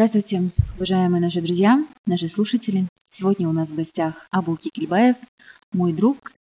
[0.00, 2.88] Здравствуйте, уважаемые наши друзья, наши слушатели.
[3.10, 5.16] Сегодня у нас в гостях Абул Кикельбаев,
[5.74, 6.32] мой друг,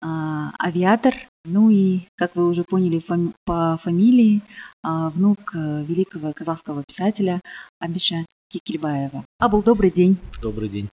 [0.00, 1.14] а, авиатор,
[1.44, 4.40] ну и, как вы уже поняли фами- по фамилии,
[4.82, 7.42] а, внук э, великого казахского писателя
[7.80, 9.26] Абиша Кикельбаева.
[9.40, 10.16] Абул, добрый день.
[10.40, 10.88] Добрый день.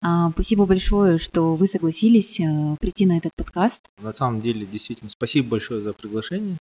[0.00, 3.82] А, Спасибо большое, что вы согласились э, прийти на этот подкаст.
[4.00, 6.56] На самом деле, действительно, спасибо большое за приглашение.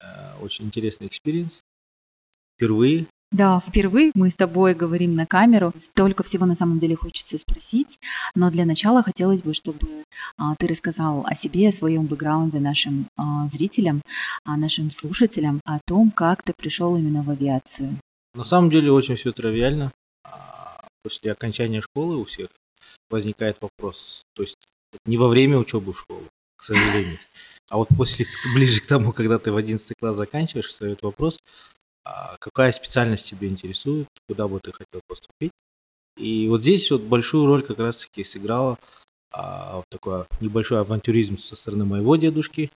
[0.00, 1.60] Э, Очень интересный experience.
[2.56, 3.06] Впервые.
[3.32, 5.72] Да, впервые мы с тобой говорим на камеру.
[5.76, 7.98] Столько всего на самом деле хочется спросить.
[8.34, 10.04] Но для начала хотелось бы, чтобы
[10.38, 14.00] а, ты рассказал о себе, о своем бэкграунде нашим а, зрителям,
[14.44, 17.98] а, нашим слушателям, о том, как ты пришел именно в авиацию.
[18.34, 19.92] На самом деле, очень все тривиально.
[20.24, 22.48] А, После окончания школы у всех
[23.10, 24.22] возникает вопрос.
[24.34, 24.56] То есть
[25.04, 26.22] не во время учебы в школу,
[26.56, 27.18] к сожалению.
[27.68, 31.38] А вот после, ближе к тому, когда ты в 11 класс заканчиваешь, встает вопрос,
[32.38, 35.52] какая специальность тебя интересует, куда бы ты хотел поступить.
[36.16, 38.78] И вот здесь вот большую роль как раз-таки сыграла
[39.32, 42.70] а, вот такой небольшой авантюризм со стороны моего дедушки.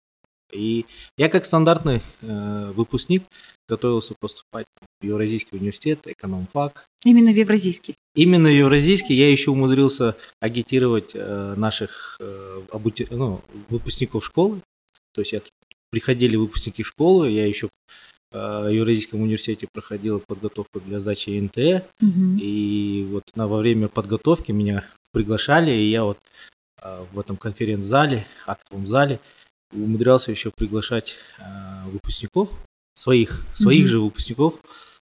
[0.52, 0.84] И
[1.16, 3.22] я как стандартный э, выпускник
[3.68, 4.66] готовился поступать
[5.00, 6.86] в Евразийский университет, экономфак.
[7.04, 7.94] Именно в Евразийский.
[8.16, 14.60] Именно в Евразийский я еще умудрился агитировать э, наших э, обути- ну, выпускников школы.
[15.14, 15.40] То есть я,
[15.90, 17.68] приходили выпускники школы, я еще
[18.32, 21.84] э, Евразийском университете проходил подготовку для сдачи НТ.
[22.00, 22.38] Мгм.
[22.40, 26.18] И вот на, во время подготовки меня приглашали, и я вот
[26.82, 29.20] э, в этом конференц-зале, актовом зале,
[29.72, 31.42] умудрялся еще приглашать э,
[31.92, 32.48] выпускников,
[32.94, 33.88] своих, своих Мгм.
[33.88, 34.54] же выпускников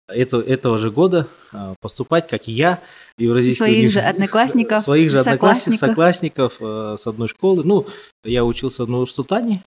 [0.08, 1.28] это, этого же года
[1.80, 2.80] поступать, как и я,
[3.16, 4.06] в Евразийский Своих же университет.
[4.14, 6.56] одноклассников, Своих же одноклассников, соклассников.
[6.60, 7.62] с одной школы.
[7.64, 7.86] Ну,
[8.24, 9.62] я учился в Нур-Султане,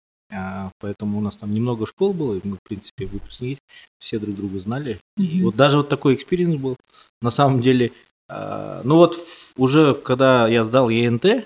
[0.80, 3.59] поэтому у нас там немного школ было, и мы, в принципе, выпускники,
[3.97, 4.99] все друг друга знали.
[5.17, 5.44] И Мгм.
[5.45, 6.75] вот даже вот такой experience был.
[7.22, 7.91] На самом деле,
[8.29, 9.17] э, ну вот
[9.57, 11.45] уже когда я сдал ЕНТ,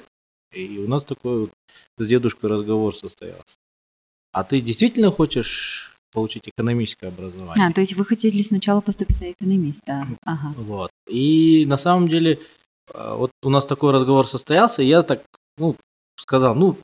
[0.53, 1.51] и у нас такой вот
[1.97, 3.57] с дедушкой разговор состоялся.
[4.31, 7.67] А ты действительно хочешь получить экономическое образование?
[7.67, 10.07] А, то есть вы хотели сначала поступить на экономиста.
[10.25, 10.53] Ага.
[10.57, 10.91] Вот.
[11.07, 12.39] И на самом деле,
[12.94, 15.23] э, вот у нас такой разговор состоялся, и я так,
[15.57, 15.75] ну,
[16.15, 16.77] сказал, ну,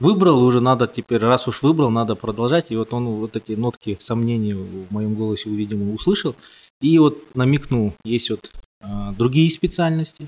[0.00, 2.70] выбрал уже, надо теперь, раз уж выбрал, надо продолжать.
[2.70, 6.34] И вот он вот эти нотки сомнений в моем голосе, видимо, услышал.
[6.80, 8.50] И вот намекнул, есть вот
[8.80, 10.26] э, другие специальности.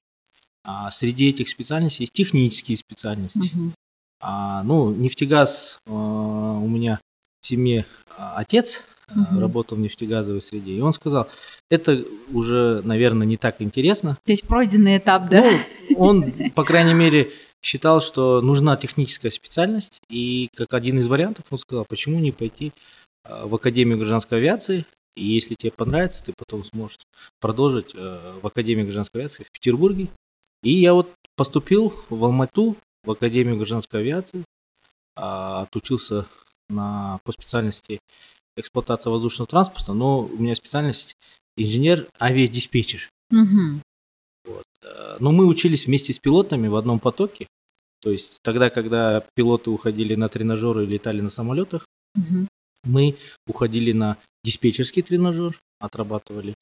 [0.65, 3.51] А среди этих специальностей есть технические специальности.
[3.55, 3.73] Мгм.
[4.21, 7.01] А, ну, нефтегаз э, у меня
[7.43, 7.85] в семье
[8.17, 8.83] а, отец
[9.15, 9.39] Мгм.
[9.39, 11.29] работал в нефтегазовой среде, и он сказал,
[11.71, 14.19] это уже, наверное, не так интересно.
[14.25, 15.45] То есть пройденный этап, да?
[15.91, 17.31] Ну, он, по крайней мере,
[17.63, 22.73] считал, что нужна техническая специальность, и как один из вариантов он сказал, почему не пойти
[23.25, 24.85] э, в Академию гражданской авиации,
[25.17, 26.99] и если тебе понравится, ты потом сможешь
[27.41, 30.09] продолжить э, в Академию гражданской авиации в Петербурге.
[30.63, 34.45] И я вот поступил в Алмату, в Академию гражданской авиации,
[35.17, 36.27] а, отучился
[36.69, 38.01] на, по специальности
[38.57, 41.17] эксплуатация воздушного транспорта, но у меня специальность
[41.57, 43.09] инженер-авиадиспетчер.
[43.31, 43.83] Мгм.
[44.83, 47.47] Э, Но мы учились вместе с пилотами в одном потоке.
[48.03, 52.49] То есть тогда, когда пилоты уходили на тренажеры и летали на самолетах, Мгм.
[52.85, 56.55] мы уходили на диспетчерский тренажер, отрабатывали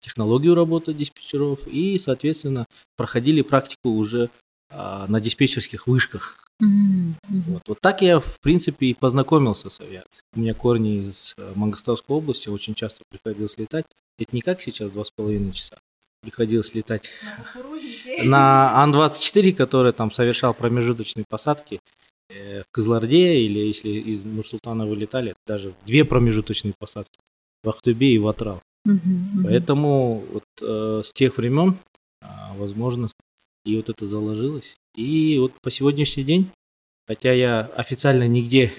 [0.00, 2.66] технологию работы диспетчеров и, соответственно,
[2.96, 4.30] проходили практику уже
[4.70, 6.44] а, на диспетчерских вышках.
[6.60, 7.16] Мгм.
[7.28, 7.62] Вот.
[7.68, 10.22] вот так я, в принципе, и познакомился с авиацией.
[10.34, 13.86] У меня корни из э, Мангостовской области, очень часто приходилось летать.
[14.18, 15.78] Это не как сейчас, два с половиной часа.
[16.22, 17.10] Приходилось летать
[18.24, 21.80] на Ан-24, который там совершал промежуточные посадки
[22.30, 27.18] э, в Кызларде, или если из Нурсултана вылетали, даже две промежуточные посадки
[27.62, 28.60] в Ахтубе и в Атрал.
[29.44, 31.76] Поэтому вот, э, с тех времен,
[32.22, 33.10] а, возможно,
[33.64, 34.76] и вот это заложилось.
[34.96, 36.50] И вот по сегодняшний день,
[37.06, 38.72] хотя я официально нигде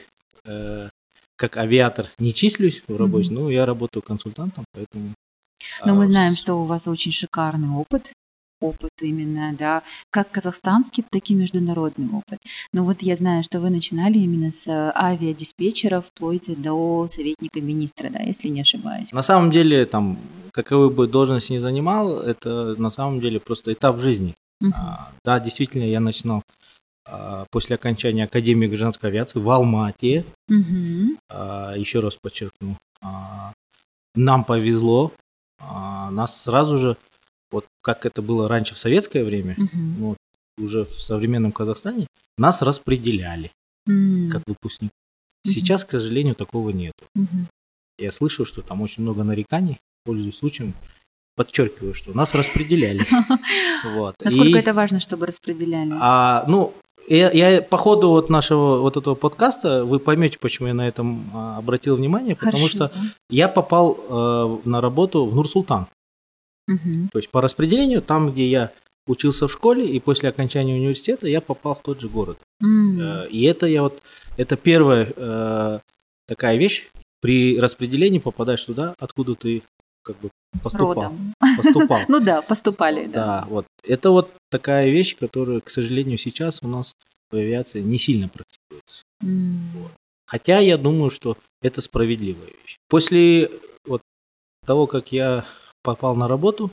[0.45, 0.89] э,
[1.35, 3.35] как авиатор не числюсь в работе, Мгм.
[3.43, 5.13] но я работаю консультантом, поэтому...
[5.85, 8.11] Но а, мы знаем, с- что у вас очень шикарный опыт.
[8.61, 12.39] Опыт именно, да, как казахстанский, так и международный опыт.
[12.73, 18.09] Но вот я знаю, что вы начинали именно с э, авиадиспетчера вплоть до советника министра,
[18.09, 19.13] да, если не ошибаюсь.
[19.13, 20.17] На самом деле, там,
[20.51, 24.35] каковую бы должность ни занимал, это на самом деле просто этап жизни.
[24.73, 26.41] А, Да, действительно, я начинал
[27.05, 30.25] а, после окончания Академии гражданской авиации в Алмате.
[31.29, 33.53] А, Еще раз подчеркну, а,
[34.15, 35.13] нам повезло,
[35.59, 36.97] а, нас сразу же,
[37.51, 39.93] вот как это было раньше в советское время, Мгм.
[39.95, 40.17] вот,
[40.57, 42.07] уже в современном Казахстане,
[42.37, 43.51] нас распределяли
[43.87, 44.29] М.
[44.31, 44.91] как выпускник.
[45.45, 47.05] Сейчас, к сожалению, такого нету.
[47.15, 47.47] Мгм.
[47.97, 50.73] Я слышал, что там очень много нареканий, пользуясь случаем,
[51.35, 52.99] подчеркиваю, что нас распределяли.
[53.83, 54.15] Вот.
[54.21, 55.93] Насколько И, это важно, чтобы распределяли?
[55.99, 56.73] а, ну,
[57.07, 61.29] я, я по ходу вот нашего вот этого подкаста вы поймете, почему я на этом
[61.33, 62.91] а, обратил внимание, потому Хорошо, что
[63.29, 65.87] я попал э, на работу в Нур-Султан.
[66.67, 67.09] Мгм.
[67.11, 68.71] То есть по распределению, там, где я
[69.07, 72.37] учился в школе, и после окончания университета я попал в тот же город.
[72.61, 72.99] М.
[72.99, 74.01] Э, И это я вот,
[74.37, 75.79] это первая э,
[76.27, 76.89] такая вещь,
[77.21, 79.63] при распределении попадаешь туда, откуда ты
[80.03, 80.29] как бы
[80.63, 80.93] поступал.
[80.93, 81.33] Родом.
[81.57, 81.99] Поступал.
[82.07, 83.45] Ну да, поступали, да.
[83.49, 83.65] Вот.
[83.83, 86.93] Это вот такая вещь, которая, к сожалению, сейчас у нас
[87.31, 89.03] в авиации не сильно практикуется.
[90.25, 92.77] Хотя я думаю, что это справедливая вещь.
[92.87, 93.49] После
[93.85, 94.01] вот
[94.65, 95.45] того, как я
[95.81, 96.71] попал на работу,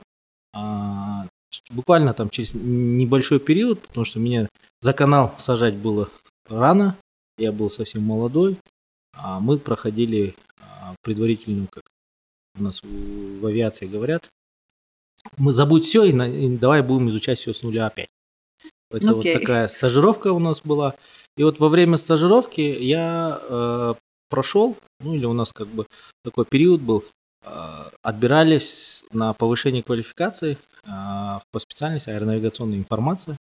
[0.55, 1.27] а,
[1.71, 4.49] буквально там через небольшой период, потому что меня
[4.81, 6.11] за канал сажать было
[6.49, 6.97] рано,
[7.39, 8.59] я был совсем молодой,
[9.15, 11.85] а мы проходили а, предварительную, как
[12.59, 14.29] у нас в, авиации говорят,
[15.37, 18.09] мы забудь все и, на- и давай будем изучать все с нуля опять.
[18.91, 19.35] Это вот Окей.
[19.35, 20.95] такая стажировка у нас была.
[21.37, 23.95] И вот во время стажировки я э,
[24.31, 25.87] прошел, ну или у нас как бы
[26.25, 27.05] такой период был,
[27.43, 30.89] э, отбирались на повышение квалификации э,
[31.51, 33.37] по специальности аэронавигационная информация.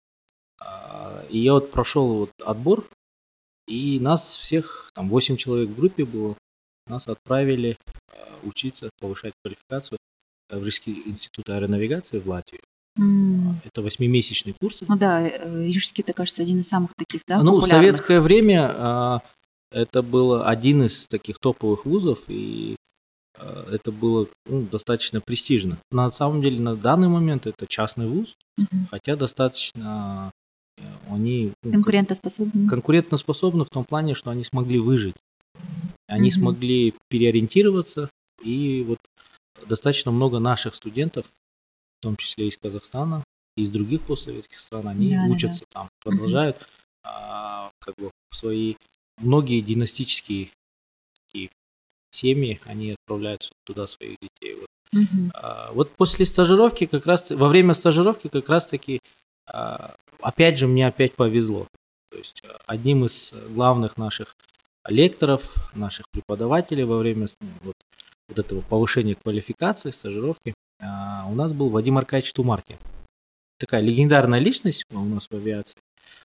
[0.61, 2.85] Э, и я вот прошел вот отбор,
[3.69, 6.35] и нас всех, там 8 человек в группе было,
[6.87, 7.77] нас отправили
[8.13, 9.99] э, учиться, повышать квалификацию
[10.51, 12.63] в Рижский институт аэронавигации в Латвию.
[12.99, 13.61] М.
[13.65, 14.81] Это восьмимесячный курс.
[14.87, 18.71] Ну да, э, Рижский, это, кажется, один из самых таких, да, ну, в советское время
[18.73, 19.23] а,
[19.73, 22.77] это был один из таких топовых вузов, и
[23.37, 25.79] а, это было ну, достаточно престижно.
[25.91, 28.87] На самом деле, на данный момент это частный вуз, Мгм.
[28.93, 30.31] хотя достаточно
[30.79, 32.69] э, они ну, Конкурентоспособный.
[32.69, 35.17] конкурентоспособны в том плане, что они смогли выжить.
[36.07, 36.39] Они Мгм.
[36.39, 38.11] смогли переориентироваться,
[38.43, 38.99] и вот
[39.67, 43.25] достаточно много наших студентов, в том числе из Казахстана,
[43.57, 45.33] из других постсоветских стран, они Да-да-да.
[45.33, 46.57] учатся там, продолжают
[47.07, 48.75] а, как бы свои
[49.19, 50.49] многие династические
[51.27, 51.51] такие
[52.11, 54.55] семьи, они отправляют туда своих детей.
[54.55, 54.67] Вот.
[54.93, 55.31] Мгм.
[55.35, 59.01] А, Вот после стажировки, как раз во время стажировки как раз таки,
[59.47, 61.67] а, опять же, мне опять повезло.
[62.11, 64.35] То есть а, одним из главных наших
[64.89, 67.27] лекторов, наших преподавателей во время
[67.63, 67.75] вот,
[68.29, 72.77] вот этого повышения квалификации, стажировки, а, у нас был Вадим Аркадьевич Тумаркин.
[73.59, 75.79] Такая легендарная личность у нас в авиации.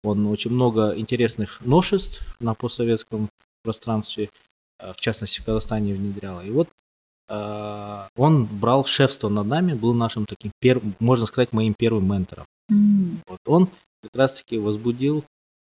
[0.03, 3.29] Он очень много интересных новшеств на постсоветском
[3.63, 4.31] пространстве,
[4.79, 6.41] а, в частности в Казахстане внедрял.
[6.41, 6.69] И вот
[7.29, 12.45] а, он брал шефство над нами, был нашим таким первым, можно сказать, моим первым ментором.
[12.71, 13.21] М.
[13.29, 13.69] Вот он
[14.03, 15.25] как раз-таки возбудил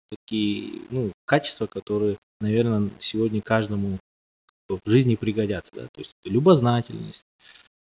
[0.09, 3.97] такие ну, качества, которые, наверное, сегодня каждому
[4.69, 5.71] в жизни пригодятся.
[5.75, 5.81] Да?
[5.94, 7.23] То есть это любознательность,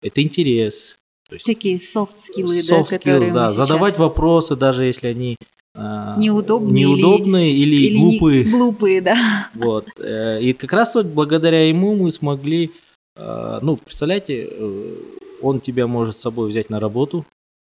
[0.02, 0.98] это интерес,
[1.30, 5.38] то есть Такие софт-скиллы, да, soft которые skills, да, задавать сейчас- вопросы, даже если они
[5.74, 8.44] а, Неудобные или- неудобные или, или не- глупые.
[8.44, 9.50] глупые, да.
[9.54, 9.88] Вот.
[10.00, 12.72] э, И как раз вот благодаря ему мы смогли,
[13.16, 14.96] э, ну, представляете, э,
[15.42, 17.26] он тебя может с собой взять на работу,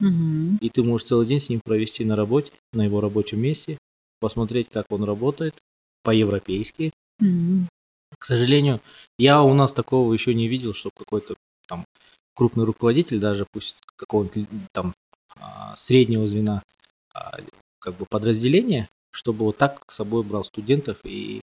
[0.00, 0.56] Мгм.
[0.62, 3.76] и ты можешь целый день с ним провести на работе, на его рабочем месте,
[4.22, 5.54] посмотреть, как он работает
[6.04, 6.92] по-европейски.
[7.20, 7.68] М.
[8.16, 8.80] К сожалению,
[9.18, 11.34] я у нас такого еще не видел, что какой-то
[11.66, 11.84] там
[12.34, 14.94] крупный руководитель, даже пусть какого-нибудь там
[15.40, 16.62] а, среднего звена
[17.14, 17.38] а,
[17.80, 21.40] как бы подразделения, чтобы вот так с собой брал студентов и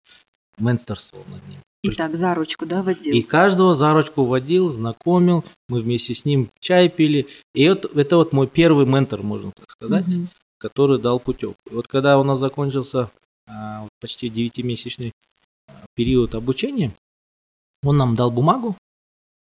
[0.56, 1.60] менторствовал над ним.
[1.82, 3.14] И так, за ручку, да, водил.
[3.14, 7.26] И каждого за ручку водил, знакомил, мы вместе с ним чай пили.
[7.54, 10.28] И вот это вот мой первый ментор, можно так сказать, Мгм.
[10.58, 11.60] Который дал путевку.
[11.70, 13.10] И вот когда у нас закончился
[13.46, 15.12] а, почти девятимесячный
[15.68, 16.92] а, период обучения,
[17.82, 18.76] он нам дал бумагу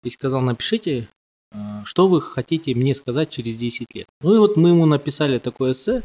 [0.05, 1.09] и сказал, напишите,
[1.53, 4.07] а, что вы хотите мне сказать через 10 лет.
[4.21, 6.03] Ну и вот мы ему написали такое эссе,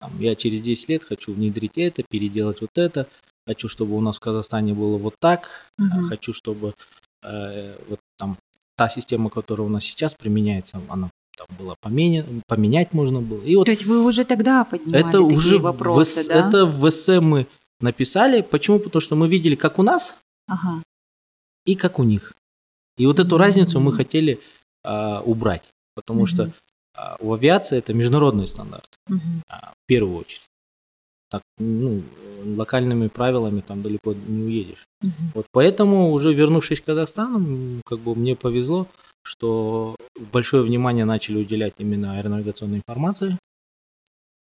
[0.00, 3.08] там, я через 10 лет хочу внедрить это, переделать вот это,
[3.46, 6.08] хочу, чтобы у нас в Казахстане было вот так, Мгм.
[6.08, 6.74] хочу, чтобы
[7.22, 8.36] э, вот там
[8.76, 13.42] та система, которая у нас сейчас применяется, она там была поменя- поменять можно было.
[13.44, 16.48] И вот То есть вы уже тогда поднимали это такие уже в вопросы, эс- да?
[16.48, 17.46] это в эссе мы
[17.80, 18.40] написали.
[18.42, 18.78] Почему?
[18.78, 20.14] Потому что мы видели, как у нас
[20.48, 20.82] Ага.
[21.66, 22.32] и как у них.
[22.98, 23.42] И вот эту Мгм.
[23.44, 24.38] разницу мы хотели
[24.88, 25.64] а, убрать,
[25.96, 26.52] потому что Мгм.
[26.94, 29.42] а, у авиации это международный стандарт Мгм.
[29.48, 30.42] а, в первую очередь.
[31.28, 32.02] Так, ну,
[32.56, 34.84] локальными правилами там далеко не уедешь.
[35.02, 35.12] Мгм.
[35.34, 38.86] Вот поэтому, уже вернувшись в Казахстан, как бы мне повезло,
[39.26, 39.96] что
[40.32, 43.38] большое внимание начали уделять именно аэронавигационной информации.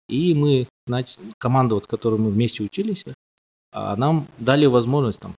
[0.08, 3.04] И мы, нач- команда, вот, с которой мы вместе учились,
[3.72, 5.34] а, нам дали возможность там,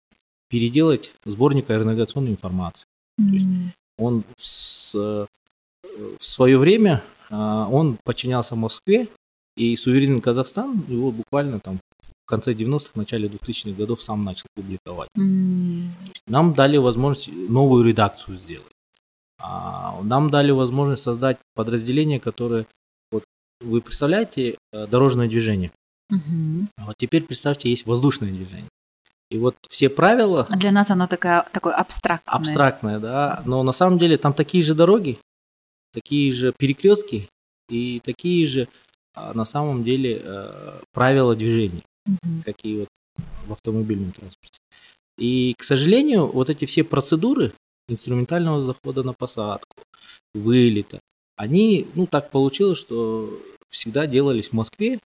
[0.50, 2.84] переделать сборник аэронавигационной информации.
[3.20, 3.72] есть М.
[3.98, 5.26] Он с, э,
[6.20, 9.08] в свое время а, он подчинялся Москве,
[9.56, 11.80] и суверенный Казахстан его буквально там
[12.26, 15.10] в конце 90-х, начале 2000-х годов сам начал публиковать.
[15.18, 15.92] М,
[16.28, 18.72] Нам дали возможность новую редакцию сделать.
[19.40, 22.66] А, Нам дали возможность создать подразделение, которое,
[23.12, 23.24] вот
[23.62, 25.72] вы представляете, э, дорожное движение.
[26.10, 28.70] А вот теперь представьте, есть воздушное движение.
[29.30, 32.34] И вот все правила А Для нас оно такая, такое абстрактное.
[32.34, 35.20] абстрактное, да, но на самом деле там такие же дороги,
[35.94, 37.28] такие же перекрестки
[37.70, 38.68] и такие же
[39.14, 42.44] а, на самом деле э, правила движения, Мгм.
[42.46, 42.88] какие вот
[43.48, 44.60] в автомобильном транспорте.
[45.18, 47.52] И, к сожалению, вот эти все процедуры
[47.90, 49.76] инструментального захода на посадку,
[50.34, 51.00] вылета,
[51.36, 53.30] они, ну, так получилось, что
[53.70, 55.00] всегда делались в Москве,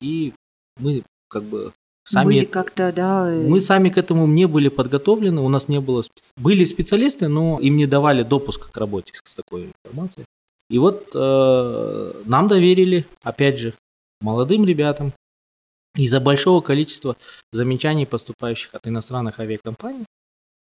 [0.00, 0.32] и
[0.80, 1.72] мы как бы
[2.04, 2.26] сами...
[2.26, 6.02] Были как-то, да, э, Мы сами к этому не были подготовлены, у нас не было...
[6.02, 10.26] спец- Были специалисты, но им не давали допуск к работе с такой информацией.
[10.68, 13.74] И вот э, нам доверили, опять же,
[14.20, 15.12] молодым ребятам,
[15.94, 17.16] из-за большого количества
[17.52, 20.06] замечаний, поступающих от иностранных авиакомпаний,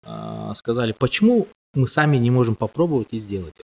[0.03, 0.07] э,
[0.55, 3.63] сказали, почему мы сами не можем попробовать и сделать это.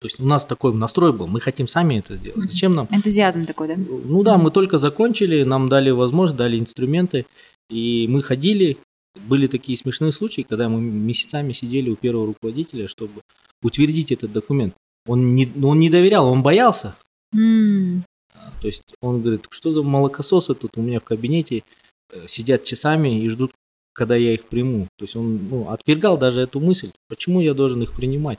[0.00, 2.50] То есть у нас такой настрой был, мы хотим сами это сделать.
[2.50, 3.76] Зачем нам энтузиазм такой, да?
[3.76, 7.26] ну да, мы только закончили, нам дали возможность, дали инструменты,
[7.68, 8.78] и мы ходили.
[9.26, 13.22] Были такие смешные случаи, когда мы месяцами сидели у первого руководителя, чтобы
[13.62, 14.74] утвердить этот документ.
[15.06, 16.96] Он не, ну, он не доверял, он боялся.
[17.34, 21.64] А, То есть он говорит, что за молокососы тут у меня в кабинете
[22.10, 23.52] э, сидят часами и ждут,
[24.00, 24.86] когда я их приму.
[24.96, 28.38] То есть он ну, отвергал даже эту мысль, почему я должен их принимать.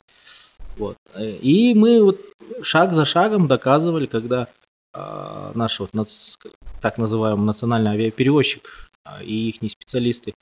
[0.76, 0.96] Вот.
[1.14, 2.18] Э, И мы вот
[2.62, 4.48] шаг за шагом доказывали, когда
[4.92, 6.36] а, наш вот нац-
[6.80, 10.34] так называемый национальный авиаперевозчик а, и их специалисты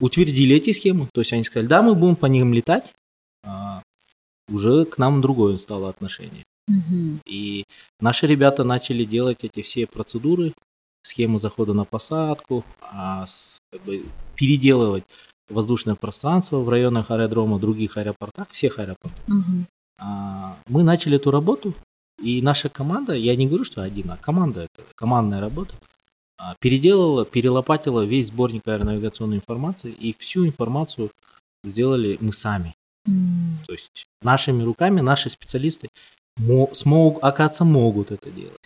[0.00, 1.08] утвердили эти схемы.
[1.12, 2.90] То есть они сказали, да, мы будем по ним летать,
[3.44, 3.82] а,
[4.48, 6.44] уже к нам другое стало отношение.
[6.68, 7.20] мгм.
[7.26, 7.64] И
[8.00, 10.54] наши ребята начали делать эти все процедуры,
[11.04, 15.04] схемы захода на посадку, а, с- как бы переделывать
[15.50, 19.22] воздушное пространство в районах аэродрома, других аэропортах, всех аэропортах.
[19.28, 19.66] Мгм.
[19.98, 21.74] А, Мы начали эту работу,
[22.22, 25.74] и наша команда, я не говорю, что один, а команда, это командная работа,
[26.38, 31.10] а, переделала, перелопатила весь сборник аэронавигационной информации, и всю информацию
[31.64, 32.74] сделали мы сами.
[33.06, 35.88] М, То есть нашими руками наши специалисты
[36.38, 38.58] мо- смог, оказывается, могут это делать.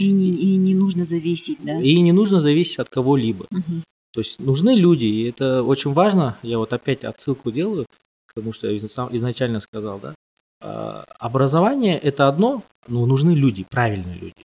[0.00, 1.78] И не, и не нужно зависеть, да?
[1.78, 3.46] И не нужно зависеть от кого-либо.
[3.50, 3.84] Мгм.
[4.12, 6.38] То есть нужны люди, и это очень важно.
[6.42, 7.84] Я вот опять отсылку делаю
[8.26, 10.14] к тому, что я изначально сказал, да.
[10.62, 14.42] А, Образование это одно, но нужны люди, правильные люди.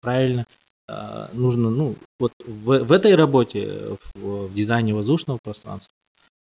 [0.00, 0.46] Правильно
[0.86, 5.92] а, нужно, ну, вот в, в этой работе, в, в дизайне воздушного пространства,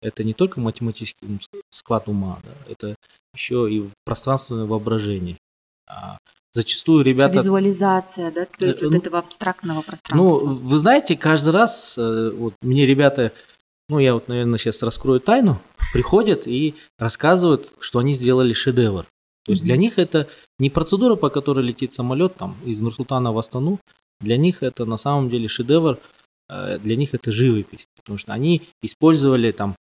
[0.01, 1.27] это не только математический
[1.69, 2.95] склад ума, да, это
[3.35, 5.37] еще и пространственное воображение.
[6.57, 7.37] Зачастую ребята...
[7.37, 8.45] Визуализация, да?
[8.45, 10.47] То есть Э, вот ну, этого абстрактного Ну, пространства.
[10.47, 13.31] вы знаете, каждый раз, э, вот мне ребята,
[13.89, 15.61] ну, я вот, наверное, сейчас раскрою тайну,
[15.93, 19.03] приходят и рассказывают, что они сделали шедевр.
[19.45, 19.67] То есть Мгм.
[19.67, 23.79] для них это не процедура, по которой летит самолет там из Нурсултана в Астану.
[24.19, 25.99] Для них это на самом деле шедевр,
[26.49, 29.75] э, для них это живопись, потому что они использовали там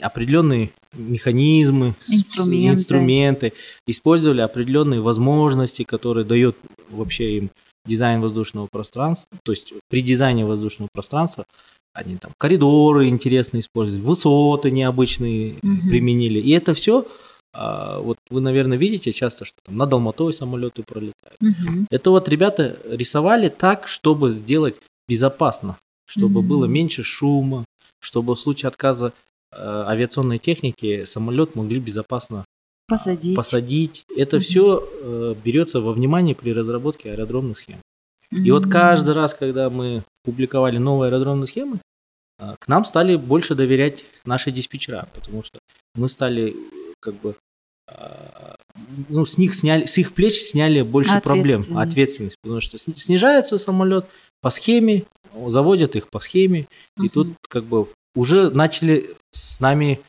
[0.00, 2.68] определенные механизмы, Инструменты.
[2.72, 3.52] инструменты,
[3.86, 6.56] использовали определенные возможности, которые дает
[6.90, 7.50] вообще им
[7.86, 9.38] дизайн воздушного пространства.
[9.44, 11.46] То есть при дизайне воздушного пространства
[11.94, 15.88] они там коридоры интересно использовали, высоты необычные Мгм.
[15.88, 16.38] применили.
[16.38, 17.06] И это все,
[17.54, 21.36] вот вы, наверное, видите часто, что там над Алматой самолеты пролетают.
[21.40, 21.86] Мгм.
[21.90, 24.76] Это вот ребята рисовали так, чтобы сделать
[25.08, 25.76] безопасно,
[26.06, 26.48] чтобы Мгм.
[26.48, 27.64] было меньше шума,
[28.00, 29.12] чтобы в случае отказа
[29.52, 32.44] авиационной техники самолет могли безопасно
[32.88, 33.36] Посадить.
[33.36, 34.04] посадить.
[34.16, 34.42] Это Мгм.
[34.44, 37.78] все берется во внимание при разработке аэродромных схем.
[38.30, 41.80] И вот каждый раз, когда мы публиковали новые аэродромные схемы,
[42.38, 45.58] а, к нам стали больше доверять наши диспетчера, потому что
[45.94, 47.34] мы стали э, как бы
[47.88, 48.54] а,
[49.08, 51.90] ну, с них сняли, с их плеч сняли больше проблем, Ответственность.
[51.92, 54.04] ответственность, потому что сни- снижается самолет
[54.40, 55.04] по схеме,
[55.48, 57.08] заводят их по схеме, и Мгм.
[57.08, 60.00] тут как бы уже начали с нами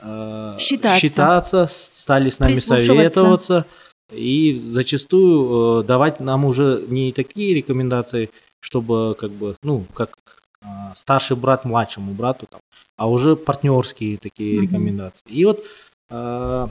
[0.00, 0.98] э, Считаться.
[1.00, 3.66] считаться, стали с нами советоваться,
[4.10, 10.16] и зачастую э, давать нам уже не такие рекомендации, чтобы как бы, ну, как
[10.60, 12.60] э, старший брат младшему брату, там,
[12.96, 14.62] а уже партнерские такие Мгм.
[14.62, 15.24] рекомендации.
[15.26, 15.64] И вот,
[16.10, 16.68] э,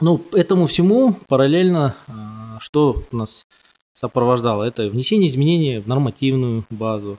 [0.00, 2.12] ну, этому всему параллельно, э,
[2.60, 3.44] что нас
[3.92, 7.18] сопровождало, это внесение изменений в нормативную базу.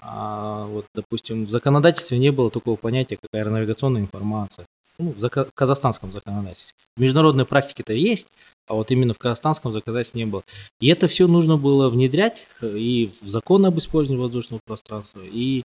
[0.00, 4.66] А вот, допустим, в законодательстве не было такого понятия, как аэронавигационная информация.
[4.98, 6.74] ну, в зака- казахстанском законодательстве.
[6.96, 8.28] В международной практике это есть,
[8.66, 10.42] а вот именно в казахстанском законодательстве не было.
[10.80, 15.62] И это все нужно было внедрять э, и в закон об использовании воздушного пространства, и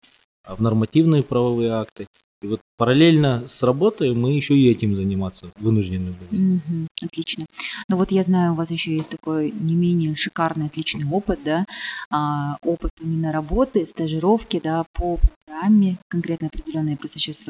[0.48, 2.08] в нормативные правовые акты.
[2.46, 6.42] И вот параллельно с работой мы еще и этим заниматься вынуждены были.
[6.42, 6.88] Мгм.
[7.02, 7.48] Отлично.
[7.90, 11.66] Ну вот я знаю, у вас еще есть такой не менее шикарный, отличный опыт, да,
[12.12, 16.92] а, опыт именно работы, стажировки, да, по программе конкретно определенной.
[16.92, 17.50] Я просто сейчас,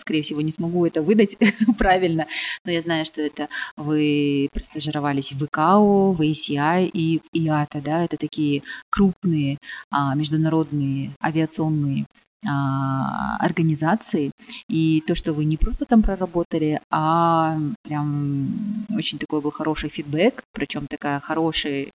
[0.00, 1.36] скорее всего, не смогу это выдать
[1.78, 2.28] правильно,
[2.64, 8.04] но я знаю, что это вы простажировались в ИКАО, в ACI и в ИАТА, да,
[8.04, 9.58] это такие крупные
[9.90, 12.06] а, международные авиационные
[12.46, 14.30] организации.
[14.68, 18.48] И то, что вы не просто там проработали, а прям
[18.96, 21.90] очень такой был хороший фидбэк, причем такая хороший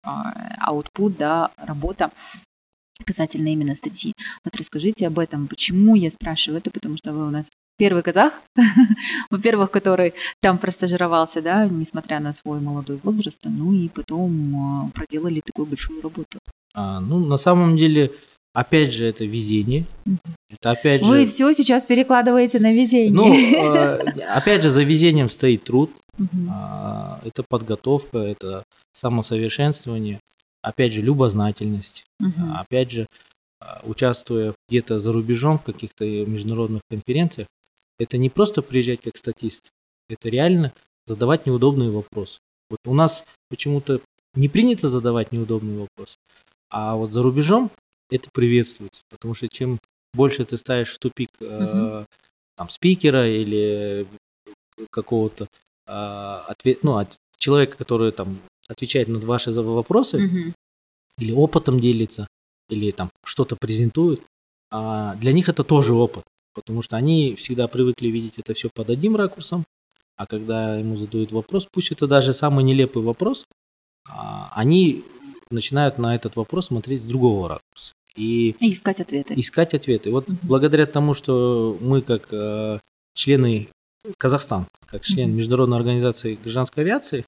[0.59, 2.11] аутпут, да, работа
[3.05, 4.13] касательно именно статьи.
[4.43, 5.47] Вот расскажите об этом.
[5.47, 6.69] Почему я спрашиваю это?
[6.69, 8.33] Потому что вы у нас первый казах,
[9.31, 15.41] во-первых, который там простажировался, да, несмотря на свой молодой возраст, ну и потом а, проделали
[15.45, 16.39] такую большую работу.
[16.73, 18.11] А, ну, на самом деле,
[18.53, 19.85] Опять же, это везение.
[20.49, 21.25] Это опять Вы же...
[21.27, 23.11] все сейчас перекладываете на везение.
[23.11, 23.33] Ну,
[23.75, 23.97] э,
[24.35, 25.91] опять же, за везением стоит труд.
[26.49, 28.63] А, это подготовка, это
[28.93, 30.19] самосовершенствование.
[30.61, 32.03] Опять же, любознательность.
[32.21, 33.05] А, опять же,
[33.83, 37.47] участвуя где-то за рубежом в каких-то международных конференциях,
[37.99, 39.69] это не просто приезжать как статист,
[40.09, 40.73] это реально
[41.05, 42.39] задавать неудобные вопросы.
[42.69, 43.99] Вот у нас почему-то
[44.35, 46.15] не принято задавать неудобные вопросы,
[46.69, 47.71] а вот за рубежом
[48.09, 49.79] это приветствуется, потому что чем
[50.13, 52.05] больше ты ставишь в тупик э,
[52.55, 54.07] там спикера или
[54.89, 55.47] какого-то
[55.87, 55.91] э,
[56.47, 60.53] ответ, ну, от человека, который там отвечает на ваши вопросы угу.
[61.17, 62.27] или опытом делится,
[62.69, 64.21] или там что-то презентует,
[64.71, 66.23] а для них это тоже опыт,
[66.53, 69.65] потому что они всегда привыкли видеть это все под одним ракурсом,
[70.15, 73.45] а когда ему задают вопрос, пусть это даже самый нелепый вопрос,
[74.07, 75.03] а, они
[75.49, 77.93] начинают на этот вопрос смотреть с другого ракурса.
[78.15, 79.33] И, и искать ответы.
[79.35, 80.11] Искать ответы.
[80.11, 80.37] Вот угу.
[80.43, 82.79] благодаря тому, что мы как э,
[83.13, 83.69] члены
[84.17, 85.37] Казахстан, как член угу.
[85.37, 87.25] Международной организации гражданской авиации,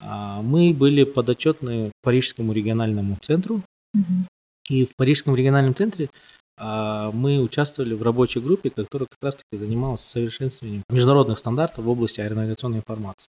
[0.00, 3.62] э, мы были подотчетны Парижскому региональному центру.
[3.94, 4.26] Угу.
[4.68, 6.10] И в Парижском региональном центре
[6.58, 12.20] э, мы участвовали в рабочей группе, которая как раз-таки занималась совершенствованием международных стандартов в области
[12.20, 13.28] аэронавигационной информации.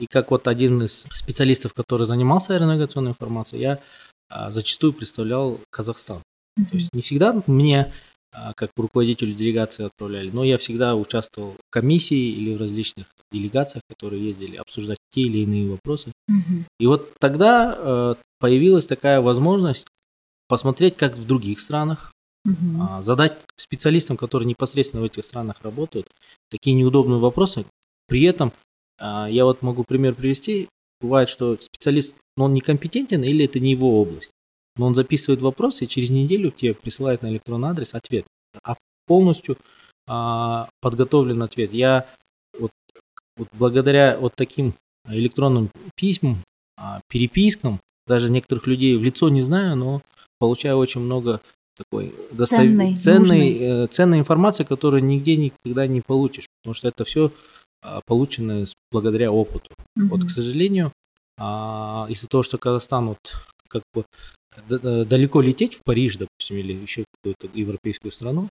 [0.00, 3.78] И как вот один из специалистов, который занимался аэронавигационной информацией, я
[4.30, 6.18] зачастую представлял Казахстан.
[6.58, 6.70] Mm-hmm.
[6.70, 7.92] То есть не всегда мне,
[8.32, 13.82] а, как руководителю делегации, отправляли, но я всегда участвовал в комиссии или в различных делегациях,
[13.88, 16.12] которые ездили обсуждать те или иные вопросы.
[16.30, 16.64] Mm-hmm.
[16.78, 19.88] И вот тогда э, появилась такая возможность
[20.48, 22.12] посмотреть, как в других странах,
[22.46, 23.02] mm-hmm.
[23.02, 26.06] задать специалистам, которые непосредственно в этих странах работают,
[26.50, 27.64] такие неудобные вопросы.
[28.06, 28.52] При этом
[29.00, 30.68] я вот могу пример привести
[31.04, 34.32] бывает, что специалист, но он некомпетентен или это не его область.
[34.76, 38.26] Но он записывает вопрос и через неделю тебе присылает на электронный адрес ответ.
[38.62, 38.74] А
[39.06, 39.56] полностью
[40.08, 41.72] а, подготовлен ответ.
[41.72, 42.06] Я
[42.58, 42.70] вот,
[43.36, 44.74] вот благодаря вот таким
[45.08, 46.38] электронным письмам,
[46.76, 50.02] а, перепискам, даже некоторых людей в лицо не знаю, но
[50.38, 51.40] получаю очень много
[51.76, 52.60] такой достав...
[52.60, 57.32] ценной, ценной, э, ценной информации, которую нигде никогда не получишь, потому что это все
[57.84, 59.70] а, полученное благодаря опыту.
[59.96, 60.06] Угу.
[60.06, 60.90] Вот, к сожалению,
[61.38, 63.36] а, из-за того, что Казахстан вот
[63.68, 64.04] как бы
[64.68, 68.48] далеко лететь в Париж, допустим, или еще какую-то европейскую страну,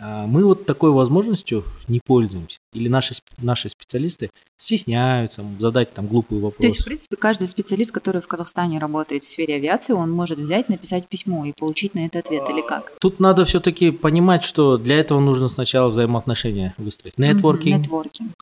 [0.00, 2.58] мы вот такой возможностью не пользуемся.
[2.72, 6.60] Или наши, наши специалисты стесняются задать там глупые вопросы.
[6.60, 10.38] То есть, в принципе, каждый специалист, который в Казахстане работает в сфере авиации, он может
[10.38, 12.92] взять, написать письмо и получить на это ответ, или как?
[13.00, 17.18] Тут надо все-таки понимать, что для этого нужно сначала взаимоотношения выстроить.
[17.18, 17.78] Нетворкинг.
[17.78, 18.32] Нетворкинг.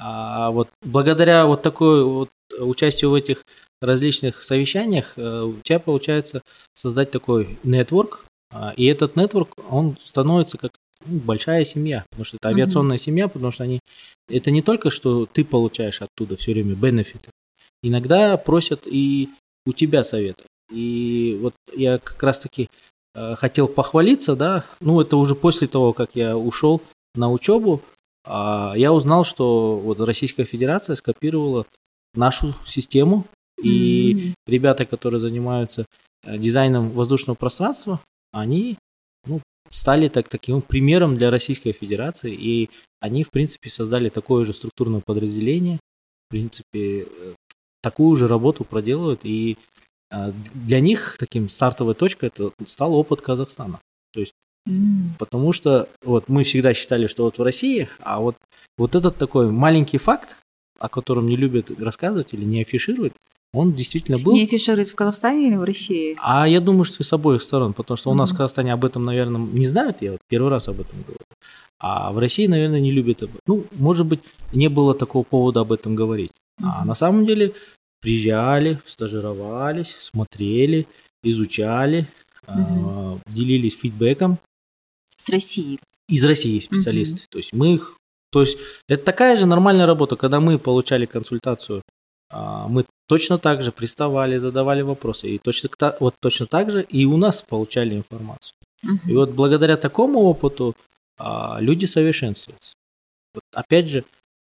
[0.00, 3.44] А вот благодаря вот такой вот участию в этих
[3.80, 6.42] различных совещаниях э, у тебя получается
[6.74, 10.72] создать такой нетворк, а, и этот нетворк, он становится как
[11.04, 13.00] большая семья, потому что это авиационная mm-hmm.
[13.00, 13.80] семья, потому что они
[14.28, 17.30] это не только что ты получаешь оттуда все время бенефиты,
[17.82, 19.28] иногда просят и
[19.66, 20.44] у тебя совета.
[20.72, 22.68] И вот я как раз таки
[23.14, 26.80] э, хотел похвалиться, да, ну это уже после того, как я ушел
[27.14, 27.82] на учебу,
[28.24, 31.66] э, я узнал, что вот Российская Федерация скопировала
[32.14, 33.26] нашу систему,
[33.62, 34.34] и mm-hmm.
[34.46, 35.84] ребята, которые занимаются
[36.24, 38.00] э, дизайном воздушного пространства,
[38.32, 38.78] они ну,
[39.70, 45.00] стали так, таким примером для Российской Федерации, и они, в принципе, создали такое же структурное
[45.00, 45.78] подразделение,
[46.28, 47.34] в принципе, э,
[47.82, 49.58] такую же работу проделывают, и
[50.10, 53.80] э, для них таким стартовой точкой это стал опыт Казахстана.
[54.12, 54.34] То есть
[55.18, 58.36] Потому что вот мы всегда считали, что вот в России, а вот,
[58.78, 60.36] вот этот такой маленький факт,
[60.78, 63.12] о котором не любят рассказывать или не афишировать,
[63.54, 64.32] он действительно был.
[64.34, 66.16] Не афишируют в Казахстане или в России?
[66.20, 68.38] А я думаю, что с обоих сторон, потому что у нас в Мгм.
[68.38, 71.18] Казахстане об этом, наверное, не знают, я вот первый раз об этом говорю.
[71.80, 74.20] А в России, наверное, не любят об Ну, может быть,
[74.52, 76.30] не было такого повода об этом говорить.
[76.62, 76.88] А Мгм.
[76.88, 77.52] на самом деле
[78.00, 80.86] приезжали, стажировались, смотрели,
[81.22, 82.06] изучали,
[82.46, 84.38] а, делились фидбэком
[85.16, 85.78] С России.
[86.08, 87.22] из России специалисты.
[87.30, 87.96] То есть мы их,
[88.30, 91.82] то есть это такая же нормальная работа, когда мы получали консультацию, а,
[92.68, 95.68] мы точно так же приставали, задавали вопросы, и точно,
[96.00, 98.54] вот точно так же и у нас получали информацию.
[98.82, 99.00] Мгм.
[99.06, 100.74] И вот благодаря такому опыту
[101.18, 102.74] а, люди совершенствуются.
[103.34, 104.04] Вот опять же,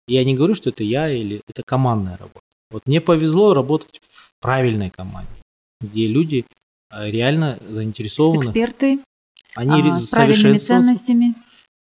[0.08, 2.42] я не говорю, что это я или это командная работа.
[2.72, 5.30] Вот мне повезло работать в правильной команде,
[5.82, 6.46] где люди
[6.90, 9.00] а, реально заинтересованы, Эксперты
[9.56, 11.36] они а, с правильными ценностями.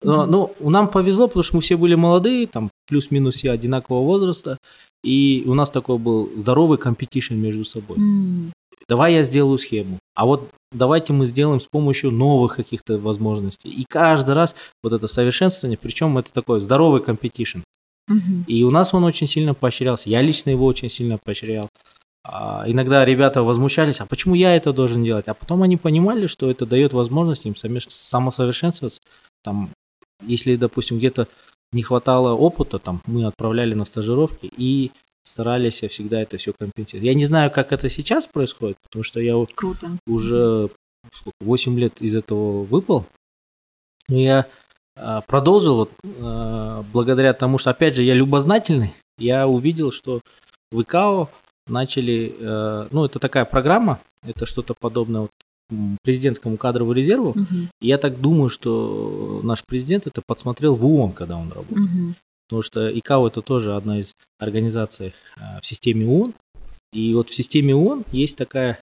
[0.03, 4.58] Но, ну, нам повезло, потому что мы все были молодые, там плюс-минус все одинакового возраста,
[5.05, 7.97] и у нас такой был здоровый competition между собой.
[7.97, 8.51] М,
[8.87, 13.69] Давай я сделаю схему, а вот давайте мы сделаем с помощью новых каких-то возможностей.
[13.69, 17.59] И каждый раз вот это совершенствование, причем это такой здоровый competition.
[18.07, 18.45] мгм.
[18.47, 20.09] И у нас он очень сильно поощрялся.
[20.09, 21.67] Я лично его очень сильно поощрял.
[22.23, 25.27] А, иногда ребята возмущались, а почему я это должен делать?
[25.27, 28.99] А потом они понимали, что это дает возможность им самосовершенствоваться.
[29.43, 29.69] Там,
[30.21, 31.27] если, допустим, где-то
[31.75, 34.91] не хватало опыта, там, мы отправляли на стажировки и
[35.25, 37.05] старались всегда это все компенсировать.
[37.05, 39.91] Я не знаю, как это сейчас происходит, потому что я Круто.
[40.07, 40.69] уже
[41.11, 43.05] сколько, 8 лет из этого выпал.
[44.07, 44.45] Но я
[44.95, 50.21] а, продолжил вот, а, благодаря тому, что, опять же, я любознательный, я увидел, что
[50.71, 51.29] в ИКАО
[51.67, 55.31] начали, э, ну, это такая программа, это что-то подобное вот,
[56.04, 57.34] президентскому кадровому резерву.
[57.36, 57.69] Мгм.
[57.82, 61.78] И я так думаю, что наш президент это подсмотрел в ООН, когда он работал.
[61.78, 62.15] Мгм.
[62.47, 66.34] Потому что ИКАО это тоже одна из организаций а, в системе ООН.
[66.93, 68.80] И вот в системе ООН есть такая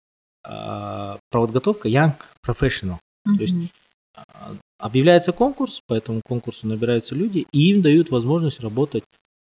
[0.44, 2.14] а, подготовка Young
[2.46, 2.98] Professional.
[3.40, 3.70] есть Мгм.
[4.16, 9.04] А, Объявляется конкурс, по этому конкурсу набираются люди, и им дают возможность работать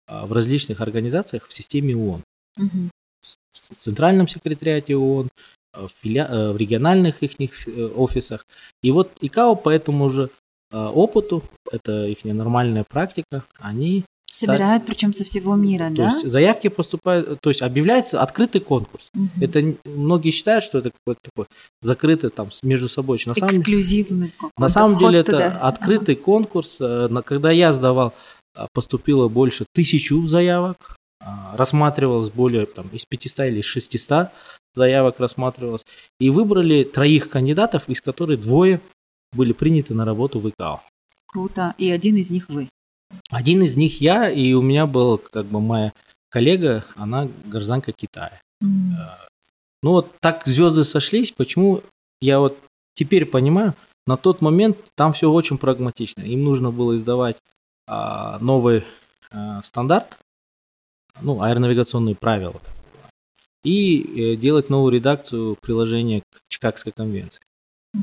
[0.08, 2.22] а, в различных организациях в системе ООН.
[2.56, 2.90] Мгм.
[3.52, 5.28] В центральном секретариате ООН,
[5.74, 7.32] в, филя- э, в региональных их
[7.96, 8.44] офисах.
[8.82, 10.30] И вот ИКАО по этому же
[10.72, 16.04] опыту, это их нормальная практика, они Собирают, причем со всего мира, То да?
[16.10, 19.08] есть заявки поступают, то есть объявляется открытый конкурс.
[19.12, 19.30] Мгм.
[19.40, 21.46] Это многие считают, что это какой-то такой
[21.82, 23.20] закрытый там между собой.
[23.26, 25.58] На самом, Эксклюзивный на самом деле это туда.
[25.60, 26.78] открытый конкурс.
[26.80, 28.14] Э, на- Когда я сдавал,
[28.54, 30.96] а, поступило больше тысячу заявок.
[31.22, 34.28] а, Рассматривалось более там, из 500 или из 600
[34.74, 35.86] заявок рассматривалось.
[36.18, 38.80] И выбрали троих кандидатов, из которых двое
[39.32, 40.82] были приняты на работу в ИКАО.
[41.26, 41.74] Круто.
[41.78, 42.68] И один из них вы.
[43.30, 45.92] Один из них я, и у меня был как бы моя
[46.28, 48.40] коллега, она гражданка Китая.
[48.62, 48.96] М.
[49.82, 51.82] Ну вот так звезды сошлись, почему
[52.20, 52.58] я вот
[52.94, 53.74] теперь понимаю,
[54.06, 56.22] на тот момент там все очень прагматично.
[56.22, 57.36] Им нужно было издавать
[57.86, 58.84] а, новый
[59.30, 60.18] а, стандарт,
[61.20, 62.79] ну, аэронавигационные правила, так
[63.64, 67.40] и э, делать новую редакцию приложения к Чикагской конвенции.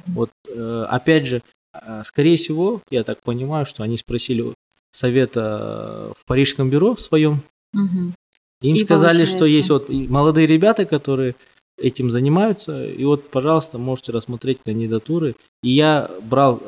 [0.07, 1.41] Вот э, опять же,
[1.73, 4.53] а, скорее всего, я так понимаю, что они спросили
[4.91, 7.41] совета в Парижском бюро своем,
[7.73, 8.13] Мгм.
[8.61, 11.35] им И сказали, что получается- есть вот молодые ребята, которые
[11.79, 15.35] этим занимаются, и вот, пожалуйста, можете рассмотреть кандидатуры.
[15.61, 16.59] И я брал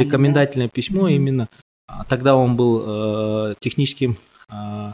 [0.00, 1.08] рекомендательное письмо Мгм.
[1.10, 1.48] именно.
[1.86, 4.16] а, Тогда он был э, техническим
[4.48, 4.92] а,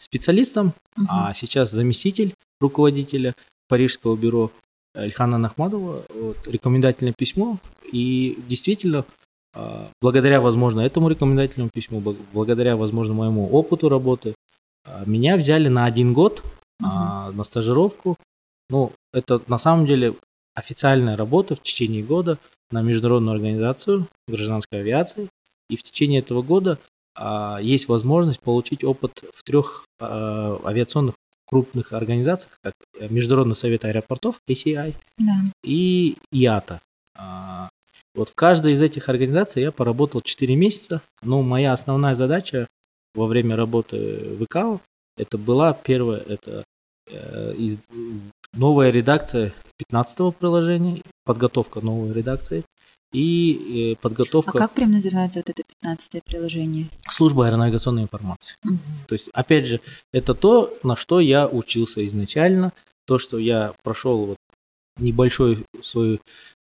[0.00, 0.72] специалистом?
[0.96, 1.06] Мгм.
[1.08, 3.34] а сейчас заместитель руководителя
[3.68, 4.50] Парижского бюро
[4.94, 6.04] Ильхана Нахмадова.
[6.12, 7.58] Вот, рекомендательное письмо.
[7.92, 9.04] И действительно,
[9.54, 14.34] а, благодаря, возможно, этому рекомендательному письму, бл- благодаря, возможно, моему опыту работы,
[14.84, 16.42] а, меня взяли на один год
[16.82, 18.16] а, на стажировку.
[18.68, 20.14] Ну, это на самом деле
[20.54, 22.38] официальная работа в течение года
[22.70, 25.28] на международную организацию гражданской авиации.
[25.68, 26.78] И в течение этого года
[27.60, 31.14] есть возможность получить опыт в трех а, авиационных
[31.46, 32.74] крупных организациях, как
[33.10, 35.32] Международный совет аэропортов, ACI, Да.
[35.64, 36.80] и ИАТА.
[37.16, 37.68] А,
[38.14, 42.66] Вот в каждой из этих организаций я поработал 4 месяца, но моя основная задача
[43.14, 43.96] во время работы
[44.38, 44.80] в ИКАО,
[45.16, 46.64] это была первая, это
[47.08, 47.80] э, из-
[48.52, 52.62] новая редакция 15 приложения, подготовка новой редакции
[53.12, 56.88] и э, А подготовка как прям называется вот это 15 приложение?
[57.08, 58.54] службы аэронавигационной информации.
[58.62, 58.78] Мгм.
[59.08, 59.80] То есть, опять же,
[60.12, 62.72] это то, на что я учился изначально,
[63.06, 64.36] то, что я прошел вот
[64.98, 66.20] небольшой свой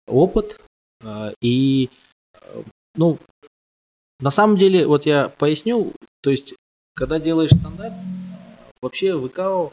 [0.07, 0.61] опыт,
[1.03, 1.91] а, и
[2.95, 3.19] Ну,
[4.21, 6.55] на самом деле, вот я поясню, то есть,
[6.95, 7.93] когда делаешь стандарт,
[8.81, 9.73] вообще в ИКАО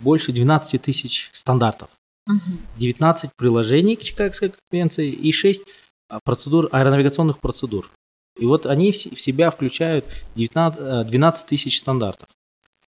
[0.00, 1.90] больше 12 тысяч стандартов.
[2.78, 5.64] 19 приложений к Чикагской конвенции и 6 а,
[6.24, 7.90] процедур, аэронавигационных процедур.
[8.38, 10.04] И вот они в себя включают
[10.36, 12.28] 19, 12 тысяч стандартов.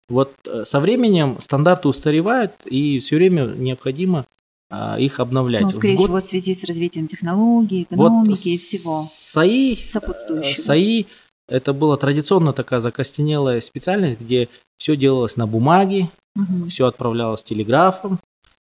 [0.08, 4.24] Вот э, со временем стандарты устаревают, и все время необходимо
[4.70, 5.62] а, их обновлять.
[5.62, 6.06] Ну, скорее в год...
[6.06, 10.60] всего, в связи с развитием технологий, экономики вот и всего САИ, сопутствующего.
[10.60, 11.06] САИ
[11.48, 14.48] это была традиционно такая закостенелая специальность, где
[14.78, 16.68] все делалось на бумаге, угу.
[16.68, 18.18] все отправлялось телеграфом.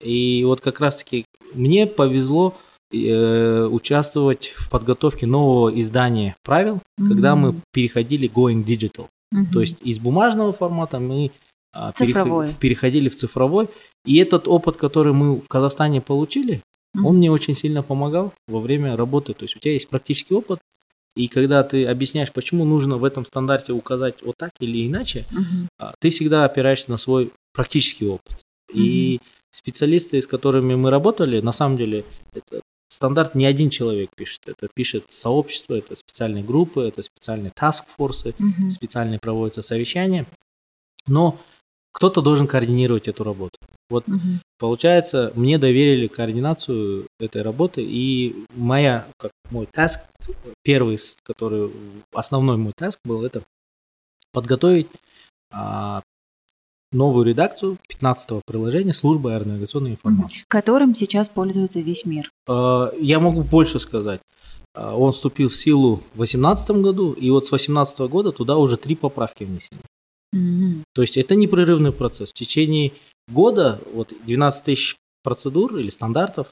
[0.02, 7.08] И вот как раз-таки мне повезло э, участвовать в подготовке нового издания правил, угу.
[7.10, 9.08] когда мы переходили going digital.
[9.32, 9.46] Угу.
[9.52, 11.32] То есть из бумажного формата мы
[11.74, 12.50] а, цифровой.
[12.60, 13.68] переходили в цифровой.
[14.06, 16.62] И этот опыт, который мы в Казахстане получили,
[16.96, 17.10] угу.
[17.10, 19.34] он мне очень сильно помогал во время работы.
[19.34, 20.60] То есть у тебя есть практический опыт,
[21.16, 25.90] и когда ты объясняешь, почему нужно в этом стандарте указать вот так или иначе, угу.
[26.00, 28.34] ты всегда опираешься на свой практический опыт.
[28.70, 28.80] Угу.
[28.80, 29.20] И
[29.52, 34.42] специалисты, с которыми мы работали, на самом деле, это стандарт не один человек пишет.
[34.48, 38.72] Это пишет сообщество, это специальные группы, это специальные таскфорсы, угу.
[38.72, 40.26] специальные проводятся совещания.
[41.08, 41.40] Но
[41.92, 43.58] кто-то должен координировать эту работу.
[43.90, 44.20] Вот угу.
[44.60, 50.02] получается, мне доверили координацию этой работы, и моя, как мой таск,
[50.64, 51.72] первый, который,
[52.14, 53.44] основной мой таск был, это
[54.34, 54.88] подготовить
[55.52, 56.04] а,
[56.92, 60.44] новую редакцию 15-го приложения службы аэронавигационной информации.
[60.48, 62.30] Которым сейчас пользуется весь мир.
[62.48, 64.22] А, я могу больше сказать.
[64.74, 68.78] А, он вступил в силу в 2018 году, и вот с 2018 года туда уже
[68.78, 69.82] три поправки внесены.
[70.36, 70.84] Mm-hmm.
[70.94, 72.32] То есть это непрерывный процесс.
[72.32, 72.94] В течение
[73.28, 76.48] года вот 12 тысяч процедур или стандартов,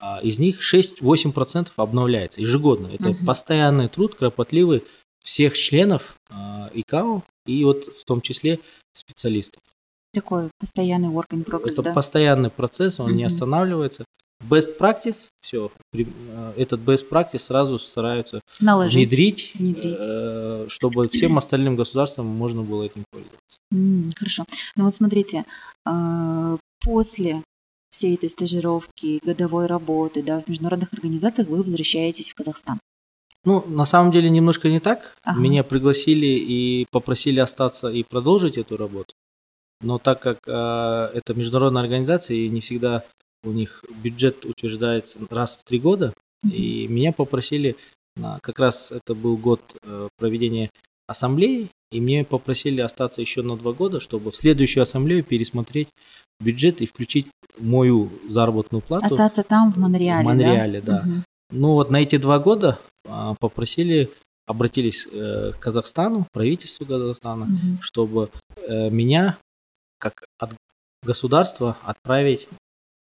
[0.00, 2.88] а, из них 6-8% обновляется ежегодно.
[2.92, 3.24] Это mm-hmm.
[3.24, 4.84] постоянный труд, кропотливый
[5.24, 8.60] всех членов а, ИКАО и вот в том числе
[8.92, 9.62] специалистов.
[10.12, 11.92] Такой постоянный work in progress, Это да?
[11.92, 13.14] постоянный процесс, он mm-hmm.
[13.14, 14.04] не останавливается.
[14.48, 16.04] Best practice, все, э,
[16.56, 19.96] этот best practice сразу стараются Наложить, внедрить, внедрить.
[20.00, 23.38] Э, чтобы всем остальным государствам можно было этим пользоваться.
[23.72, 24.44] Mm, хорошо.
[24.76, 25.44] Ну вот смотрите,
[25.86, 27.42] э, после
[27.90, 32.78] всей этой стажировки, годовой работы да, в международных организациях вы возвращаетесь в Казахстан.
[33.44, 35.16] Ну, на самом деле немножко не так.
[35.22, 35.40] Ага.
[35.40, 39.14] Меня пригласили и попросили остаться и продолжить эту работу.
[39.80, 43.04] Но так как э, это международная организация, и не всегда
[43.44, 46.50] у них бюджет утверждается раз в три года, mm-hmm.
[46.50, 47.76] и меня попросили,
[48.16, 50.70] на, как раз это был год э, проведения
[51.06, 55.88] ассамблеи, и мне попросили остаться еще на два года, чтобы в следующую ассамблею пересмотреть
[56.40, 59.06] бюджет и включить мою заработную плату.
[59.06, 61.02] Остаться там, в Монреале, В Монреале, да.
[61.02, 61.08] да.
[61.08, 61.22] Угу.
[61.52, 62.78] Ну вот на эти два года
[63.40, 64.10] попросили,
[64.46, 67.82] обратились э, к Казахстану, правительству Казахстана, угу.
[67.82, 69.38] чтобы э, меня
[69.98, 70.54] как от
[71.02, 72.48] государства отправить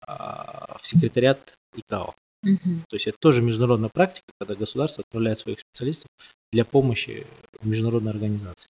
[0.06, 2.14] а, в секретариат ИКАО.
[2.42, 2.70] Угу.
[2.88, 6.08] То есть это тоже международная практика, когда государство отправляет своих специалистов
[6.52, 7.26] для помощи
[7.62, 8.68] международной организации.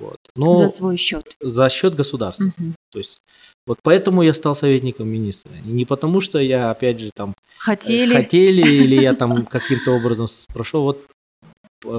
[0.00, 0.18] Вот.
[0.34, 1.36] Но за свой счет.
[1.40, 2.44] За счет государства.
[2.44, 2.74] Угу.
[2.90, 3.18] То есть
[3.66, 5.50] вот поэтому я стал советником министра.
[5.64, 10.82] Не потому что я, опять же, там хотели, хотели или я там каким-то образом прошел.
[10.82, 11.06] Вот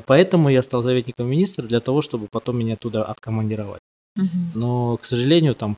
[0.05, 3.81] поэтому я стал советником министра для того, чтобы потом меня туда откомандировать.
[4.17, 4.27] Угу.
[4.55, 5.77] Но, к сожалению, там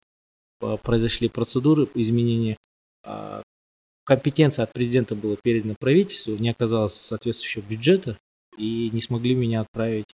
[0.82, 2.58] произошли процедуры изменения.
[3.06, 3.42] А,
[4.06, 8.18] компетенция от президента была передана правительству, не оказалось соответствующего бюджета,
[8.58, 10.06] и не смогли меня отправить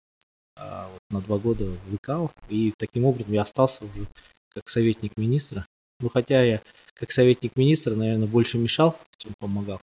[0.58, 2.30] вот, на два года в ИКАО.
[2.48, 4.06] И таким образом я остался уже
[4.48, 5.66] как советник министра.
[6.00, 6.60] Ну, хотя я
[6.94, 9.80] как советник министра, наверное, больше мешал, чем помогал.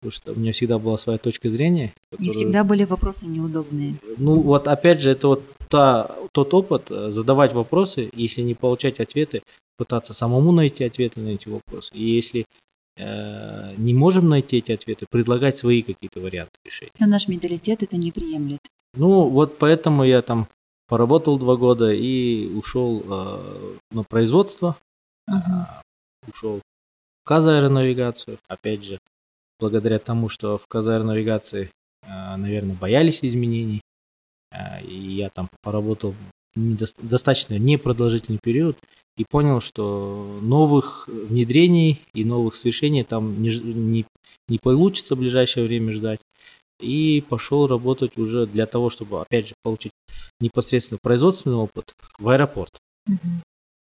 [0.00, 1.92] Потому что у меня всегда была своя точка зрения.
[2.10, 2.30] Которая...
[2.30, 3.94] И всегда были вопросы неудобные.
[4.18, 9.00] Ну, вот опять же, это вот та, тот опыт, э, задавать вопросы, если не получать
[9.00, 9.42] ответы,
[9.76, 11.90] пытаться самому найти ответы на эти вопросы.
[11.94, 12.44] И если
[12.96, 16.92] э, не можем найти эти ответы, предлагать свои какие-то варианты решения.
[16.98, 18.60] Но наш менталитет это не приемлет.
[18.96, 20.46] Ну, вот поэтому я там
[20.86, 24.76] поработал два года и ушел э, на производство,
[25.26, 25.36] угу.
[25.36, 28.98] э, ушел в казаэронавигацию, опять же,
[29.58, 31.70] благодаря тому, что в казаэронавигации,
[32.02, 33.80] э, наверное, боялись изменений,
[34.52, 36.14] э, и я там поработал
[36.54, 38.78] достаточно непродолжительный период
[39.16, 44.06] и понял, что новых внедрений и новых свершений там не, не,
[44.48, 46.20] не получится в ближайшее время ждать.
[46.84, 49.92] И пошел работать уже для того, чтобы, опять же, получить
[50.40, 52.78] непосредственно производственный опыт в аэропорт.
[53.08, 53.18] Угу.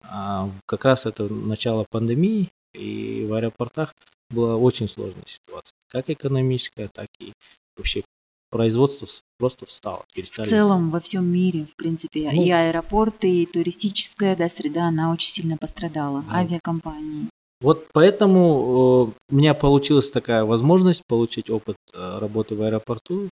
[0.03, 3.93] А, как раз это начало пандемии, и в аэропортах
[4.29, 7.33] была очень сложная ситуация, как экономическая, так и
[7.77, 8.03] вообще
[8.49, 9.07] производство
[9.39, 10.03] просто встало.
[10.09, 12.43] В перестали целом во всем мире, в принципе, Ну.
[12.43, 16.23] и аэропорты, и туристическая да, среда, она очень сильно пострадала.
[16.23, 16.35] Да.
[16.35, 17.29] Авиакомпании.
[17.61, 23.29] Вот поэтому э, у меня получилась такая возможность получить опыт э, работы в аэропорту,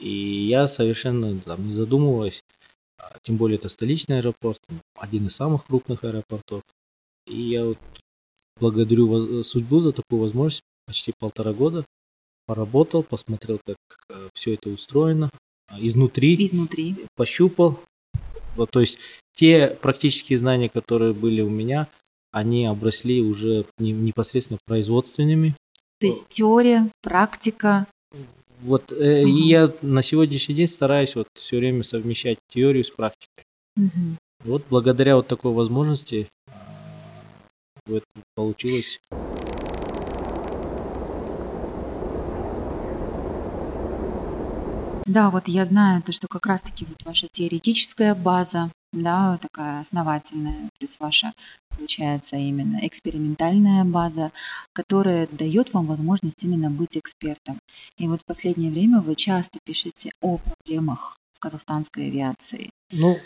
[0.00, 0.08] и
[0.48, 2.40] я совершенно там, не задумываясь,
[2.98, 4.58] а, тем более это столичный аэропорт,
[4.96, 6.62] один из самых крупных аэропортов,
[7.26, 7.78] и я вот
[8.60, 11.84] благодарю воз- судьбу за такую возможность, почти полтора года
[12.46, 15.30] поработал, посмотрел, как все это устроено
[15.68, 16.94] а, изнутри, Изнутри.
[17.16, 17.80] пощупал.
[18.54, 18.98] Вот, то есть
[19.34, 21.88] те практические знания, которые были у меня,
[22.34, 25.54] они обросли уже не- непосредственно производственными.
[26.00, 27.86] То есть теория, практика.
[28.60, 29.36] Вот э, и Мгм.
[29.42, 33.44] я на сегодняшний день стараюсь вот все время совмещать теорию с практикой.
[33.76, 34.18] Мгм.
[34.44, 36.52] Вот благодаря вот такой возможности а,
[37.86, 38.02] вот
[38.34, 38.98] получилось.
[45.06, 50.70] Да, вот я знаю то, что как раз-таки вот ваша теоретическая база, да, такая основательная,
[50.78, 51.32] плюс ваша,
[51.70, 54.30] получается, именно экспериментальная база,
[54.72, 57.58] которая дает вам возможность именно быть экспертом.
[57.98, 62.70] И вот в последнее время вы часто пишете о проблемах в казахстанской авиации.
[62.92, 63.18] Ну,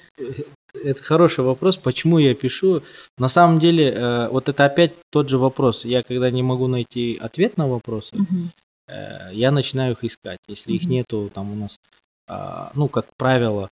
[0.85, 1.77] это хороший вопрос.
[1.77, 2.83] Почему я пишу?
[3.19, 5.85] На самом деле, э, вот это опять тот же вопрос.
[5.85, 8.17] Я когда не могу найти ответ на вопросы,
[8.89, 10.39] э, я начинаю их искать.
[10.49, 10.91] Если их Мгм.
[10.91, 11.77] нету там у нас,
[12.27, 13.69] а, ну, как правило,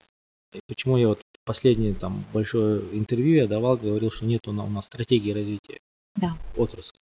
[0.69, 4.85] почему я вот последнее там большое интервью я давал, говорил, что нету на- у нас
[4.87, 5.79] стратегии развития
[6.17, 6.37] Да.
[6.57, 6.99] отрасли.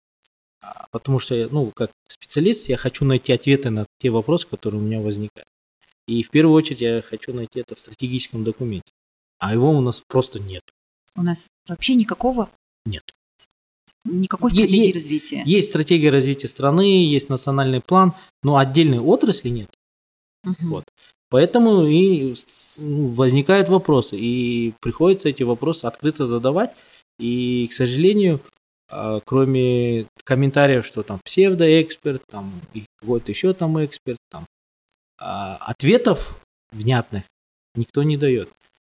[0.61, 4.81] А, Потому что, я, ну, как специалист, я хочу найти ответы на те вопросы, которые
[4.81, 5.47] у меня возникают.
[6.07, 8.91] И в первую очередь я хочу найти это в стратегическом документе.
[9.39, 10.63] А его у нас просто нет.
[11.17, 12.49] У нас вообще никакого,
[12.87, 13.03] Нет.
[14.05, 15.43] никакой стратегии е- развития.
[15.47, 19.69] Есть стратегия развития страны, есть национальный план, но отдельной отрасли нет.
[20.45, 20.69] Мгм.
[20.71, 20.85] Вот.
[21.33, 22.35] Поэтому и
[22.77, 26.73] ну, возникают вопросы, и приходится эти вопросы открыто задавать.
[27.19, 28.39] И, к сожалению,
[28.91, 32.53] а, кроме комментариев, что там псевдоэксперт, там
[33.01, 34.45] какой-то еще там эксперт, там
[35.19, 36.39] а, ответов
[36.71, 37.23] внятных
[37.77, 38.51] никто не дает.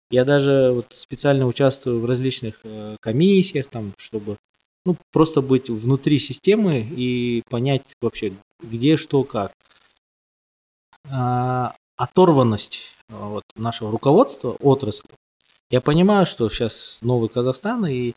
[0.10, 4.38] Я даже вот специально участвую в различных э, комиссиях, там, чтобы
[4.84, 9.54] ну, просто быть внутри системы и понять вообще, где, что, как.
[11.08, 15.10] А, оторванность а, вот, нашего руководства, отрасли.
[15.70, 18.14] Я понимаю, что сейчас новый Казахстан, и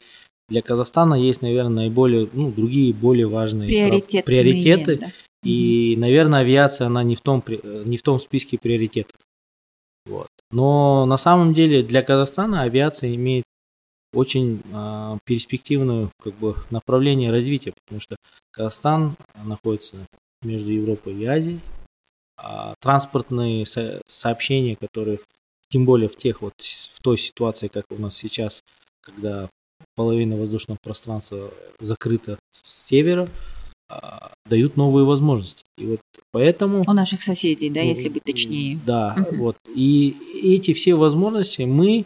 [0.49, 3.68] для Казахстана есть, наверное, наиболее, ну, другие более важные
[4.23, 4.97] приоритеты.
[4.97, 5.12] да.
[5.42, 9.16] И, наверное, авиация, она не в том, э, не в том списке приоритетов.
[10.07, 10.29] Вот.
[10.51, 13.44] Но на самом деле для Казахстана авиация имеет
[14.14, 18.16] очень а, перспективное как бы, направление развития, потому что
[18.53, 19.97] Казахстан находится
[20.42, 21.61] между Европой и Азией.
[22.37, 25.20] А транспортные со- сообщения, которые,
[25.68, 28.62] тем более в тех вот, в той ситуации, как у нас сейчас,
[29.03, 29.49] когда
[29.97, 33.29] половина воздушного пространства закрыта с севера,
[33.88, 35.62] а, дают новые возможности.
[35.79, 36.01] И вот
[36.33, 36.85] поэтому...
[36.87, 38.79] У наших соседей, да, если быть точнее.
[38.85, 39.38] Да, Мгм.
[39.38, 39.57] вот.
[39.75, 42.05] И эти все возможности мы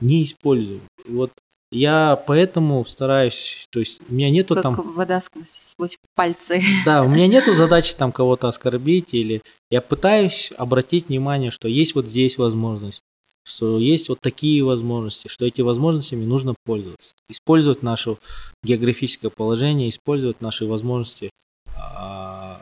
[0.00, 0.82] не используем.
[1.06, 1.30] И вот
[1.72, 6.60] я поэтому стараюсь, то есть у меня нету как там, вода сквозь, пальцы.
[6.84, 11.94] да, у меня нету задачи там кого-то оскорбить или я пытаюсь обратить внимание, что есть
[11.94, 13.02] вот здесь возможность,
[13.44, 18.16] что есть вот такие возможности, что эти возможностями нужно пользоваться, использовать наше
[18.64, 21.30] географическое положение, использовать наши возможности
[21.76, 22.60] а,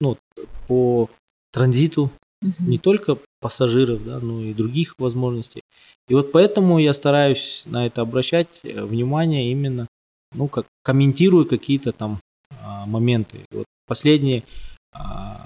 [0.00, 0.18] ну,
[0.66, 1.08] по
[1.52, 2.70] транзиту Мгм.
[2.70, 5.62] не только пассажиров, да, но и других возможностей.
[6.08, 9.86] И вот поэтому я стараюсь на это обращать э, внимание именно,
[10.34, 12.20] ну, как комментирую какие-то там
[12.62, 13.40] а, моменты.
[13.50, 14.44] Вот последние,
[14.92, 15.40] а,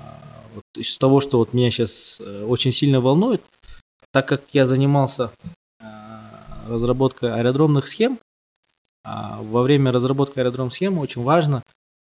[0.55, 3.43] вот из того, что вот меня сейчас очень сильно волнует,
[4.13, 5.33] так как я занимался
[5.81, 8.19] а, разработкой аэродромных схем,
[9.05, 11.63] а, во время разработки аэродромных схем очень важно,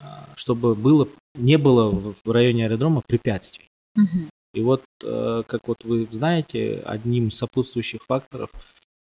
[0.01, 3.67] а, чтобы было, не было в районе аэродрома препятствий.
[3.95, 4.29] Мгм.
[4.57, 8.49] И вот, э, как вот вы знаете, одним из сопутствующих факторов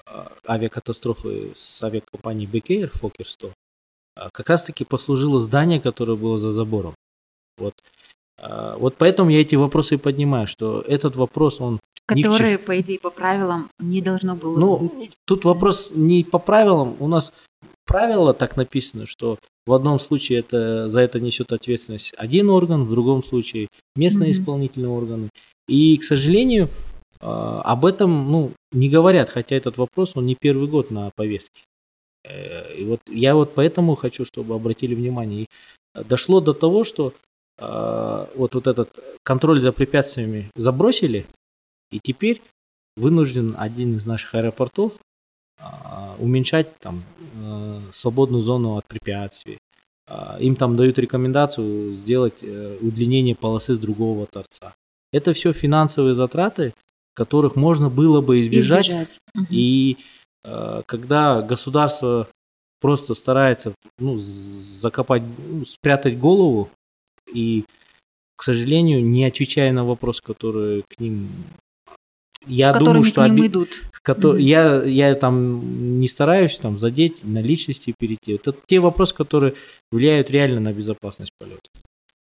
[0.05, 6.51] э, авиакатастрофы с авиакомпанией Бекейр Фокер 100 э, как раз-таки послужило здание, которое было за
[6.51, 6.95] забором.
[7.59, 7.75] Вот.
[8.39, 11.79] Э, Вот поэтому я эти вопросы и поднимаю, что этот вопрос, он...
[12.07, 15.17] Которые, по идее, по правилам не должно было Ну, быть.
[15.27, 16.97] тут вопрос не по правилам.
[16.99, 17.33] У нас
[17.87, 22.91] правило так написано, что в одном случае это, за это несет ответственность один орган, в
[22.91, 24.41] другом случае местные Мгм.
[24.41, 25.29] исполнительные органы.
[25.69, 26.69] И, к сожалению,
[27.21, 31.63] а, об этом ну, не говорят, хотя этот вопрос, он не первый год на повестке.
[32.25, 35.43] Э, И вот я вот поэтому хочу, чтобы обратили внимание.
[35.43, 35.47] И
[36.05, 37.13] дошло до того, что
[37.59, 41.27] э, вот, вот этот контроль за препятствиями забросили,
[41.91, 42.43] и теперь
[42.97, 44.93] вынужден один из наших аэропортов
[46.19, 47.03] уменьшать там
[47.35, 49.59] э, свободную зону от препятствий.
[50.09, 54.75] Э, им там дают рекомендацию сделать э, удлинение полосы с другого торца.
[55.13, 56.75] Это все финансовые затраты,
[57.15, 58.89] которых можно было бы избежать.
[58.89, 59.21] избежать.
[59.51, 59.99] И
[60.45, 62.29] э, когда государство
[62.81, 66.71] просто старается ну, закопать, ну, спрятать голову
[67.33, 67.65] и,
[68.37, 71.29] к сожалению, не отвечая на вопросы, которые к ним
[72.47, 73.47] я с думаю, что к ним оби...
[73.47, 73.83] идут.
[74.03, 74.37] Кото...
[74.37, 74.41] Mm-hmm.
[74.41, 78.33] Я, я там не стараюсь там задеть на личности перейти.
[78.33, 79.55] Это те вопросы, которые
[79.91, 81.69] влияют реально на безопасность полета.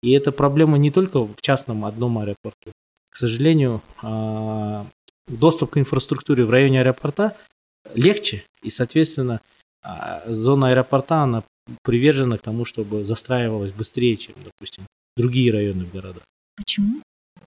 [0.02, 2.72] И это проблема не только в частном одном аэропорту.
[3.10, 4.86] К сожалению, а,
[5.26, 7.36] доступ к инфраструктуре в районе аэропорта
[7.94, 9.40] легче, и, соответственно,
[9.82, 11.44] а, зона аэропорта, она
[11.82, 14.84] привержена к тому, чтобы застраивалась быстрее, чем, допустим,
[15.16, 16.22] другие районы в городах.
[16.56, 17.02] Почему?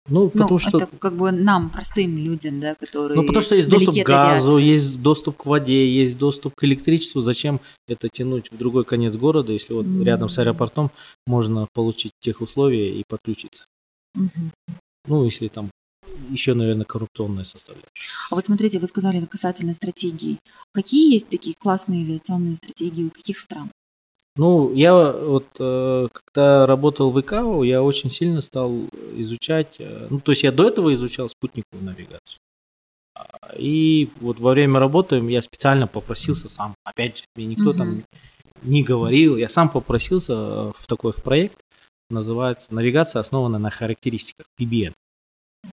[0.09, 0.79] Ну, ну потому ну, что...
[0.79, 4.59] Это как бы нам, простым людям, да, которые Ну, потому что есть доступ к газу,
[4.59, 7.21] есть доступ к воде, есть доступ к электричеству.
[7.21, 10.05] Зачем это тянуть в другой конец города, если вот mm-hmm.
[10.05, 10.91] рядом с аэропортом
[11.27, 13.65] можно получить тех условия и подключиться?
[14.17, 14.51] Mm-hmm.
[15.09, 15.71] Ну, если там
[16.31, 17.89] еще, наверное, коррупционная составляющая.
[18.31, 20.39] А вот смотрите, вы сказали касательно стратегии.
[20.73, 23.71] Какие есть такие классные авиационные стратегии у каких стран?
[24.39, 28.73] Ну, я вот, э, когда работал в ИКАО, я очень сильно стал
[29.17, 32.39] изучать, э, ну, то есть я до этого изучал спутниковую навигацию.
[33.57, 37.79] И вот во время работы я специально попросился сам, опять же, мне никто угу.
[37.79, 38.05] там
[38.63, 41.59] не говорил, я сам попросился в такой в проект,
[42.09, 44.93] называется «Навигация, основанная на характеристиках, PBN».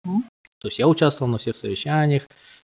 [0.04, 0.24] Угу.
[0.60, 2.28] То есть я участвовал на всех совещаниях,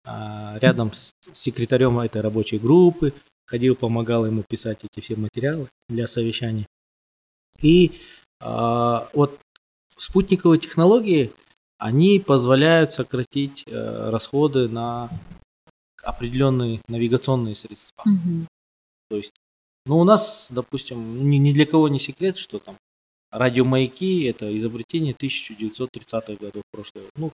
[0.05, 3.13] а, рядом с секретарем этой рабочей группы,
[3.51, 6.65] ходил, помогал ему писать эти все материалы для совещаний.
[7.61, 7.91] И
[8.39, 9.39] э, вот
[9.97, 11.31] спутниковые технологии,
[11.77, 15.09] они позволяют сократить э, расходы на
[16.01, 18.03] определенные навигационные средства.
[18.05, 18.47] Угу.
[19.09, 19.33] То есть,
[19.85, 22.77] ну у нас, допустим, ни, ни для кого не секрет, что там
[23.31, 27.31] радиомаяки это изобретение 1930-х годов прошлого, ну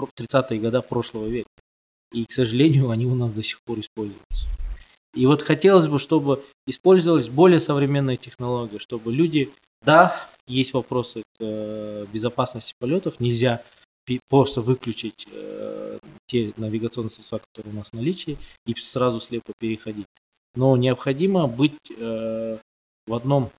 [0.00, 1.48] 30-е года прошлого века.
[2.12, 4.48] И, к сожалению, они у нас до сих пор используются.
[5.14, 9.50] И вот хотелось бы, чтобы использовались более современные технологии, чтобы люди,
[9.84, 13.62] да, есть вопросы к э, безопасности полетов, нельзя
[14.28, 20.06] просто выключить э, те навигационные средства, которые у нас в наличии, и сразу слепо переходить.
[20.54, 22.58] Но необходимо быть э,
[23.06, 23.50] в одном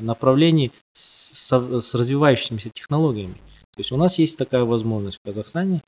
[0.00, 3.34] направлении с, с, развивающимися технологиями.
[3.34, 5.82] То есть у нас есть такая возможность в Казахстане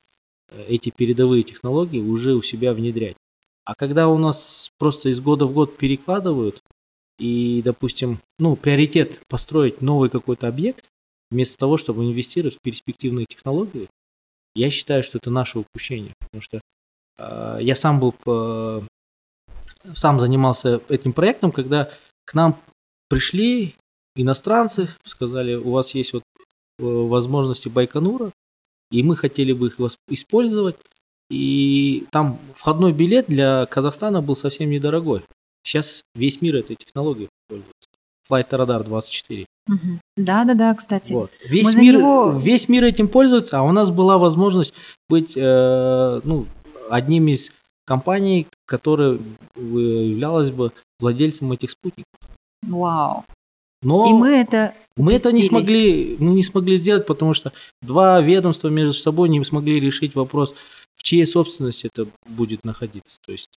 [0.69, 3.17] эти передовые технологии уже у себя внедрять.
[3.65, 6.63] А когда у нас просто из года в год перекладывают,
[7.19, 10.87] и, допустим, ну, приоритет построить новый какой-то объект,
[11.31, 13.89] вместо того, чтобы инвестировать в перспективные технологии,
[14.55, 16.13] я считаю, что это наше упущение.
[16.19, 16.61] Потому что
[17.19, 18.85] э, я сам был, по,
[19.95, 21.91] сам занимался этим проектом, когда
[22.25, 22.57] к нам
[23.09, 23.75] пришли
[24.17, 26.23] иностранцы, сказали, у вас есть вот
[26.79, 28.33] э, возможности Байконура,
[28.91, 30.77] и мы хотели бы их использовать.
[31.35, 35.23] И там входной билет для Казахстана был совсем недорогой.
[35.65, 37.89] Сейчас весь мир этой технологией пользуется.
[38.31, 39.47] Flight Radar 24.
[40.17, 41.13] Да, да, да, кстати.
[41.13, 41.33] Вот.
[41.45, 42.39] Весь, мир, него...
[42.39, 44.75] весь мир этим пользуется, а у нас была возможность
[45.09, 46.47] быть э, ну,
[46.89, 47.51] одним из
[47.85, 49.19] компаний, которая
[49.57, 52.13] являлась бы владельцем этих спутников.
[52.63, 53.25] Вау.
[53.83, 58.21] Но и мы это мы это не смогли, мы не смогли сделать, потому что два
[58.21, 60.55] ведомства между собой не смогли решить вопрос
[61.05, 63.19] чьей собственности это будет находиться.
[63.25, 63.49] То есть,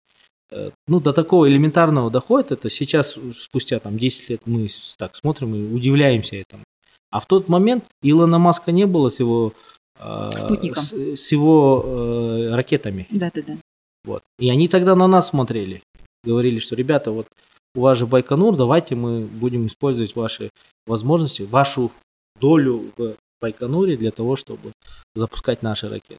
[0.52, 4.68] э, ну, до такого элементарного доходит это сейчас, спустя там 10 лет, мы
[4.98, 6.64] так смотрим и удивляемся этому.
[7.10, 9.54] А в тот момент Илона Маска не было с его,
[10.00, 10.84] э, Спутником.
[10.84, 13.08] С, с его э, ракетами.
[13.10, 13.58] Да-да-да.
[14.04, 14.24] Вот.
[14.40, 15.82] И они тогда на нас смотрели.
[16.24, 17.28] Говорили, что, ребята, вот
[17.76, 20.50] у вас же Байконур, давайте мы будем использовать ваши
[20.86, 21.92] возможности, вашу
[22.40, 24.72] долю в Байконуре для того, чтобы
[25.16, 26.17] запускать наши ракеты.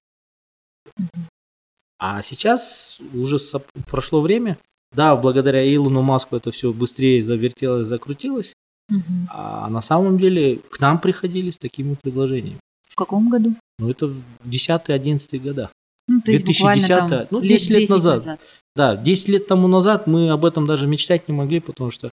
[1.99, 3.39] А сейчас уже
[3.87, 4.59] прошло время.
[4.95, 8.55] Да, благодаря Илону Маску это все быстрее завертелось, закрутилось.
[8.91, 9.29] Угу.
[9.31, 12.61] А на самом деле к нам приходили с такими предложениями.
[12.89, 13.55] В каком году?
[13.79, 15.71] Ну, это в 10-11 годах.
[16.07, 18.15] Ну, то есть 2010, там ну, 10 лет, лет назад.
[18.15, 18.41] назад.
[18.75, 22.11] Да, 10 лет тому назад мы об этом даже мечтать не могли, потому что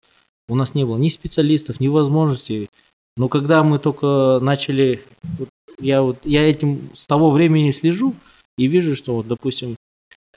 [0.47, 2.69] у нас не было ни специалистов, ни возможностей.
[3.17, 5.03] Но когда мы только начали,
[5.37, 8.15] вот я вот я этим с того времени слежу,
[8.57, 9.75] и вижу, что, вот, допустим,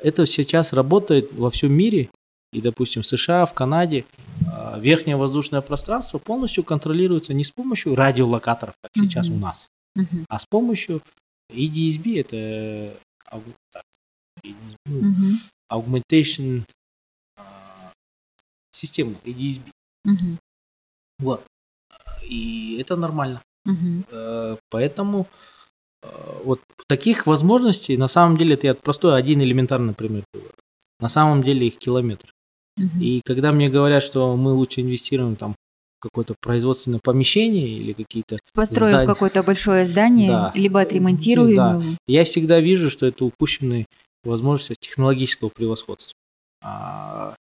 [0.00, 2.10] это сейчас работает во всем мире,
[2.52, 4.04] и, допустим, в США, в Канаде
[4.50, 9.36] а, верхнее воздушное пространство полностью контролируется не с помощью радиолокаторов, как сейчас Мгм.
[9.36, 10.24] у нас, Мгм.
[10.28, 11.02] а с помощью
[11.52, 12.98] EDSB, это
[13.72, 13.82] так,
[14.42, 15.38] EDSB, ну, Мгм.
[15.72, 16.62] Augmentation
[18.72, 19.70] система EDSB.
[20.04, 20.38] Мгм.
[21.18, 21.44] Вот.
[22.22, 23.42] И это нормально.
[24.10, 25.26] Э, Поэтому
[26.44, 30.24] вот таких возможностей, на самом деле, это я простой один элементарный пример.
[31.00, 32.30] На самом деле их километр.
[32.76, 33.00] Мгм.
[33.00, 35.54] И когда мне говорят, что мы лучше инвестируем там
[36.00, 38.38] какое-то производственное помещение или какие-то...
[38.52, 39.06] Построив здание.
[39.06, 40.52] какое-то большое здание, Да.
[40.54, 41.70] либо отремонтируем Да.
[41.72, 41.96] его.
[42.06, 43.86] Я всегда вижу, что это упущенные
[44.22, 46.14] возможности технологического превосходства.
[46.62, 47.34] А,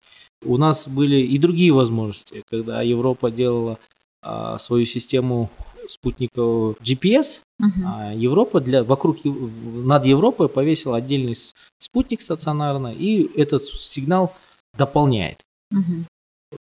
[0.43, 3.78] у нас были и другие возможности, когда Европа делала
[4.22, 5.51] а, свою систему
[5.88, 7.84] спутникового GPS, Мгм.
[7.88, 11.36] а Европа для вокруг над Европой повесила отдельный
[11.80, 14.34] спутник стационарный, и этот сигнал
[14.78, 15.40] дополняет.
[15.72, 16.06] Мгм.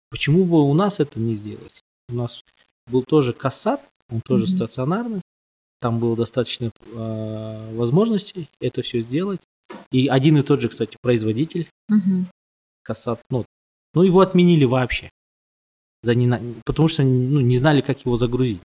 [0.10, 1.82] Почему бы у нас это не сделать?
[2.10, 2.44] У нас
[2.88, 4.56] был тоже Кассат, он тоже Мгм.
[4.56, 5.22] стационарный,
[5.80, 9.40] там было достаточно э, возможностей это все сделать.
[9.92, 12.28] И один и тот же, кстати, производитель Мгм.
[12.84, 13.46] Кассат, ну,
[13.94, 15.10] ну его отменили вообще,
[16.04, 18.60] за нена- потому что ну, не знали, как его загрузить.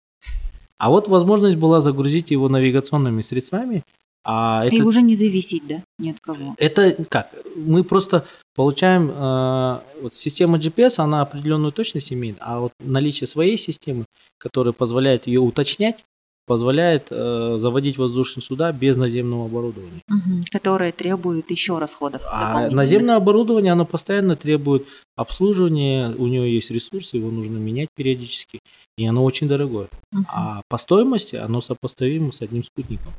[0.78, 3.82] А вот возможность была загрузить его навигационными средствами,
[4.28, 6.56] а И это уже не зависеть, да, ни от кого.
[6.58, 7.30] это как?
[7.54, 13.56] Мы просто получаем, э, вот система GPS, она определенную точность имеет, а вот наличие своей
[13.56, 14.04] системы,
[14.38, 16.04] которая позволяет ее уточнять,
[16.46, 20.00] позволяет э, заводить воздушные суда без наземного оборудования.
[20.08, 20.44] Мгм.
[20.50, 24.86] Которые требуют еще расходов А наземное оборудование, оно постоянно требует
[25.16, 28.60] обслуживания, у него есть ресурсы, его нужно менять периодически,
[28.96, 29.88] и оно очень дорогое.
[30.12, 30.26] Мгм.
[30.28, 33.12] А по стоимости оно сопоставимо с одним спутником.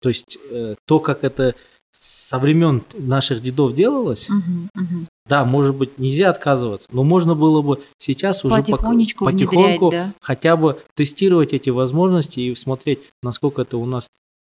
[0.00, 1.54] То есть э, то, как это
[1.98, 4.68] со времен наших дедов делалось, Мгм.
[4.74, 5.08] Мгм.
[5.28, 9.90] да, может быть, нельзя отказываться, но можно было бы сейчас уже пок- Потихонечку внедрять, потихоньку
[9.90, 10.12] да.
[10.20, 14.08] хотя бы тестировать эти возможности и смотреть, насколько это у нас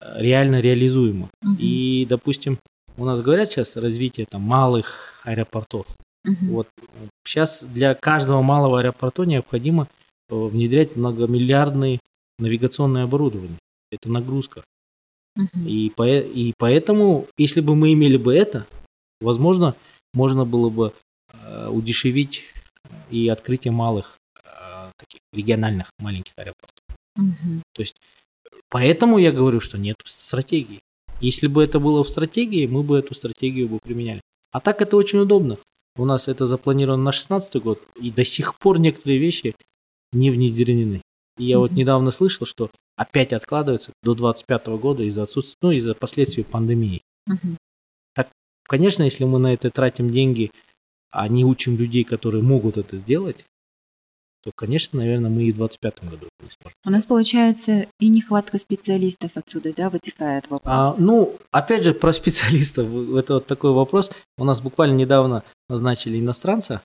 [0.01, 1.29] э, реально реализуемо.
[1.41, 1.57] Мгм.
[1.59, 2.59] И, допустим,
[2.97, 5.85] у нас говорят сейчас развитие там малых аэропортов.
[6.25, 6.49] Мгм.
[6.51, 6.67] Вот
[7.25, 9.87] сейчас для каждого малого аэропорта необходимо
[10.29, 11.99] э, внедрять многомиллиардные
[12.39, 13.57] навигационное оборудование.
[13.91, 14.63] Это нагрузка.
[15.65, 18.67] И, по, и поэтому, если бы мы имели бы это,
[19.19, 19.75] возможно,
[20.13, 20.93] можно было бы
[21.31, 22.43] э, удешевить
[23.09, 26.83] и открытие малых э, таких региональных маленьких аэропортов.
[27.15, 27.63] Мгм.
[28.69, 30.79] Поэтому я говорю, что нет стратегии.
[31.21, 34.21] Если бы это было в стратегии, мы бы эту стратегию бы применяли.
[34.51, 35.57] А так это очень удобно.
[35.95, 39.55] У нас это запланировано на 16 год, и до сих пор некоторые вещи
[40.11, 41.01] не внедрены.
[41.37, 41.79] И я вот Мгм.
[41.79, 47.01] недавно слышал, что опять откладывается до 25 года из-за отсутствия, ну, из-за последствий пандемии.
[47.27, 47.57] Мгм.
[48.65, 50.49] Конечно, если мы на это тратим деньги,
[51.11, 53.43] а не учим людей, которые могут это сделать,
[54.41, 56.77] то, конечно, наверное, мы и в 25 году не сможем.
[56.85, 60.97] У нас получается и нехватка специалистов отсюда, да, вытекает А, вопрос.
[60.99, 62.87] ну, опять же, про специалистов.
[63.15, 64.11] Это вот такой вопрос.
[64.37, 66.81] У нас буквально недавно назначили иностранца,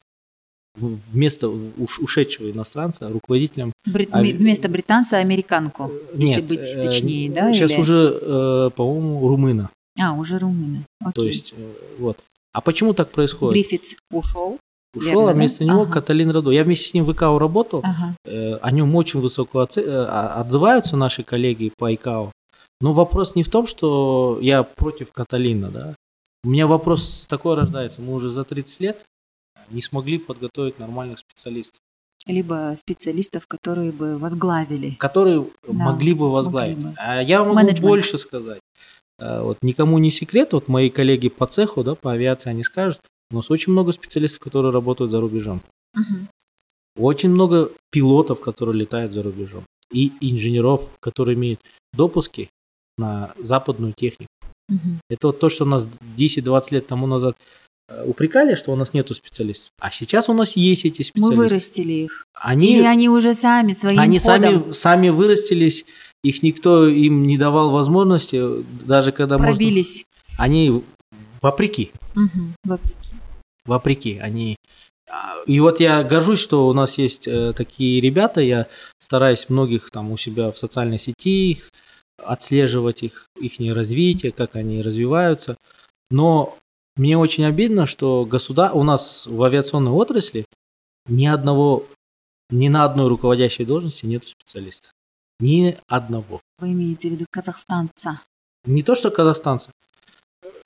[0.81, 3.73] вместо уш- ушедшего иностранца, руководителем.
[3.87, 7.53] Брит- а- Вместо британца американку, если Нет, быть э, точнее, да?
[7.53, 9.71] Сейчас или- уже, э, по-моему, румына.
[10.01, 10.85] А, уже румыны.
[11.01, 11.13] Окей.
[11.15, 12.19] То есть, э, вот.
[12.53, 13.55] А почему так происходит?
[13.55, 14.59] Гриффитс ушел.
[14.95, 15.33] Ушел, верно, а да?
[15.35, 15.93] вместо него Ага.
[15.93, 16.51] Каталин Радо.
[16.51, 17.81] Я вместе с ним в ИКАО работал.
[17.85, 18.15] Ага.
[18.25, 22.33] Э, о нем очень высоко оце- а- отзываются наши коллеги по ИКАО.
[22.81, 25.95] Но вопрос не в том, что я против Каталина, да.
[26.45, 28.01] У меня вопрос такой рождается.
[28.01, 29.05] Мы уже за 30 лет
[29.71, 31.81] не смогли подготовить нормальных специалистов,
[32.27, 34.91] Либо специалистов, которые бы возглавили.
[34.99, 36.77] которые Да, могли бы возглавить.
[36.77, 36.97] могли бы.
[36.99, 37.81] А я могу Менеджмент.
[37.81, 38.61] больше сказать.
[39.19, 43.01] Э, Вот никому не секрет, вот мои коллеги по цеху, да, по авиации, они скажут,
[43.31, 45.61] у нас очень много специалистов, которые работают за рубежом.
[45.95, 46.29] Мгм.
[46.97, 49.65] Очень много пилотов, которые летают за рубежом.
[49.93, 51.61] И инженеров, которые имеют
[51.93, 52.49] допуски
[52.99, 54.31] на западную технику.
[54.69, 55.01] Мгм.
[55.09, 57.37] Это вот то, что нас 10-20 лет тому назад
[58.07, 59.71] упрекали, что у нас нету специалистов.
[59.81, 61.37] А сейчас у нас есть эти Мы специалисты.
[61.37, 62.25] вырастили их.
[62.35, 65.87] Они, Или они уже сами своим они ходом сами, сами вырастились,
[66.23, 68.43] их никто им не давал возможности,
[68.85, 70.05] даже когда можно- пробились.
[70.39, 70.83] Они
[71.41, 72.55] вопреки, Мгм.
[72.65, 73.15] Вопреки.
[73.65, 74.57] вопреки, они...
[75.11, 78.67] А, И вот я горжусь, что у нас есть э, такие ребята, я
[79.01, 81.63] стараюсь многих там у себя в социальной сети
[82.23, 85.57] отслеживать их, их развитие, как они развиваются.
[86.11, 86.57] Но
[86.99, 88.77] мне очень обидно, что государ...
[88.77, 90.45] у нас в авиационной отрасли
[91.07, 91.87] ни одного,
[92.51, 94.91] ни на одной руководящей должности нет специалиста.
[95.41, 96.41] Ни одного.
[96.59, 98.21] Вы имеете в виду казахстанца.
[98.65, 99.71] Не то, что казахстанцы,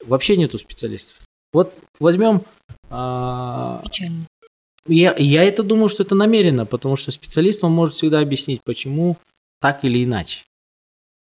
[0.05, 1.19] вообще нету специалистов.
[1.53, 2.43] Вот возьмем
[2.89, 4.27] а, Печально.
[4.87, 9.17] Я, я это думаю, что это намеренно, потому что специалист, он может всегда объяснить, почему
[9.61, 10.45] так или иначе.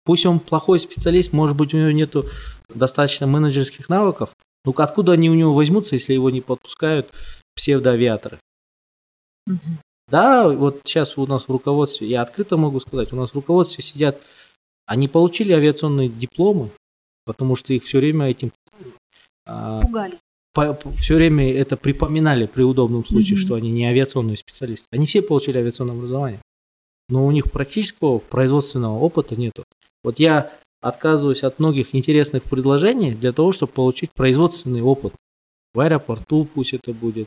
[0.05, 2.27] Пусть он плохой специалист, может быть, у него нету
[2.69, 4.35] достаточно менеджерских навыков,
[4.65, 7.11] но откуда они у него возьмутся, если его не подпускают
[7.55, 8.39] псевдоавиаторы?
[9.47, 9.59] Угу.
[10.09, 13.83] Да, вот сейчас у нас в руководстве, я открыто могу сказать, у нас в руководстве
[13.83, 14.21] сидят,
[14.87, 16.71] они получили авиационные дипломы,
[17.25, 18.53] потому что их все время этим...
[19.47, 20.19] А, Пугали.
[20.53, 23.41] По, все время это припоминали при удобном случае, угу.
[23.41, 24.87] что они не авиационные специалисты.
[24.93, 26.41] Они все получили авиационное образование,
[27.09, 29.65] но у них практического производственного опыта нету.
[30.03, 30.53] Вот я
[30.85, 35.14] отказываюсь от многих интересных предложений для того, чтобы получить производственный опыт.
[35.72, 37.26] В аэропорту пусть это будет,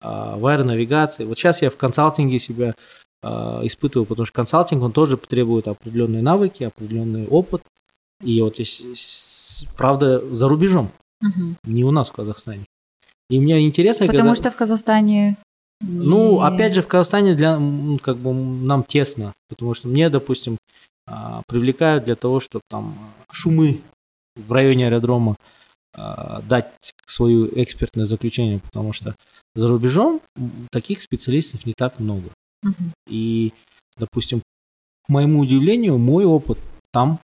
[0.00, 1.24] а, в аэронавигации.
[1.24, 2.74] Вот сейчас я в консалтинге себя
[3.22, 7.62] а, испытываю, потому что консалтинг, он тоже требует определенные навыки, определенный опыт.
[8.22, 10.90] И вот здесь, правда, за рубежом,
[11.22, 11.54] угу.
[11.64, 12.64] не у нас в Казахстане.
[13.30, 14.34] И мне интересно, Потому когда...
[14.34, 15.36] что в Казахстане
[15.80, 17.60] ну, опять же, в Казахстане для,
[18.02, 20.56] как бы, нам тесно, потому что мне, допустим,
[21.06, 22.96] а, привлекают для того, чтобы там
[23.30, 23.80] шумы
[24.34, 25.36] в районе аэродрома
[25.94, 26.72] а, дать
[27.06, 29.14] свое экспертное заключение, потому что
[29.54, 30.20] за рубежом
[30.70, 32.28] таких специалистов не так много.
[32.62, 32.74] Угу.
[33.08, 33.52] И,
[33.96, 34.42] допустим,
[35.04, 36.58] к моему удивлению, мой опыт
[36.90, 37.20] там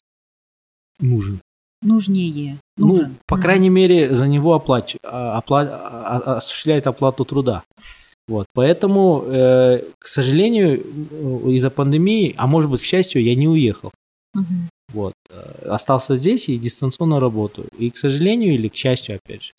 [1.01, 1.41] нужен.
[1.83, 2.59] Нужнее.
[2.77, 3.09] Ну, нужен.
[3.09, 3.43] Ну, по угу.
[3.43, 4.97] крайней мере, за него оплач...
[5.03, 5.63] А, опла...
[6.37, 7.65] осуществляет оплату труда.
[8.29, 10.81] Вот, поэтому, э, к сожалению,
[11.51, 13.91] из-за пандемии, а может быть, к счастью, я не уехал.
[14.35, 14.45] Угу.
[14.93, 17.69] Вот, э, остался здесь и дистанционно работаю.
[17.79, 19.53] И, к сожалению, или к счастью, опять же.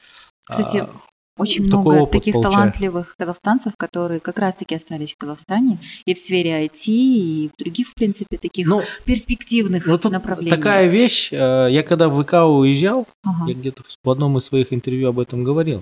[0.47, 0.89] Кстати, а,
[1.37, 2.53] очень много таких получаю.
[2.53, 7.89] талантливых казахстанцев, которые как раз-таки остались в Казахстане и в сфере IT, и в других,
[7.89, 10.57] в принципе, таких ну, перспективных ну, направлениях.
[10.57, 13.49] Такая вещь, э, я когда в ВК уезжал, ага.
[13.49, 15.81] я где-то в одном из своих интервью об этом говорил.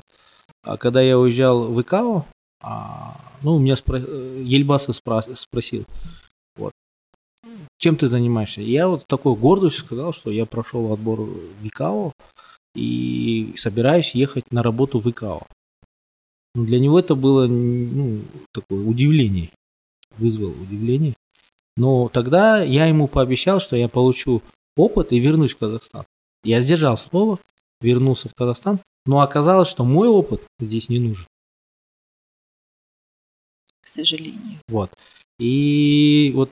[0.64, 2.26] А когда я уезжал в ИКАО,
[2.62, 3.98] а, ну, у меня спро...
[3.98, 5.22] Ельбаса спро...
[5.34, 5.86] спросил,
[6.56, 6.72] вот,
[7.78, 8.62] чем ты занимаешься?
[8.62, 12.14] Я вот такой гордостью сказал, что я прошел отбор в ИКАО
[12.76, 15.42] и собираюсь ехать на работу в ИКАО.
[16.54, 18.20] Ну, для него это было ну,
[18.54, 19.50] такое удивление,
[20.18, 21.16] вызвало удивление.
[21.78, 24.44] Но тогда я ему пообещал, что я получу
[24.76, 26.06] опыт и вернусь в Казахстан.
[26.44, 27.40] Я сдержал слово,
[27.80, 31.26] вернулся в Казахстан, но оказалось, что мой опыт здесь не нужен
[33.82, 34.60] к сожалению.
[34.68, 34.92] Вот.
[35.40, 36.52] И вот,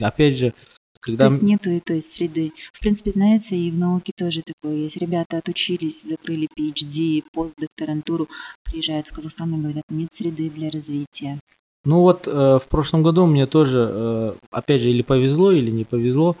[0.00, 0.54] опять же,
[1.00, 1.28] когда...
[1.28, 2.52] То есть нету той среды.
[2.72, 4.96] В принципе, знаете, и в науке тоже такое есть.
[4.96, 8.28] Ребята отучились, закрыли PhD, постдокторантуру,
[8.64, 11.40] приезжают в Казахстан и говорят, нет среды для развития.
[11.84, 15.84] Ну вот э, в прошлом году мне тоже, э, опять же, или повезло, или не
[15.84, 16.36] повезло.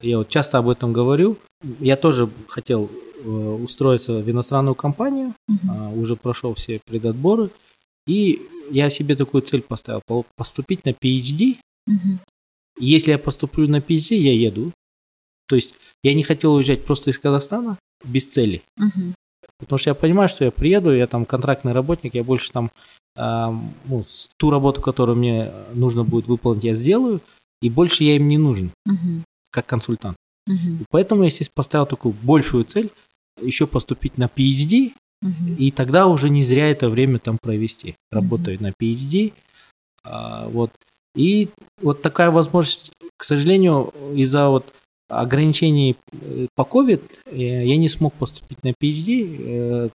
[0.00, 1.36] Я вот часто об этом говорю.
[1.80, 2.90] Я тоже хотел
[3.24, 5.72] э, устроиться в иностранную компанию, угу.
[5.72, 7.50] э, уже прошел все предотборы.
[8.08, 10.02] И я себе такую цель поставил,
[10.36, 11.58] поступить на PhD.
[11.86, 12.18] Угу.
[12.80, 14.72] Если я поступлю на PhD, я еду.
[15.46, 18.62] То есть я не хотел уезжать просто из Казахстана без цели.
[18.78, 19.14] Угу.
[19.58, 22.70] Потому что я понимаю, что я приеду, я там контрактный работник, я больше там
[23.16, 23.46] э,
[23.86, 24.04] ну,
[24.36, 27.20] ту работу, которую мне нужно будет выполнить, я сделаю,
[27.60, 29.22] и больше я им не нужен, угу.
[29.50, 30.16] как консультант.
[30.46, 30.86] Угу.
[30.88, 32.90] поэтому я здесь поставил такую большую цель,
[33.38, 34.92] еще поступить на PhD,
[35.58, 38.64] и тогда уже не зря это время там провести, работая угу.
[38.64, 39.32] на PhD.
[40.04, 40.70] А, вот.
[41.16, 41.48] И
[41.82, 44.72] вот такая возможность, к сожалению, из-за вот
[45.08, 49.36] ограничений э, по COVID э, я не смог поступить на PhD.
[49.40, 49.88] Э,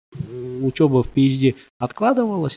[0.61, 2.55] учеба в PhD откладывалась.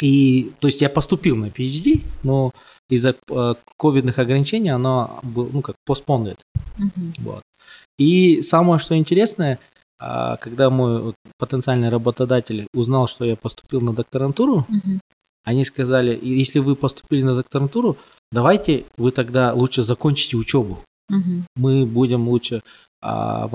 [0.00, 2.52] И, то есть я поступил на PhD, но
[2.88, 3.14] из-за
[3.76, 6.38] ковидных ограничений она была, ну, как postponed.
[6.78, 7.20] Mm-hmm.
[7.20, 7.42] Вот.
[7.98, 9.60] И самое, что интересное,
[10.04, 14.98] а когда мой потенциальный работодатель узнал, что я поступил на докторантуру, угу.
[15.44, 17.96] они сказали, если вы поступили на докторантуру,
[18.32, 20.80] давайте вы тогда лучше закончите учебу.
[21.08, 21.44] Угу.
[21.54, 22.62] Мы будем лучше
[23.00, 23.48] а,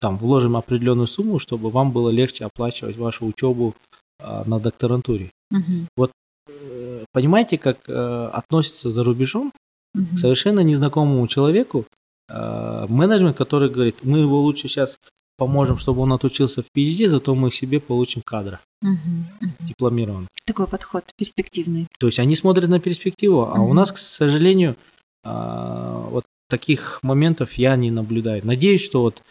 [0.00, 3.74] там вложим определенную сумму, чтобы вам было легче оплачивать вашу учебу
[4.20, 5.32] а, на докторантуре.
[5.50, 5.86] Угу.
[5.96, 6.12] Вот
[6.48, 9.52] э, понимаете, как а, относится за рубежом
[9.96, 10.04] угу.
[10.14, 11.84] к совершенно незнакомому человеку
[12.28, 14.96] а, менеджмент, который говорит, мы его лучше сейчас
[15.40, 18.92] поможем, чтобы он отучился в PhD, зато мы себе получим кадра угу,
[19.40, 19.52] угу.
[19.60, 20.28] дипломированного.
[20.44, 21.86] Такой подход перспективный.
[21.98, 23.70] То есть они смотрят на перспективу, а угу.
[23.70, 24.76] у нас, к сожалению,
[25.24, 28.42] а, вот таких моментов я не наблюдаю.
[28.44, 29.22] Надеюсь, что вот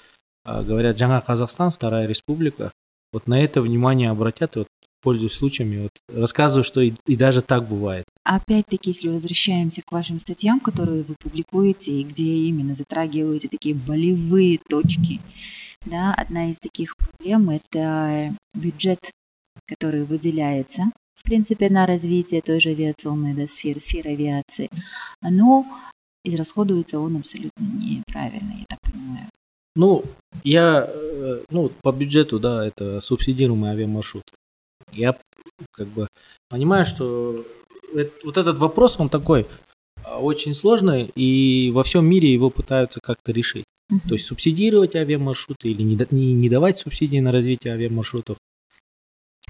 [0.44, 2.72] а, говорят, Джанга Казахстан, вторая республика,
[3.14, 4.68] вот на это внимание обратят, и вот
[5.04, 8.06] пользуюсь случаями, вот рассказываю, что и, и даже так бывает.
[8.24, 14.60] Опять-таки, если возвращаемся к вашим статьям, которые вы публикуете, и где именно затрагиваете такие болевые
[14.70, 15.20] точки,
[15.86, 19.12] да, одна из таких проблем– это бюджет,
[19.68, 24.70] который выделяется в принципе, на развитие той же авиационной да, сферы, сферы авиации,
[25.22, 25.66] но
[26.24, 29.30] израсходуется он абсолютно неправильно, я так понимаю.
[29.76, 30.06] Ну,
[30.44, 34.24] я, э, ну, по бюджету, да, это субсидируемый авиамаршрут.
[34.94, 35.16] Я
[35.72, 36.08] как бы
[36.50, 37.46] понимаю, что
[38.24, 39.46] вот этот вопрос, он такой
[40.18, 43.66] очень сложный, и во всем мире его пытаются как-то решить.
[43.90, 44.02] Мгм.
[44.02, 48.38] То есть субсидировать авиамаршруты или не, не, не давать субсидии на развитие авиамаршрутов.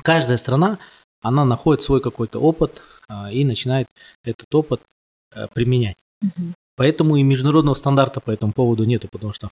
[0.01, 0.79] Каждая страна,
[1.21, 3.87] она находит свой какой-то опыт а, и начинает
[4.23, 4.81] этот опыт
[5.33, 5.97] а, применять.
[6.21, 6.53] Мгм.
[6.77, 9.49] Поэтому и международного стандарта по этому поводу нету, потому что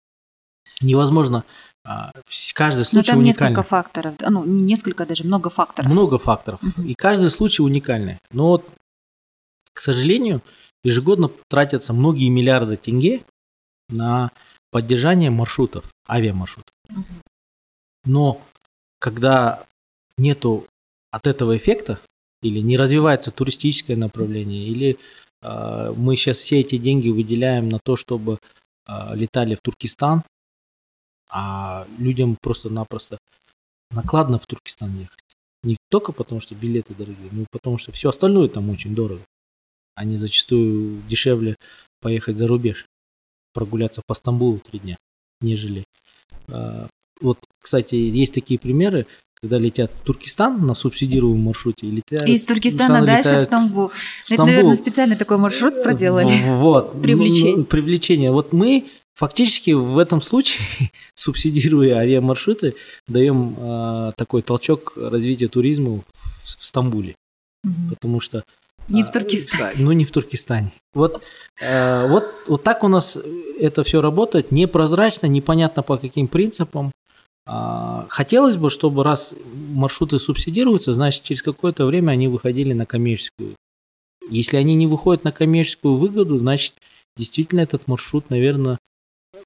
[0.81, 1.43] невозможно
[1.83, 2.11] а,
[2.55, 3.51] каждый Но случай там уникальный.
[3.51, 5.91] несколько факторов, ну, не несколько, даже много факторов.
[5.91, 6.61] Много факторов.
[6.61, 6.87] Мгм.
[6.87, 8.17] И каждый случай уникальный.
[8.31, 8.67] Но вот,
[9.73, 10.41] к сожалению,
[10.83, 13.23] ежегодно тратятся многие миллиарды тенге
[13.89, 14.31] на
[14.71, 16.73] поддержание маршрутов, авиамаршрутов.
[16.89, 17.05] Мгм.
[18.05, 18.41] Но
[18.99, 19.65] когда
[20.17, 20.65] нету
[21.11, 21.99] от этого эффекта,
[22.41, 24.97] или не развивается туристическое направление, или
[25.41, 28.39] а, мы сейчас все эти деньги выделяем на то, чтобы
[28.85, 30.23] а, летали в Туркестан,
[31.29, 33.17] а людям просто-напросто
[33.91, 35.19] накладно в Туркестан ехать.
[35.63, 39.21] Не только потому, что билеты дорогие, но и потому, что все остальное там очень дорого.
[39.95, 41.55] Они зачастую дешевле
[42.01, 42.85] поехать за рубеж,
[43.53, 44.97] прогуляться по Стамбулу три дня,
[45.41, 45.83] нежели.
[46.47, 46.87] а,
[47.19, 49.05] Вот, кстати, есть такие примеры,
[49.41, 52.27] когда летят в Туркестан на субсидируемом маршруте и летят...
[52.29, 53.89] Из Туркестана дальше в Стамбул.
[53.89, 53.91] в
[54.25, 54.45] Это, Стамбул.
[54.47, 56.27] наверное, специально такой маршрут проделали.
[56.27, 57.01] В- Вот.
[57.01, 57.57] Привлечение.
[57.57, 58.31] Ну, Привлечение.
[58.31, 60.63] Вот мы фактически в этом случае,
[61.15, 62.75] субсидируя авиамаршруты,
[63.07, 66.03] даем э, такой толчок развитию туризма в,
[66.43, 67.15] в Стамбуле.
[67.63, 67.89] Мгм.
[67.89, 68.43] Потому что...
[68.91, 69.73] Не а, в Туркестане.
[69.79, 70.71] Ну, не в Туркестане.
[70.93, 71.21] Вот,
[71.61, 73.17] э, вот, вот так у нас
[73.59, 74.51] это все работает.
[74.51, 76.91] Непрозрачно, непонятно по каким принципам.
[77.45, 79.33] А, Хотелось бы, чтобы раз
[79.73, 83.55] маршруты субсидируются, значит, через какое-то время они выходили на коммерческую.
[84.29, 86.73] Если они не выходят на коммерческую выгоду, значит,
[87.17, 88.77] действительно этот маршрут, наверное,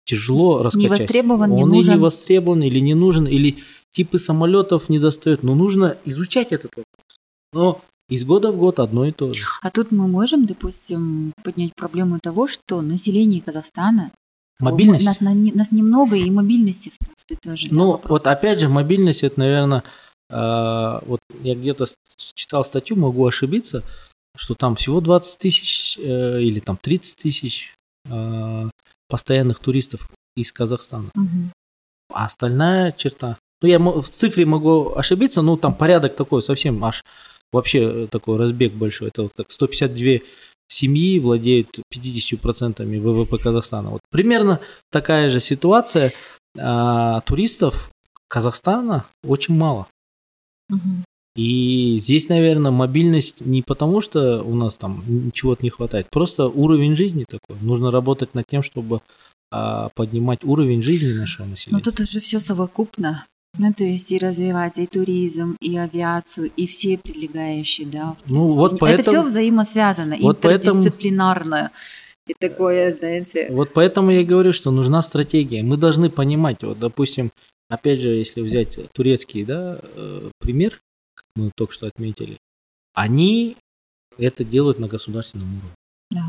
[0.04, 1.00] тяжело Не раскачать.
[1.00, 2.00] востребован, не Он и не нужен.
[2.00, 3.58] востребован, или не нужен, или
[3.92, 5.44] типы самолетов не достают.
[5.44, 7.18] Но нужно изучать этот вопрос.
[7.54, 9.44] Но из года в год одно и то же.
[9.62, 14.12] А тут мы можем, допустим, поднять проблему того, что население Казахстана
[14.60, 15.06] Мобильность?
[15.06, 17.68] Нас, нас немного, и мобильности, в принципе, тоже.
[17.70, 18.24] да, Ну, вопрос.
[18.24, 19.84] вот опять же, мобильность, это, наверное,
[20.30, 21.86] вот я где-то
[22.16, 23.84] читал статью, могу ошибиться,
[24.38, 27.74] что там всего 20 тысяч э, или там 30 тысяч
[28.10, 28.70] э,
[29.08, 31.10] постоянных туристов из Казахстана.
[31.14, 31.52] Мгм.
[32.14, 37.04] А остальная черта, ну, я в цифре могу ошибиться, ну, там порядок такой совсем аж
[37.52, 39.10] вообще э, такой разбег большой.
[39.10, 40.20] Это вот так 152
[40.68, 43.92] семьи владеют 50% ВВП Казахстана.
[43.92, 44.60] Вот примерно
[44.92, 46.12] такая же ситуация.
[46.58, 47.92] А, туристов
[48.28, 49.88] Казахстана очень мало.
[51.36, 56.96] И здесь, наверное, мобильность не потому, что у нас там чего-то не хватает, просто уровень
[56.96, 57.62] жизни такой.
[57.62, 59.02] Нужно работать над тем, чтобы
[59.52, 61.84] а, поднимать уровень жизни нашего Но населения.
[61.84, 63.26] тут уже все совокупно.
[63.58, 68.16] Ну, то есть и развивать и туризм, и авиацию, и все прилегающие, да.
[68.28, 71.72] Ну, вот Это поэтому- все взаимосвязано, вот поэтому- интердисциплинарно.
[72.28, 73.48] И такое, знаете...
[73.52, 75.62] Вот поэтому я и говорю, что нужна стратегия.
[75.62, 77.32] Мы должны понимать, вот, допустим,
[77.70, 80.80] опять же, если взять турецкий да, э, пример,
[81.14, 82.38] как мы только что отметили,
[82.94, 83.58] они
[84.18, 85.76] это делают на государственном уровне.
[86.10, 86.24] Да.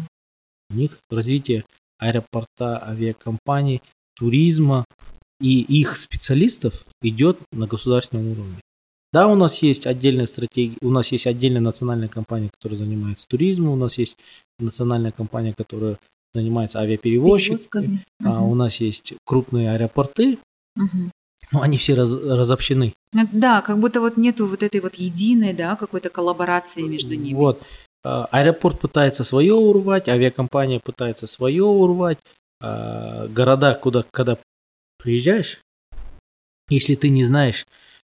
[0.70, 1.64] У них развитие
[1.98, 3.80] аэропорта, авиакомпаний,
[4.16, 4.84] туризма
[5.40, 8.56] и их специалистов идет на государственном уровне.
[9.12, 13.70] Да, у нас есть отдельная стратегия, у нас есть отдельная национальная компания, которая занимается туризмом,
[13.72, 14.16] у нас есть
[14.58, 15.98] национальная компания, которая
[16.34, 20.38] занимается авиаперевозчиками, а у нас есть крупные аэропорты,
[20.74, 21.10] Мгм.
[21.52, 22.92] но они все раз- разобщены.
[23.12, 27.36] Ну, Да, как будто вот нету вот этой вот единой, да, какой-то коллаборации между ними.
[27.36, 27.62] Вот.
[28.04, 32.18] А, Аэропорт пытается свое урвать, авиакомпания пытается свое урвать.
[32.60, 34.36] А, Города, куда, когда
[34.98, 35.58] приезжаешь,
[36.68, 37.66] если ты не знаешь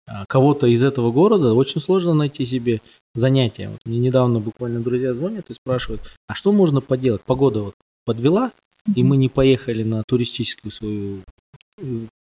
[0.08, 2.82] а, кого-то из этого города, очень сложно найти себе
[3.14, 3.70] занятие.
[3.70, 7.24] Вот мне недавно буквально друзья звонят и спрашивают, а что можно поделать?
[7.24, 7.76] Погода вот
[8.06, 8.52] подвела,
[8.96, 11.22] и мы не поехали на туристическую свою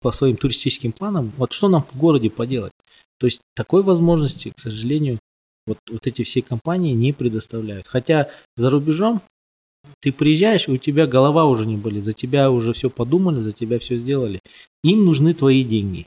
[0.01, 2.73] по своим туристическим планам, вот что нам в городе поделать?
[3.19, 5.19] То есть такой возможности, к сожалению,
[5.65, 7.87] вот, вот эти все компании не предоставляют.
[7.87, 9.21] Хотя за рубежом
[9.99, 13.51] ты приезжаешь, и у тебя голова уже не болит, за тебя уже все подумали, за
[13.51, 14.39] тебя все сделали.
[14.83, 16.05] Им нужны твои деньги,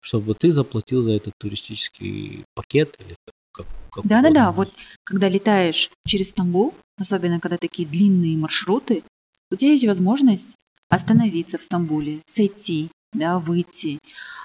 [0.00, 3.16] чтобы ты заплатил за этот туристический пакет или
[3.52, 4.52] как, как Да-да-да, угодно.
[4.52, 4.72] вот
[5.04, 9.02] когда летаешь через Стамбул, особенно когда такие длинные маршруты,
[9.50, 10.56] у тебя есть возможность
[10.88, 13.98] остановиться в Стамбуле, сойти, да, выйти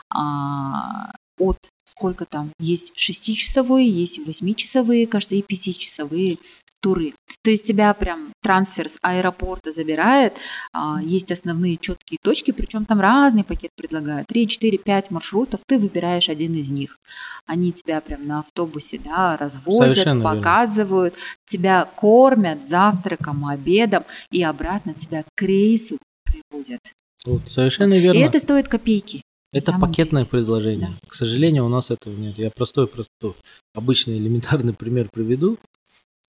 [0.09, 6.39] а, от сколько там, есть шестичасовые, есть восьмичасовые, кажется, и пятичасовые
[6.81, 7.13] туры.
[7.43, 10.37] То есть тебя прям трансфер с аэропорта забирает,
[10.73, 15.77] а, есть основные четкие точки, причем там разный пакет предлагают, 3, 4, 5 маршрутов, ты
[15.77, 16.97] выбираешь один из них.
[17.45, 20.35] Они тебя прям на автобусе да, развозят, Совершенно верно.
[20.35, 21.15] показывают,
[21.45, 26.93] тебя кормят завтраком, обедом и обратно тебя к рейсу приводят.
[27.25, 28.17] Вот, совершенно верно.
[28.17, 29.21] И это стоит копейки.
[29.51, 30.29] Это пакетное деле.
[30.29, 30.89] предложение.
[31.07, 32.37] К сожалению, у нас этого нет.
[32.37, 33.35] Я простой, простой,
[33.73, 35.57] обычный элементарный пример приведу.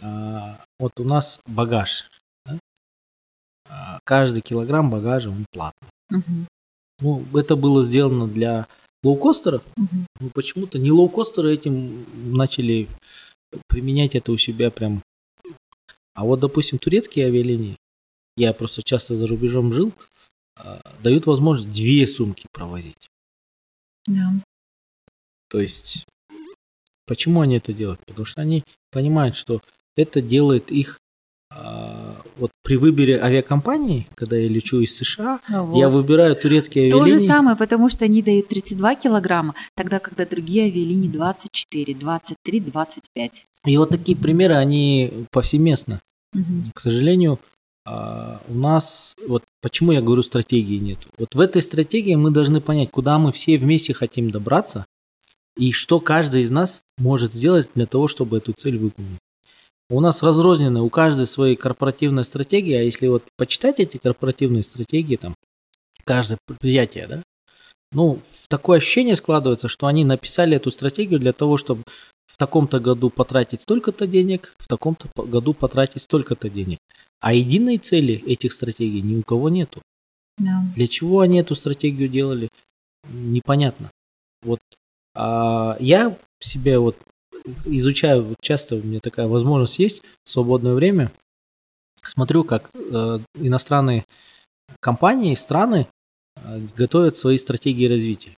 [0.02, 2.10] А, Вот у нас багаж.
[2.44, 2.58] да.
[3.68, 5.88] А, Каждый килограмм багажа, он платный.
[6.10, 6.46] Мгм,
[7.00, 8.66] Ну, это было сделано для
[9.02, 9.64] лоукостеров.
[9.76, 10.06] мгм.
[10.20, 12.04] Но почему-то не лоукостеры этим
[12.36, 12.88] начали
[13.68, 15.02] применять это у себя прям.
[16.14, 17.76] А вот, допустим, турецкие авиалинии,
[18.36, 19.92] я просто часто за рубежом жил,
[20.56, 23.08] а, дают возможность две сумки провозить.
[24.06, 24.32] Да.
[25.48, 26.06] То есть,
[27.06, 28.00] почему они это делают?
[28.06, 29.60] Потому что они понимают, что
[29.96, 30.98] это делает их
[31.50, 35.92] а, вот при выборе авиакомпании, когда я лечу из США, я Вот.
[35.94, 37.18] выбираю турецкие То авиалинии.
[37.18, 43.46] же самое, потому что они дают 32 килограмма, тогда, когда другие авиалинии 24, 23, 25.
[43.64, 46.00] И вот такие примеры, они повсеместно.
[46.32, 46.70] Мгм.
[46.74, 47.38] К сожалению,
[47.86, 50.98] а, у нас, вот почему я говорю, стратегии нет.
[51.18, 54.84] Вот в этой стратегии мы должны понять, куда мы все вместе хотим добраться,
[55.56, 59.18] и что каждый из нас может сделать для того, чтобы эту цель выполнить.
[59.88, 65.16] У нас разрознены, у каждой своей корпоративная стратегия, а если вот почитать эти корпоративные стратегии,
[65.16, 65.34] там,
[66.04, 67.22] каждое предприятие, да,
[67.92, 71.84] ну, такое ощущение складывается, что они написали эту стратегию для того, чтобы
[72.26, 76.78] в таком-то году потратить столько-то денег, в таком-то году потратить столько-то денег.
[77.20, 79.80] А единой цели этих стратегий ни у кого нету.
[80.36, 80.64] Да.
[80.74, 82.48] Для чего они эту стратегию делали,
[83.08, 83.90] непонятно.
[84.42, 84.60] Вот
[85.14, 86.96] а, я себе вот
[87.64, 91.12] изучаю, вот часто у меня такая возможность есть, в свободное время,
[92.04, 94.04] смотрю, как э, иностранные
[94.80, 95.88] компании, страны
[96.36, 98.36] э, готовят свои стратегии развития.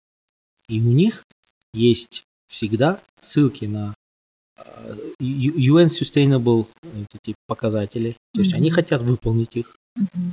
[0.68, 1.24] И у них
[1.72, 3.94] есть всегда ссылки на
[4.56, 6.66] э, UN Sustainable
[7.14, 8.16] эти показатели.
[8.34, 9.76] То есть они хотят выполнить их.
[9.96, 10.32] Мгм.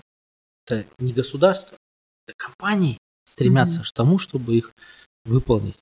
[0.67, 1.77] Это не государство,
[2.27, 3.85] это компании стремятся Мгм.
[3.85, 4.71] к тому, чтобы их
[5.25, 5.75] выполнить.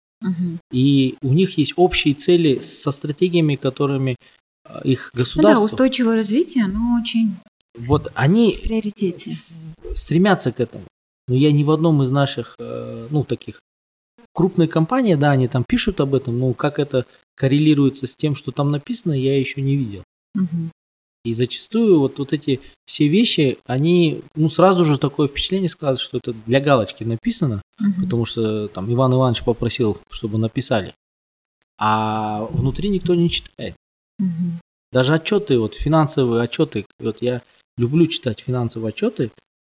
[0.71, 4.15] И у них есть общие цели со стратегиями, которыми
[4.65, 7.35] э, их Ну да, государство, устойчивое развитие, оно очень
[7.75, 9.35] вот они в приоритете.
[9.95, 10.85] стремятся к этому.
[11.27, 13.59] Но я ни в одном из наших, э, ну, таких
[14.33, 17.05] крупных компаний, да, они там пишут об этом, но как это
[17.35, 20.03] коррелируется с тем, что там написано, я еще не видел.
[20.35, 20.71] Мгм.
[21.23, 26.17] И зачастую вот, вот эти все вещи, они, ну, сразу же такое впечатление складывается, что
[26.17, 28.03] это для галочки написано, Мгм.
[28.03, 30.93] потому что там Иван Иванович попросил, чтобы написали.
[31.77, 33.75] А внутри никто не читает.
[34.19, 34.59] Мгм.
[34.91, 37.41] Даже отчеты, вот финансовые отчеты, вот я
[37.77, 39.31] люблю читать финансовые отчеты,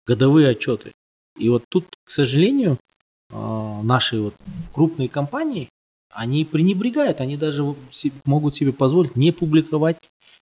[0.06, 0.92] годовые отчеты.
[1.38, 2.78] И вот тут, к сожалению,
[3.30, 4.34] а, наши вот
[4.72, 5.68] крупные компании,
[6.10, 7.74] они пренебрегают, они даже
[8.24, 9.98] могут себе позволить не публиковать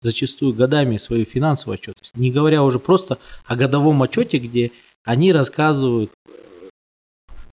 [0.02, 2.16] зачастую годами свою финансовую отчетность.
[2.16, 4.72] Не говоря уже просто о годовом отчете, где
[5.04, 6.10] они рассказывают,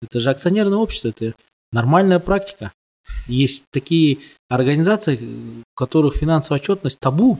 [0.03, 1.35] это же акционерное общество, это
[1.73, 2.73] нормальная практика.
[3.27, 4.19] Есть такие
[4.49, 7.39] организации, у которых финансовая отчетность табу.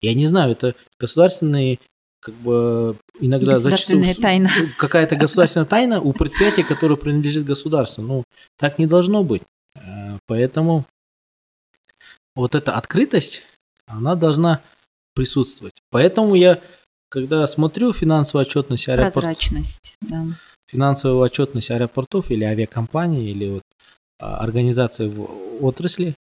[0.00, 1.78] Я не знаю, это государственные,
[2.22, 4.48] как бы иногда зачастую тайна.
[4.78, 8.02] какая-то государственная тайна у предприятия, которое принадлежит государству.
[8.02, 8.24] Ну,
[8.58, 9.42] так не должно быть.
[9.74, 10.86] Э, Поэтому
[12.36, 13.42] вот эта открытость,
[13.86, 14.62] она должна
[15.14, 15.74] присутствовать.
[15.90, 16.60] Поэтому я,
[17.10, 20.24] когда смотрю финансовую отчетность аэропорт, Прозрачность, да.
[20.68, 23.62] финансовую отчетность аэропортов или авиакомпаний, или вот
[24.20, 26.14] а, организаций в отрасли,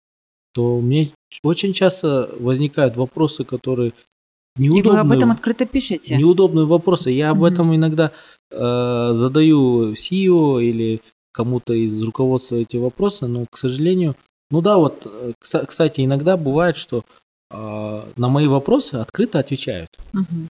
[0.54, 1.12] то мне
[1.44, 3.94] очень часто возникают вопросы, которые
[4.58, 4.92] И неудобные.
[4.94, 6.18] вы об этом открыто пишете.
[6.18, 7.12] Неудобные вопросы.
[7.12, 7.46] Я об Мгм.
[7.46, 8.12] этом иногда
[8.52, 14.16] э, задаю CEO или кому-то из руководства эти вопросы, но, к сожалению,
[14.52, 17.04] ну да, вот, э, кста- кстати, иногда бывает, что
[17.52, 19.90] э, на мои вопросы открыто отвечают.
[20.14, 20.48] Мгм.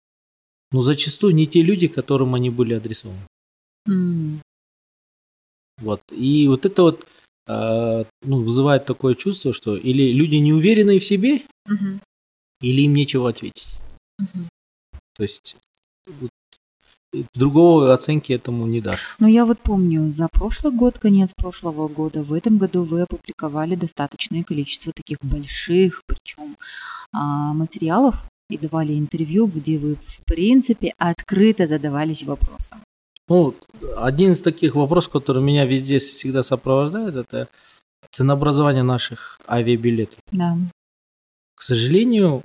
[0.73, 3.21] Но зачастую не те люди, которым они были адресованы.
[3.89, 4.41] М.
[5.81, 6.01] Вот.
[6.11, 7.07] И вот это вот
[7.49, 12.01] э, ну, вызывает такое чувство, что или люди не уверены в себе, Мгм.
[12.63, 13.75] или им нечего ответить.
[15.15, 15.57] То есть
[16.07, 16.31] вот,
[17.35, 19.17] другого оценки этому не дашь.
[19.19, 23.77] Ну, я вот помню, за прошлый год, конец прошлого года, в этом году вы опубликовали
[23.77, 26.57] достаточное количество таких больших, причем
[27.13, 32.79] а, материалов и давали интервью, где вы, в принципе, открыто задавались вопросом.
[33.29, 33.55] Ну,
[33.97, 37.49] один из таких вопросов, который меня везде всегда сопровождает, это
[38.11, 40.19] ценообразование наших авиабилетов.
[40.33, 40.57] Да.
[41.55, 42.43] К сожалению,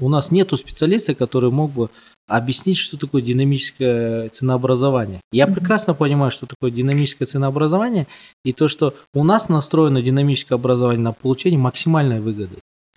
[0.00, 1.90] у нас нету специалиста, который мог бы
[2.26, 5.20] объяснить, что такое динамическое ценообразование.
[5.32, 5.54] Я Мгм.
[5.54, 8.06] прекрасно понимаю, что такое динамическое ценообразование,
[8.44, 12.56] и то, что у нас настроено динамическое образование на получение максимальной выгоды.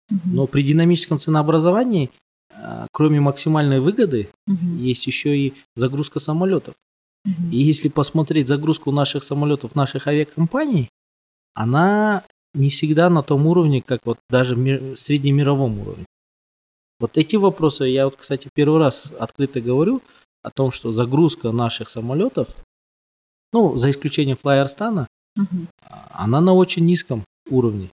[0.10, 0.22] Мгм.
[0.36, 2.10] Но при динамическом ценообразовании,
[2.54, 4.78] а, кроме максимальной выгоды, Мгм.
[4.78, 6.76] есть еще и загрузка самолетов.
[7.52, 10.90] И если посмотреть загрузку наших самолетов, наших авиакомпаний,
[11.54, 12.24] она
[12.54, 16.06] не всегда на том уровне, как вот даже ми- среднемировом уровне.
[17.02, 20.04] Вот эти вопросы я вот, кстати, первый раз открыто говорю
[20.44, 22.56] о том, что загрузка наших самолетов,
[23.52, 25.68] ну, за исключением Флайерстана, Мгм.
[26.12, 27.90] она на очень низком уровне,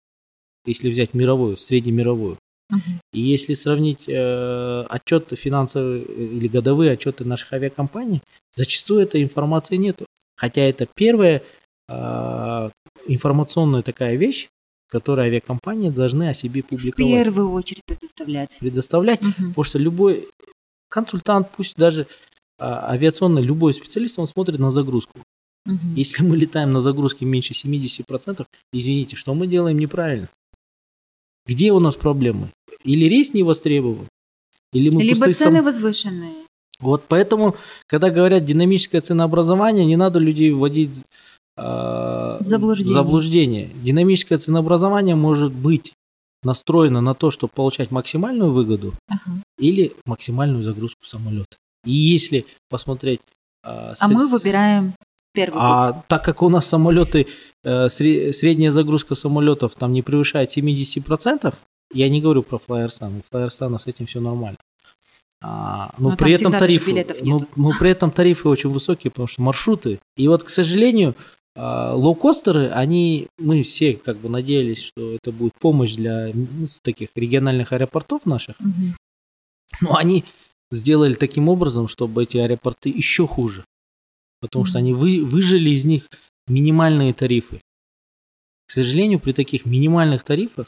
[0.66, 2.38] если взять мировую, среднемировую.
[2.70, 3.02] Мгм.
[3.12, 8.22] И если сравнить э, отчеты финансовые э, или годовые отчеты наших авиакомпаний,
[8.54, 10.06] зачастую этой информации нету.
[10.38, 11.44] Хотя это первая
[11.90, 12.70] э,
[13.08, 14.48] информационная такая вещь,
[14.94, 18.58] которую авиакомпании должны о себе В публиковать, первую очередь предоставлять.
[18.60, 19.50] предоставлять, Мгм.
[19.50, 20.28] потому что любой
[20.90, 22.06] консультант, пусть даже
[22.60, 25.20] а, авиационный, любой специалист, он смотрит на загрузку.
[25.66, 25.96] Мгм.
[25.96, 30.30] Если мы летаем на загрузке меньше 70%, извините, что мы делаем неправильно?
[31.48, 32.50] Где у нас проблемы?
[32.86, 34.08] Или рейс не востребован?
[34.72, 36.34] Или мы Либо пустых цены сам- возвышенные.
[36.80, 37.56] Вот поэтому,
[37.88, 40.92] когда говорят динамическое ценообразование, не надо людей вводить
[41.58, 42.92] В заблуждение.
[42.92, 43.70] в заблуждение.
[43.84, 45.94] Динамическое ценообразование может быть
[46.44, 49.38] настроено на то, чтобы получать максимальную выгоду Ага.
[49.60, 51.56] или максимальную загрузку самолета.
[51.86, 53.22] И если посмотреть...
[53.64, 54.94] А, А с- мы выбираем
[55.34, 56.04] первый а путь.
[56.08, 57.28] так как у нас самолеты,
[57.64, 61.54] э, сре- средняя загрузка самолетов там не превышает 70%,
[61.94, 64.58] я не говорю про Флайерстан, у Флайерстана с этим все нормально.
[65.42, 69.42] А, но Но при этом тарифы, но, но при этом тарифы очень высокие, потому что
[69.42, 70.00] маршруты.
[70.18, 71.16] И вот, к сожалению,
[71.56, 77.72] лоукостеры, они, мы все как бы надеялись, что это будет помощь для ну, таких региональных
[77.74, 78.96] аэропортов наших, Мгм.
[79.82, 80.24] но они
[80.72, 83.64] сделали таким образом, чтобы эти аэропорты еще хуже.
[84.42, 84.84] Потому что Мгм.
[84.86, 86.10] они вы, выжили из них
[86.48, 87.62] минимальные тарифы.
[88.68, 90.68] К сожалению, при таких минимальных тарифах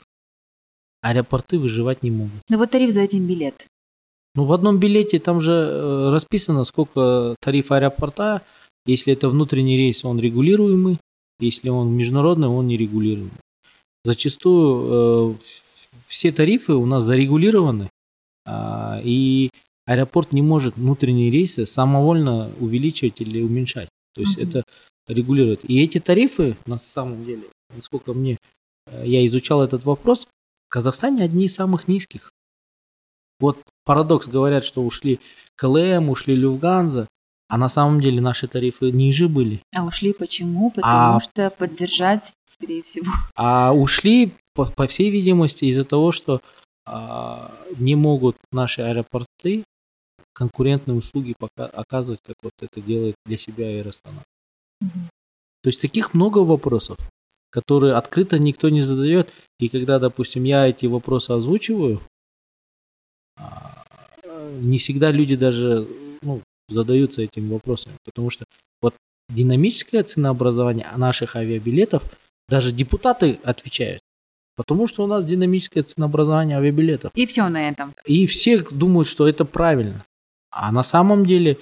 [1.01, 2.41] аэропорты выживать не могут.
[2.49, 3.67] Ну вот тариф за один билет.
[4.35, 8.41] Ну, в одном билете там же э, расписано, сколько тариф аэропорта.
[8.85, 10.99] Если это внутренний рейс, он регулируемый.
[11.39, 13.31] Если он международный, он нерегулируемый.
[14.03, 15.35] Зачастую э,
[16.07, 17.89] все тарифы у нас зарегулированы,
[18.45, 19.49] а, и
[19.85, 23.89] аэропорт не может внутренние рейсы самовольно увеличивать или уменьшать.
[24.13, 24.47] То есть Мгм.
[24.47, 24.63] это
[25.07, 25.67] регулирует.
[25.69, 27.43] И эти тарифы, на самом деле,
[27.75, 28.37] насколько мне,
[28.87, 30.27] э, я изучал этот вопрос,
[30.67, 32.31] в Казахстане одни из самых низких.
[33.39, 35.19] Вот парадокс, говорят, что ушли
[35.55, 37.07] КЛМ, ушли Люфганза,
[37.47, 39.61] а на самом деле наши тарифы ниже были.
[39.75, 40.71] А ушли почему?
[40.71, 43.11] Потому А- что поддержать, скорее всего.
[43.35, 46.41] А ушли, по, по всей видимости, из-за того, что
[46.85, 49.63] а, не могут наши аэропорты
[50.33, 54.23] конкурентные услуги пока оказывать, как вот это делает для себя Аэростана.
[54.81, 55.09] Мгм.
[55.63, 56.97] То есть таких много вопросов,
[57.49, 59.31] которые открыто никто не задает.
[59.59, 62.01] И когда, допустим, я эти вопросы озвучиваю,
[63.37, 63.83] а,
[64.59, 65.87] не всегда люди даже
[66.21, 67.95] ну, задаются этим вопросами.
[68.03, 68.45] Потому что
[68.81, 68.95] вот
[69.29, 72.03] динамическое ценообразование наших авиабилетов,
[72.47, 74.01] даже депутаты отвечают.
[74.55, 77.11] Потому что у нас динамическое ценообразование авиабилетов.
[77.15, 77.93] И все на этом.
[78.05, 80.05] И все думают, что это правильно.
[80.51, 81.57] А на самом деле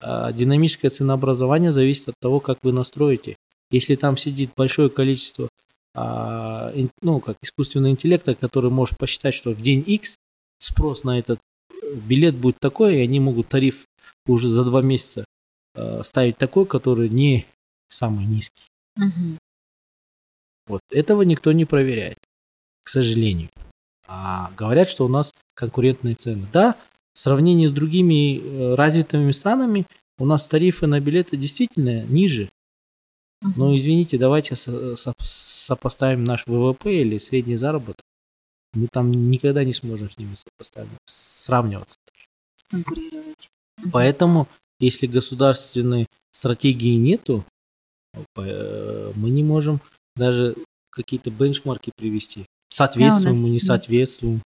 [0.00, 3.36] э, динамическое ценообразование зависит от того, как вы настроите.
[3.70, 5.48] Если там сидит большое количество
[5.96, 10.16] а, ин- ну, как искусственного интеллекта, который может посчитать, что в день X
[10.58, 11.38] спрос на этот
[11.70, 13.86] э, билет будет такой, и они могут тариф
[14.26, 15.24] уже за два месяца
[15.74, 17.46] э, ставить такой, который не
[17.88, 18.62] самый низкий.
[18.96, 19.38] Мгм.
[20.66, 22.18] Вот этого никто не проверяет,
[22.82, 23.50] к сожалению.
[24.08, 26.46] А говорят, что у нас конкурентные цены.
[26.52, 26.76] Да,
[27.14, 29.86] в сравнении с другими э, развитыми странами
[30.18, 32.48] у нас тарифы на билеты действительно ниже.
[33.54, 38.02] Но извините, давайте со- со- сопоставим наш ВВП или средний заработок.
[38.72, 41.96] Мы там никогда не сможем с ними сопоставить, сравниваться.
[42.68, 43.35] Конкурировать.
[43.92, 44.48] Поэтому,
[44.80, 47.44] если государственной стратегии нету,
[48.36, 49.80] э, мы не можем
[50.16, 50.56] даже
[50.90, 52.46] какие-то бенчмарки привести.
[52.68, 54.42] Соответствуем Да, мы, не соответствуем.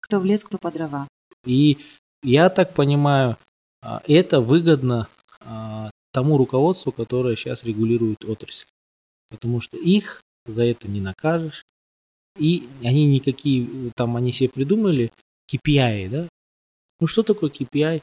[0.00, 1.06] Кто в лес, кто по дрова.
[1.44, 1.78] И
[2.22, 3.36] я так понимаю,
[3.82, 5.08] а, это выгодно
[5.40, 8.66] а, тому руководству, которое сейчас регулирует отрасль.
[9.28, 11.64] Потому что их за это не накажешь.
[12.38, 15.12] И они никакие, там они себе придумали
[15.52, 16.28] KPI, да?
[17.00, 18.02] Ну что такое KPI?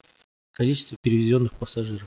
[0.60, 2.06] Количество перевезенных пассажиров.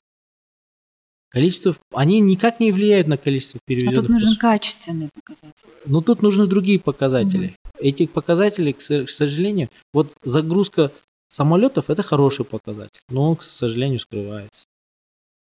[1.29, 4.41] Количество, они никак не влияют на количество перевезенных А тут нужен пассажиров.
[4.41, 5.67] качественный показатель.
[5.87, 7.55] Но тут нужны другие показатели.
[7.79, 10.91] Эти показатели, к сожалению, вот загрузка
[11.29, 14.65] самолетов это хороший показатель, но он, к сожалению, скрывается.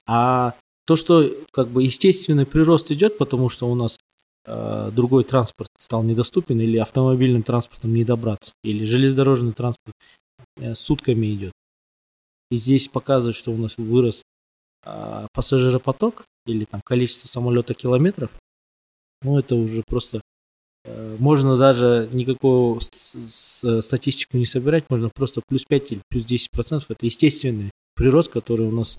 [0.07, 0.55] А
[0.87, 3.99] то, что как бы естественный прирост идет, потому что у нас
[4.45, 9.93] э, другой транспорт стал недоступен, или автомобильным транспортом не добраться, или железнодорожный транспорт
[10.55, 11.51] э, сутками идет.
[12.49, 14.23] И здесь показывает, что у нас вырос
[14.85, 18.31] э, пассажиропоток или там количество самолета километров.
[19.21, 20.21] Ну, это уже просто
[20.85, 26.23] э, можно даже никакого с- с- статистику не собирать, можно просто плюс 5 или плюс
[26.25, 26.91] 10 процентов.
[26.91, 28.97] Это естественный прирост, который у нас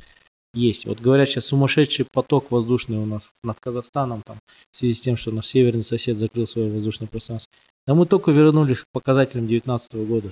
[0.52, 0.84] есть.
[0.86, 4.38] Вот говорят сейчас сумасшедший поток воздушный у нас над Казахстаном, там,
[4.72, 7.50] в связи с тем, что наш северный сосед закрыл свое воздушное пространство.
[7.86, 10.30] Да мы только вернулись к показателям 2019 года.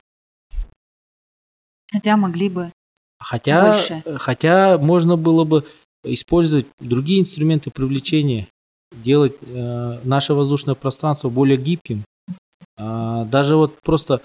[1.92, 2.72] Хотя могли бы.
[3.18, 4.02] Хотя, Больше.
[4.18, 5.64] хотя можно было бы
[6.04, 8.48] использовать другие инструменты привлечения,
[8.92, 12.04] делать э, наше воздушное пространство более гибким.
[12.76, 14.22] А, даже вот просто,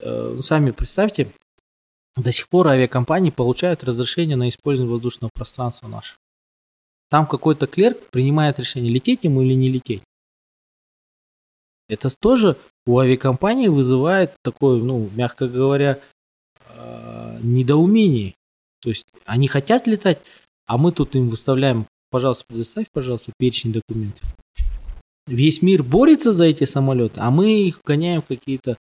[0.00, 1.28] э, сами представьте,
[2.16, 6.18] до сих пор авиакомпании получают разрешение на использование воздушного пространства нашего.
[7.08, 10.02] Там какой-то клерк принимает решение, лететь ему или не лететь.
[11.88, 16.00] Это тоже у авиакомпании вызывает такое, ну, мягко говоря,
[16.68, 17.01] э,
[17.42, 18.34] недоумение.
[18.80, 20.18] То есть они хотят летать,
[20.66, 24.24] а мы тут им выставляем, пожалуйста, предоставь, пожалуйста, перечень документов.
[25.26, 28.76] Весь мир борется за эти самолеты, а мы их гоняем в какие-то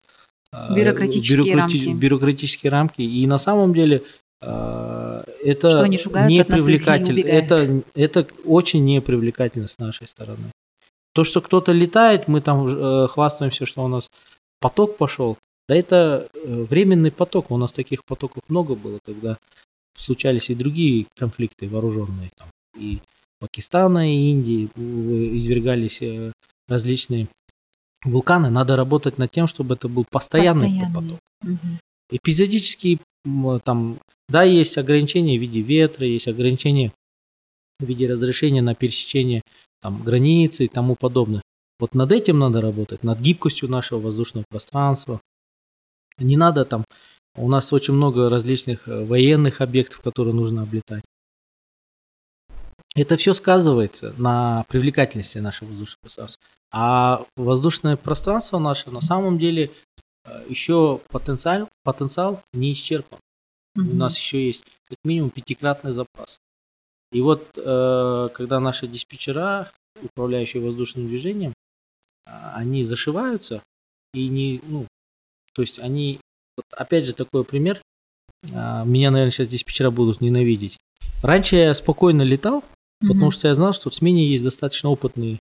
[0.52, 1.92] э, Бюрократические рамки.
[1.92, 3.02] бюрократические рамки.
[3.02, 4.02] И на самом деле
[4.40, 7.12] э, это Что они и непривлекательно.
[7.12, 7.52] убегают.
[7.52, 10.50] Это, это очень непривлекательно с нашей стороны.
[11.12, 14.08] То, что кто-то летает, мы там э, хвастаемся, что у нас
[14.60, 15.36] поток пошел.
[15.70, 17.52] Да это э, временный поток.
[17.52, 19.38] У нас таких потоков много было, когда
[19.96, 22.30] случались и другие конфликты вооруженные.
[22.36, 22.98] Там, и
[23.38, 26.32] Пакистана, и Индии э, извергались э,
[26.66, 27.28] различные
[28.04, 28.50] вулканы.
[28.50, 30.92] Надо работать над тем, чтобы это был постоянный, Постоянный.
[30.92, 31.18] поток.
[31.42, 31.78] Мгм.
[32.10, 32.98] Эпизодические
[33.62, 36.90] там, да, есть ограничения в виде ветра, есть ограничения
[37.78, 39.42] в виде разрешения на пересечение
[39.80, 41.42] там, границы и тому подобное.
[41.78, 45.20] Вот над этим надо работать, над гибкостью нашего воздушного пространства.
[46.20, 46.84] Не надо там,
[47.36, 51.04] у нас очень много различных э, военных объектов, которые нужно облетать.
[52.96, 56.42] Это все сказывается на привлекательности нашего воздушного пространства.
[56.72, 59.70] А воздушное пространство наше на самом деле
[60.24, 63.18] э, еще потенциал, потенциал не исчерпан.
[63.76, 63.98] У Мгм.
[63.98, 66.38] нас еще есть как минимум пятикратный запас.
[67.12, 69.70] И вот э, когда наши диспетчера,
[70.02, 71.52] управляющие воздушным движением,
[72.26, 73.62] а, они зашиваются
[74.14, 74.86] и не, ну,
[75.54, 76.20] то есть они,
[76.56, 77.80] вот опять же такой пример,
[78.52, 80.78] а, меня, наверное, сейчас диспетчера будут ненавидеть.
[81.22, 82.64] Раньше я спокойно летал,
[83.00, 83.30] потому Мгм.
[83.30, 85.38] что я знал, что в смене есть достаточно опытные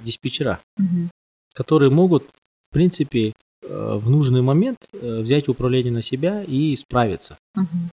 [0.00, 1.10] диспетчера, Мгм.
[1.54, 3.32] которые могут, в принципе,
[3.62, 7.38] э, в нужный момент э, взять управление на себя и справиться.
[7.54, 7.90] Мгм.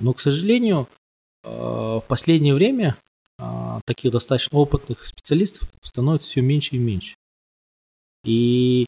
[0.00, 0.88] Но, к сожалению,
[1.42, 2.96] э, в последнее время
[3.38, 7.14] э, таких достаточно опытных специалистов становится все меньше и меньше.
[8.24, 8.86] И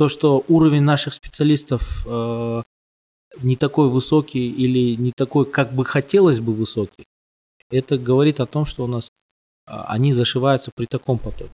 [0.00, 2.62] то, что уровень наших специалистов э,
[3.42, 7.04] не такой высокий или не такой, как бы хотелось бы высокий,
[7.70, 9.10] это говорит о том, что у нас
[9.66, 11.50] э, они зашиваются при таком потоке.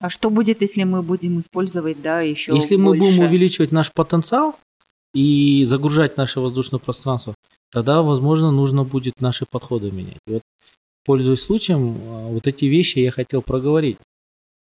[0.00, 3.02] А что будет, если мы будем использовать, да, еще Если мы больше?
[3.04, 4.56] будем увеличивать наш потенциал
[5.14, 7.36] и загружать наше воздушное пространство,
[7.70, 10.18] тогда, возможно, нужно будет наши подходы менять.
[10.26, 10.42] И Вот,
[11.04, 13.98] пользуясь случаем, а, вот эти вещи я хотел проговорить.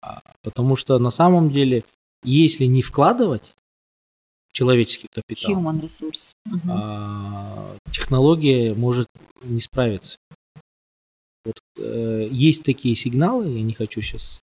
[0.02, 1.82] А, Потому что на самом деле,
[2.22, 3.50] если не вкладывать
[4.48, 6.32] в человеческий капитал, Human resource.
[6.68, 9.08] А, технология может
[9.42, 10.16] не справиться.
[11.44, 14.40] Вот, э, есть такие сигналы, я не хочу сейчас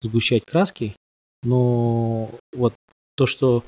[0.00, 0.94] сгущать краски,
[1.42, 2.74] но вот
[3.16, 3.64] то, что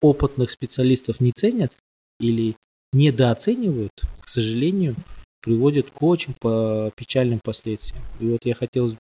[0.00, 1.72] опытных специалистов не ценят
[2.18, 2.56] или
[2.92, 4.96] недооценивают, к сожалению,
[5.40, 8.02] приводит к очень по- печальным последствиям.
[8.20, 8.94] И вот я хотел,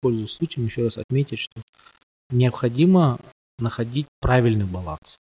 [0.00, 1.62] пользуясь случаем, еще раз отметить, что
[2.30, 3.18] необходимо
[3.58, 5.16] находить правильный баланс.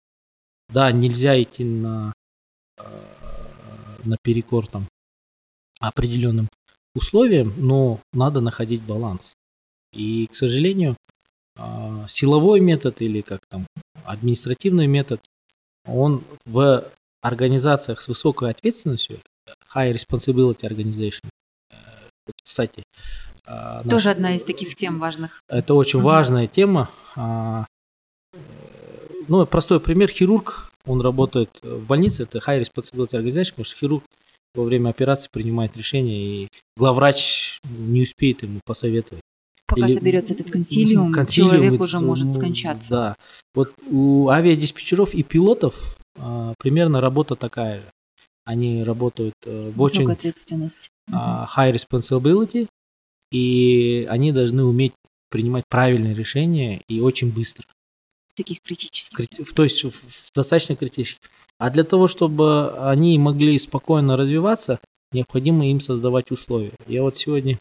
[0.69, 2.13] Да, нельзя идти на,
[2.79, 2.83] э,
[4.05, 4.87] наперекор там
[5.81, 6.49] определенным
[6.95, 9.33] условиям, но надо находить баланс.
[9.93, 10.97] И, к сожалению,
[11.57, 13.67] а, силовой метод или как там
[14.05, 15.21] административный метод,
[15.85, 16.85] он в
[17.23, 19.21] организациях с высокой ответственностью,
[19.75, 21.29] high responsibility organization,
[21.71, 21.77] э,
[22.43, 22.83] кстати,
[23.51, 25.43] а, наш- Тоже одна из таких тем важных.
[25.49, 26.07] это очень Мгм.
[26.07, 26.89] важная тема.
[27.17, 27.65] А,
[29.29, 30.09] Ну, простой пример.
[30.11, 34.05] Хирург он работает в больнице, это High Responsibility Organization, потому что хирург
[34.55, 39.23] во время операции принимает решение, и главврач не успеет ему посоветовать.
[39.69, 42.91] Пока Или- соберется этот консилиум, консилиум, человек это, уже может ну, скончаться.
[42.91, 43.17] Да.
[43.55, 47.85] Вот у авиадиспетчеров и пилотов а, примерно работа такая же.
[48.45, 50.91] Они работают э, в очень Высокая ответственность.
[51.13, 52.67] А, high responsibility,
[53.31, 54.93] и они должны уметь
[55.31, 57.65] принимать правильные решения и очень быстро.
[58.28, 59.19] В таких критических.
[59.19, 61.20] Крити- То есть в- в достаточно критически.
[61.59, 64.81] А для того, чтобы они могли спокойно развиваться,
[65.12, 66.73] необходимо им создавать условия.
[66.86, 67.59] Я вот сегодня,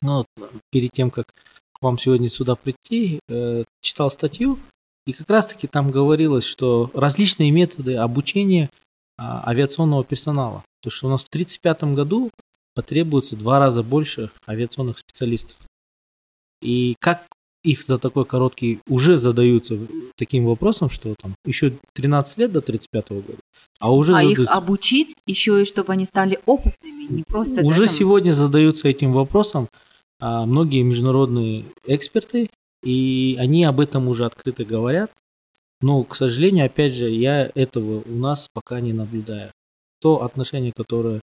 [0.00, 0.24] ну,
[0.70, 1.26] перед тем, как
[1.72, 4.58] к вам сегодня сюда прийти, э, читал статью,
[5.06, 8.70] и как раз-таки там говорилось, что различные методы обучения
[9.18, 10.64] а, авиационного персонала.
[10.80, 12.30] То, что у нас в 1935 году
[12.74, 15.56] потребуется два раза больше авиационных специалистов.
[16.60, 17.26] И как
[17.64, 19.78] их за такой короткий уже задаются
[20.16, 23.38] таким вопросом, что там еще 13 лет до 35 года,
[23.78, 27.86] а уже а их задаются- обучить еще и чтобы они стали опытными, не просто уже
[27.86, 29.68] там, сегодня задаются этим вопросом
[30.20, 32.48] а, многие международные эксперты,
[32.84, 35.10] и они об этом уже открыто говорят.
[35.80, 39.50] Но, к сожалению, опять же, я этого у нас пока не наблюдаю.
[40.00, 41.20] То отношение, которое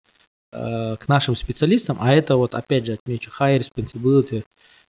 [0.51, 4.43] э, к нашим специалистам, а это вот, опять же, отмечу, high responsibility,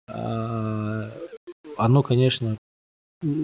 [0.08, 1.12] э,
[1.78, 2.58] оно, конечно,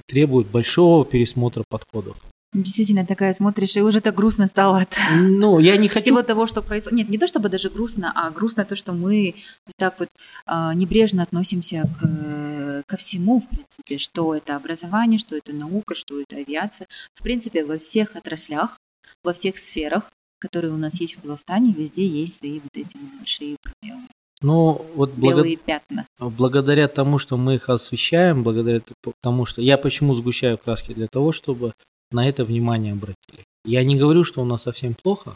[0.08, 2.18] требует большого пересмотра подходов.
[2.54, 6.46] Действительно, такая смотришь, и уже так грустно стало от Ну, я не хочу всего того,
[6.46, 7.00] что происходит.
[7.00, 9.34] Нет, не то чтобы даже грустно, а грустно то, что мы
[9.78, 10.10] так вот
[10.46, 15.96] а, небрежно относимся к, э, ко всему, в принципе, что это образование, что это наука,
[15.96, 16.86] что это авиация.
[17.16, 18.78] В принципе, во всех отраслях,
[19.24, 20.12] во всех сферах,
[20.44, 24.02] которые у нас есть в Казахстане, везде есть свои вот эти вот большие пробелы,
[24.42, 26.06] Ну, вот белые пятна.
[26.20, 28.82] благодаря тому, что мы их освещаем, благодаря
[29.22, 31.72] тому, что я почему сгущаю краски для того, чтобы
[32.12, 33.46] на это внимание обратили.
[33.66, 35.36] Я не говорю, что у нас совсем плохо.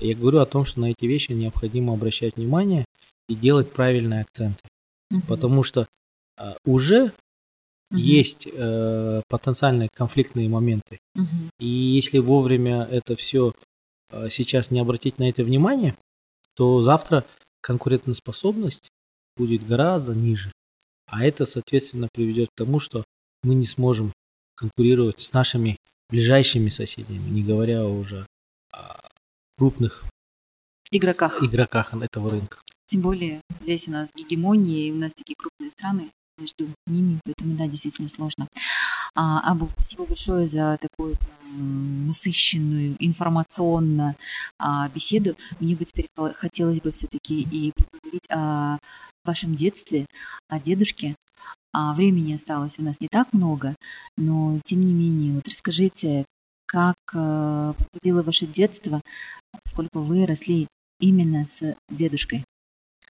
[0.00, 2.84] Я говорю о том, что на эти вещи необходимо обращать внимание
[3.28, 4.62] и делать правильные акценты.
[5.10, 5.22] Мгм.
[5.28, 5.86] Потому что
[6.38, 7.12] а, уже
[7.90, 8.00] Мгм.
[8.00, 10.98] есть э, потенциальные конфликтные моменты.
[11.14, 11.50] Мгм.
[11.60, 13.52] И если вовремя это все
[14.30, 15.96] сейчас не обратить на это внимание,
[16.54, 17.24] то завтра
[17.60, 18.88] конкурентоспособность
[19.36, 20.52] будет гораздо ниже.
[21.06, 23.04] А это, соответственно, приведет к тому, что
[23.42, 24.12] мы не сможем
[24.54, 25.76] конкурировать с нашими
[26.10, 28.26] ближайшими соседями, не говоря уже
[28.72, 29.00] о
[29.56, 30.04] крупных
[30.90, 31.42] Игроках.
[31.42, 32.58] игроках этого рынка.
[32.86, 37.56] Тем более здесь у нас гегемония, и у нас такие крупные страны между ними, поэтому
[37.56, 38.48] да, действительно сложно.
[39.14, 41.16] А, Абу, спасибо большое за такую
[41.52, 44.16] насыщенную информационно
[44.58, 45.36] а, беседу.
[45.60, 48.78] Мне бы теперь хо- хотелось бы все-таки и поговорить о
[49.24, 50.06] вашем детстве,
[50.48, 51.14] о дедушке.
[51.72, 53.74] А времени осталось у нас не так много,
[54.16, 56.24] но тем не менее, вот расскажите,
[56.66, 59.00] как э, проходило ваше детство,
[59.64, 60.66] поскольку вы росли
[61.00, 62.44] именно с дедушкой.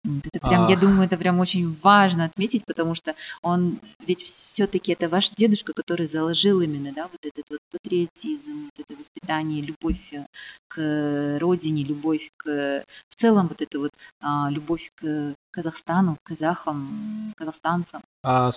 [0.05, 0.81] Это прям, я Ах.
[0.81, 6.07] думаю, это прям очень важно отметить, потому что он, ведь все-таки это ваш дедушка, который
[6.07, 10.27] заложил именно, да, вот этот вот патриотизм, вот это воспитание, любовь э,
[10.69, 18.03] к родине, любовь к, в целом вот это вот а, любовь к Казахстану, казахам, казахстанцам.
[18.23, 18.51] А,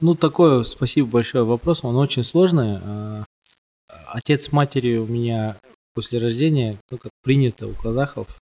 [0.00, 2.78] ну, такой, спасибо большое вопрос, он очень сложный.
[2.82, 3.24] А,
[4.06, 5.56] Отец с матерью у меня
[5.94, 8.40] после рождения, ну, как принято у казахов,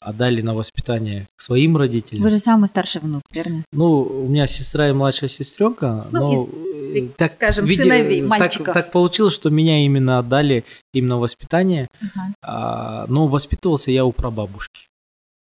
[0.00, 2.22] отдали на воспитание к своим родителям.
[2.22, 3.64] Вы же самый старший внук, верно?
[3.72, 8.28] Ну, у меня сестра и младшая сестренка, Ну, но из, э, так скажем, сыновей, так-
[8.28, 8.74] мальчиков.
[8.74, 12.34] Так, получилось, что меня именно отдали именно воспитание, Ага.
[12.42, 14.86] а, но воспитывался я у прабабушки.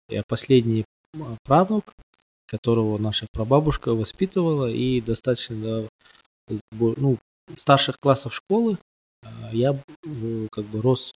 [0.08, 0.84] Я последний
[1.14, 1.92] м, правнук,
[2.46, 5.88] которого наша прабабушка воспитывала, и достаточно до
[6.70, 7.18] ну,
[7.54, 8.78] старших классов школы
[9.22, 11.12] а, я э, как бы рос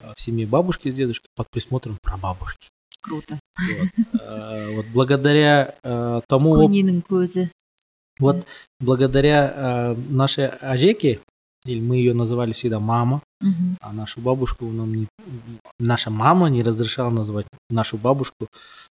[0.00, 2.68] а, в семье бабушки с дедушкой под присмотром прабабушки.
[3.08, 3.38] Круто.
[3.58, 6.54] Вот, вот благодаря а, тому
[7.08, 7.48] көзі.
[8.20, 8.46] вот
[8.80, 11.18] благодаря э, нашей Ажеке,
[11.66, 13.20] или мы ее называли всегда мама,
[13.80, 15.06] а нашу бабушку нам не,
[15.80, 18.46] наша мама не разрешала называть нашу бабушку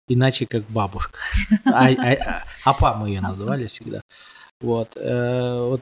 [0.09, 1.19] иначе как бабушка.
[1.67, 4.01] А, а- а- апа мы ее называли всегда.
[4.61, 5.81] Вот, э, вот,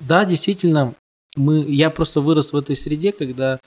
[0.00, 0.94] да, действительно,
[1.36, 3.58] мы, я просто вырос в этой среде, когда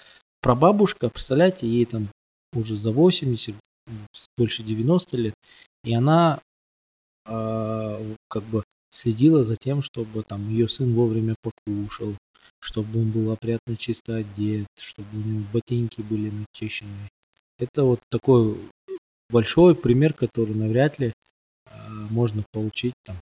[0.42, 2.08] прабабушка, представляете, ей там
[2.56, 3.59] уже за 80, м, с-
[4.38, 5.34] больше 90 лет,
[5.84, 6.42] и она
[7.26, 12.16] э, как бы следила за тем, чтобы там ее сын вовремя покушал,
[12.60, 17.10] чтобы он был опрятно чисто одет, чтобы у него ботинки были начищены.
[17.58, 18.58] Это вот такой
[19.30, 21.72] большой пример, который навряд ли э,
[22.10, 23.18] можно получить там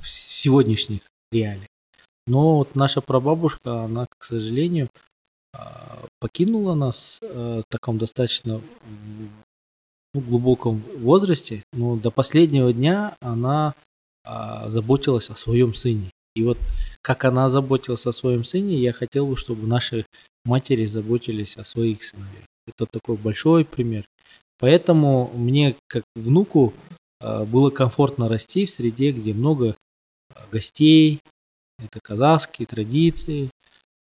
[0.00, 1.68] в сегодняшних реалиях.
[2.26, 4.88] Но вот наша прабабушка, она, к сожалению,
[6.20, 8.60] покинула нас э, в таком достаточно
[10.20, 13.74] глубоком возрасте, но до последнего дня она
[14.24, 16.10] а, заботилась о своем сыне.
[16.34, 16.58] И вот
[17.02, 20.06] как она заботилась о своем сыне, я хотел бы, чтобы наши
[20.44, 22.44] матери заботились о своих сыновьях.
[22.66, 24.04] Это такой большой пример.
[24.58, 26.72] Поэтому мне, как внуку,
[27.20, 29.76] а, было комфортно расти в среде, где много
[30.50, 31.20] гостей,
[31.78, 33.50] это казахские традиции,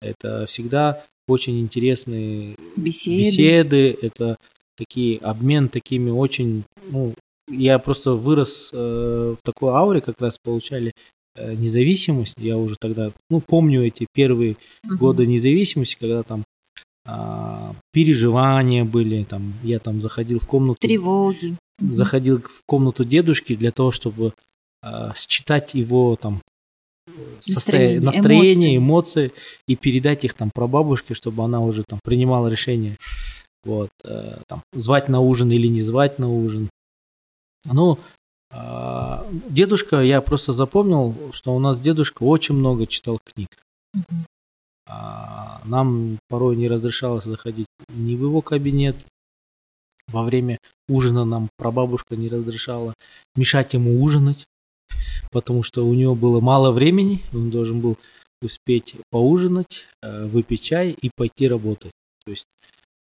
[0.00, 3.18] это всегда очень интересные Беседы.
[3.18, 4.36] беседы это
[4.76, 7.14] такие обмен такими очень, ну,
[7.50, 10.92] я просто вырос э, в такой ауре, как раз получали
[11.36, 12.34] э, независимость.
[12.38, 14.96] Я уже тогда, ну, помню эти первые Мгм.
[14.96, 16.44] годы независимости, когда там
[17.04, 21.56] а, переживания были, там я там заходил в комнату, Тревоги.
[21.80, 24.34] Заходил в комнату дедушки для того, чтобы
[24.82, 26.40] а, считать его там
[27.48, 29.32] Настроение, настроение, эмоции.
[29.66, 32.96] и передать их там прабабушке, чтобы она уже там принимала решение,
[33.64, 36.70] вот, э, там, звать на ужин или не звать на ужин.
[37.64, 37.98] Ну,
[38.52, 43.48] а, дедушка, я просто запомнил, что у нас дедушка очень много читал книг.
[43.94, 44.26] Мгм.
[44.86, 48.96] А, Нам порой не разрешалось заходить ни в его кабинет.
[50.08, 50.58] Во время
[50.88, 52.92] ужина нам прабабушка не разрешала
[53.36, 54.44] мешать ему ужинать,
[55.32, 57.98] потому что у него было мало времени, он должен был
[58.42, 61.92] успеть поужинать, э, выпить чай и пойти работать.
[62.24, 62.46] То есть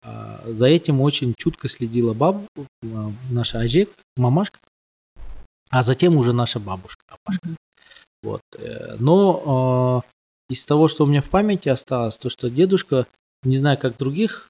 [0.01, 4.59] а, за этим очень чутко следила баб, а, наша Ажек, мамашка,
[5.69, 7.03] а затем уже наша бабушка.
[7.27, 7.57] Мгм.
[8.23, 8.41] Вот.
[8.57, 10.03] э, Но
[10.49, 13.07] э, из того, что у меня в памяти осталось, то, что дедушка,
[13.43, 14.49] не знаю, как других,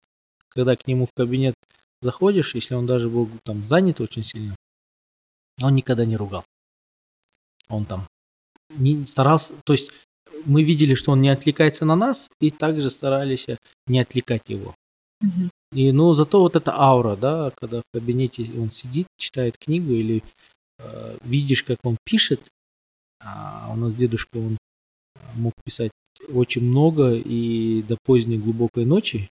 [0.50, 1.56] когда к нему в кабинет
[2.02, 4.56] заходишь, если он даже был там занят очень сильно,
[5.62, 6.46] он никогда не ругал.
[7.70, 8.08] Он там
[8.70, 9.92] не старался, то есть
[10.46, 13.48] мы видели, что он не отвлекается на нас, и также старались
[13.88, 14.76] не отвлекать его.
[15.22, 15.50] Мгм.
[15.74, 20.24] И, ну, зато вот эта аура, да, когда в кабинете он сидит, читает книгу или
[20.80, 22.42] э, видишь, как он пишет,
[23.22, 24.58] а у нас дедушка, он
[25.36, 25.92] мог писать
[26.30, 29.30] очень много и до поздней глубокой ночи,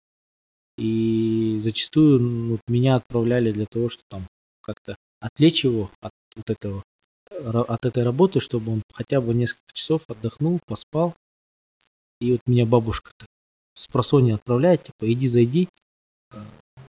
[0.78, 4.26] и зачастую ну, вот меня отправляли для того, чтобы там
[4.62, 6.82] как-то отвлечь его от вот этого,
[7.44, 11.14] от этой работы, чтобы он хотя бы несколько часов отдохнул, поспал.
[12.20, 13.28] И вот меня бабушка так
[13.74, 15.68] с просонья отправляет, типа, иди зайди,
[16.32, 16.36] э,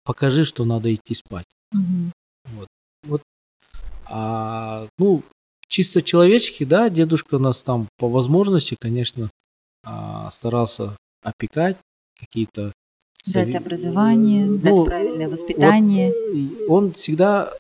[0.04, 1.46] покажи, что надо идти спать.
[1.72, 2.12] Мгм.
[4.12, 5.24] А, ну,
[5.68, 9.30] чисто человечески, да, дедушка нас там по возможности, конечно,
[9.86, 11.78] а, старался опекать,
[12.20, 12.74] какие-то...
[13.28, 16.12] Дать образование, Ну, дать правильное воспитание.
[16.34, 17.54] И Он всегда,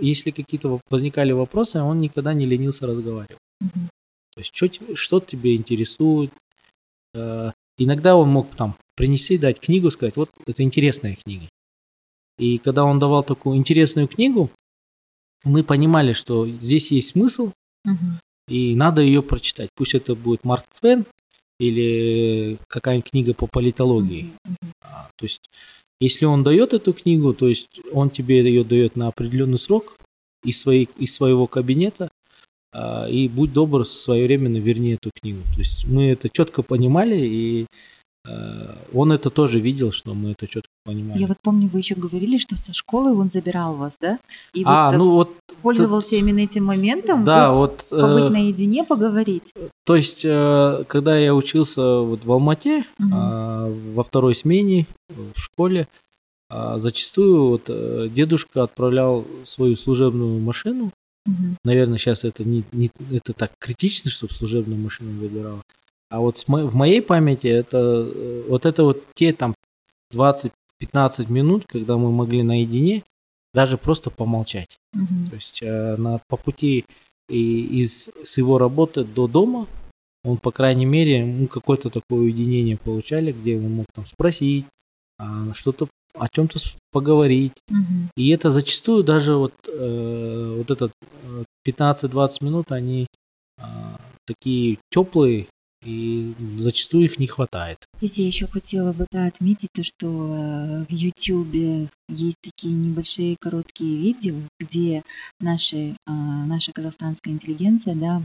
[0.00, 3.38] если какие-то возникали вопросы, он никогда не ленился разговаривать.
[3.60, 3.88] Мгм.
[4.34, 6.32] То есть, что, тебе- что тебя интересует.
[7.14, 11.46] Э, Иногда он мог там принести, дать книгу, сказать, вот это интересная книга.
[12.38, 14.50] И когда он давал такую интересную книгу,
[15.42, 17.50] мы понимали, что здесь есть смысл,
[17.84, 18.20] Мгм.
[18.46, 19.70] и надо ее прочитать.
[19.74, 21.06] Пусть это будет Марк Твен
[21.58, 24.32] или какая-нибудь книга по политологии.
[24.82, 25.40] А, То есть,
[26.02, 29.96] если он дает эту книгу, то есть он тебе ее дает на определенный срок
[30.44, 32.10] из, своей, из своего кабинета,
[32.72, 35.42] а, и будь добр, своевременно верни эту книгу.
[35.54, 37.66] То есть мы это четко понимали, и
[38.94, 41.18] он это тоже видел, что мы это четко понимали.
[41.18, 44.18] Я вот помню, вы еще говорили, что со школы он забирал вас, да?
[44.54, 47.86] И а, вот э, ну вот, пользовался именно этим моментом, да, быть- вот...
[47.90, 49.52] э, побыть наедине, поговорить.
[49.84, 53.12] То есть, э, когда я учился вот в Алмате, Мгм.
[53.14, 55.88] а, во второй смене в школе,
[56.50, 60.92] а, зачастую вот э, дедушка отправлял свою служебную машину.
[61.24, 61.56] Мгм.
[61.64, 65.62] Наверное, сейчас это не, не это так критично, чтобы служебную машину забирала.
[66.12, 69.54] А вот в моей памяти это э, вот это вот те там
[70.12, 70.52] 20-15
[71.32, 73.02] минут, когда мы могли наедине
[73.54, 74.76] даже просто помолчать.
[74.92, 75.28] Мгм.
[75.30, 76.84] То есть э, на, по пути
[77.30, 79.66] и из, с его работы до дома
[80.22, 84.66] он, по крайней мере, мы какое-то такое уединение получали, где он мог там спросить,
[85.18, 86.58] а, что-то о чем-то
[86.92, 87.54] поговорить.
[87.70, 88.10] Мгм.
[88.18, 93.06] И это зачастую даже вот, э, вот этот э, 15-20 минут, они
[93.58, 95.46] а, такие теплые,
[95.84, 97.78] и зачастую их не хватает.
[97.96, 103.36] Здесь я еще хотела бы да, отметить то, что э, в YouTube есть такие небольшие
[103.40, 105.02] короткие видео, где
[105.40, 106.12] наши, а,
[106.46, 108.22] наша казахстанская интеллигенция, да,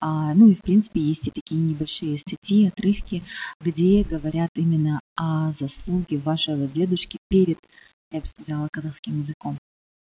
[0.00, 3.22] а, ну и в принципе есть и такие небольшие статьи, отрывки,
[3.60, 7.58] где говорят именно о заслуге вашего дедушки перед,
[8.10, 9.58] я бы сказала, казахским языком.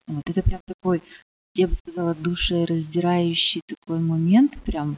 [0.07, 1.01] Вот это прям такой
[1.55, 4.97] я бы сказала, душераздирающий такой момент, прям,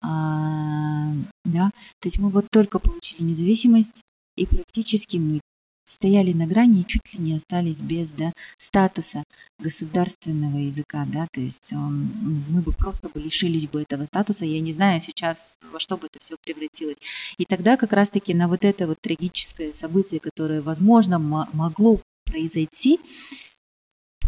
[0.00, 1.12] а,
[1.44, 1.70] да,
[2.00, 4.02] то есть мы вот только получили независимость,
[4.36, 5.40] и практически мы
[5.84, 9.24] стояли на грани и чуть ли не остались без да, статуса
[9.58, 12.10] государственного языка, да, то есть он,
[12.48, 16.06] мы бы просто бы лишились бы этого статуса, я не знаю сейчас, во что бы
[16.06, 16.98] это все превратилось.
[17.36, 22.98] И тогда как раз-таки на вот это вот трагическое событие, которое, возможно, могло произойти,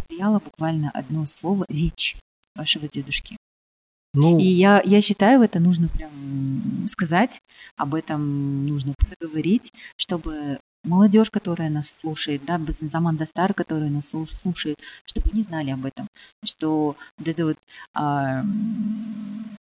[0.07, 2.15] влияло буквально одно слово «речь»
[2.55, 3.37] вашего дедушки.
[4.13, 7.41] Ну, и я, я считаю, это нужно прям сказать,
[7.75, 14.77] об этом нужно проговорить, чтобы молодежь, которая нас слушает, да, Заман Дастар, которая нас слушает,
[15.05, 16.07] чтобы они знали об этом,
[16.45, 17.57] что вот эта вот
[17.93, 18.45] а,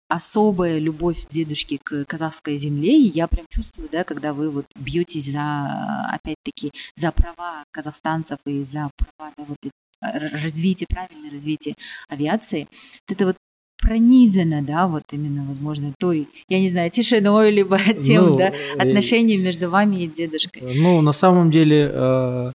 [0.09, 5.31] особая любовь дедушки к казахской земле, и я прям чувствую, да, когда вы вот бьетесь
[5.31, 9.57] за, опять-таки, за права казахстанцев и за права, да, вот
[10.01, 11.75] развитие, правильное развитие
[12.09, 12.67] авиации,
[13.07, 13.35] вот это вот
[13.81, 18.77] пронизано, да, вот именно, возможно, той, я не знаю, тишиной, либо тем, ну, да, э,
[18.77, 20.61] отношением между вами и дедушкой.
[20.75, 22.51] Ну, на самом деле, э,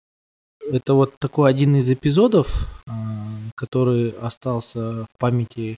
[0.72, 2.92] это вот такой один из эпизодов, э,
[3.56, 5.78] который остался в памяти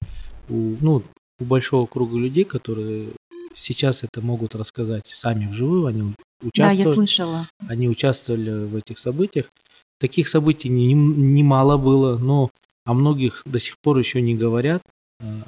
[0.50, 1.04] у, ну,
[1.40, 3.10] у большого круга людей, которые
[3.54, 6.84] сейчас это могут рассказать сами вживую, они участвовали.
[6.84, 7.48] Да, я слышала.
[7.68, 9.46] Они участвовали в этих событиях.
[10.00, 12.50] Таких событий немало не, не было, но
[12.86, 14.82] о многих до сих пор еще не говорят.
[15.20, 15.42] Э,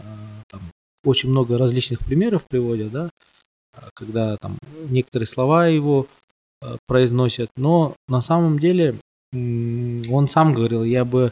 [0.48, 0.62] там,
[1.04, 3.10] очень много различных примеров приводят, да,
[3.94, 4.58] когда там
[4.90, 6.08] некоторые слова его
[6.62, 8.96] э, произносят, но на самом деле
[9.34, 11.32] он сам говорил, я бы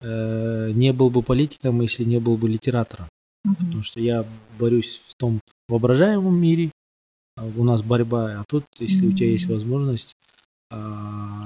[0.00, 3.08] э, не был бы политиком, если не был бы литератором,
[3.44, 3.56] угу.
[3.56, 4.24] потому что я
[4.58, 6.70] борюсь в том воображаемом мире,
[7.36, 9.14] а у нас борьба, а тут, если угу.
[9.14, 10.14] у тебя есть возможность,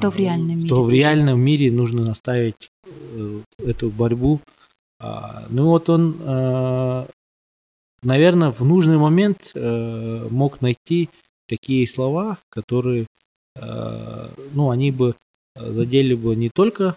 [0.01, 2.71] то в реальном мире, то в реальном мире нужно наставить
[3.59, 4.41] эту борьбу
[4.99, 7.07] а, ну вот он, а,
[8.03, 11.11] наверное, в нужный момент э, мог найти
[11.49, 13.07] такие слова, которые,
[13.57, 15.15] а, ну, они бы
[15.55, 16.97] задели бы не только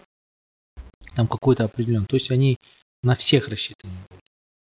[1.14, 2.58] там какой-то определенный, то есть они
[3.02, 3.94] на всех рассчитаны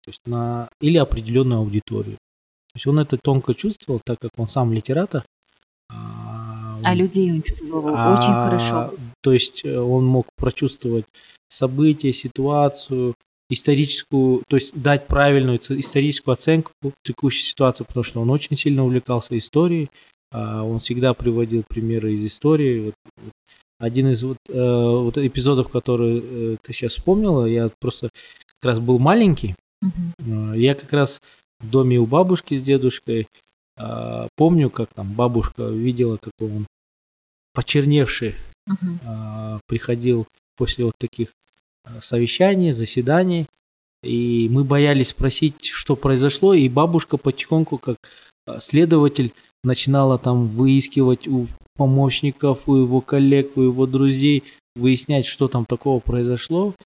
[0.04, 2.14] то есть на или определенную аудиторию.
[2.14, 5.24] То есть он это тонко чувствовал, так как он сам литератор.
[6.88, 8.94] А людей он чувствовал а, очень хорошо.
[9.22, 11.04] То есть э, он мог прочувствовать
[11.48, 13.14] события, ситуацию,
[13.50, 19.36] историческую, то есть дать правильную историческую оценку текущей ситуации, потому что он очень сильно увлекался
[19.36, 19.90] историей,
[20.32, 22.86] а, он всегда приводил примеры из истории.
[22.86, 22.94] Вот,
[23.78, 28.08] один из вот, э, вот эпизодов, который э, ты сейчас вспомнила, я просто
[28.60, 29.54] как раз был маленький,
[29.84, 31.20] uh я как раз
[31.60, 33.28] в доме у бабушки с дедушкой
[33.78, 36.66] а, помню, как там бабушка видела, как он
[37.58, 38.36] почерневший
[38.70, 41.32] uh приходил после вот таких
[42.00, 43.46] совещаний, заседаний,
[44.04, 47.96] и мы боялись спросить, что произошло, и бабушка потихоньку, как
[48.46, 49.32] а, следователь,
[49.64, 54.44] начинала там выискивать у помощников, у его коллег, у его друзей,
[54.76, 56.76] выяснять, что там такого произошло.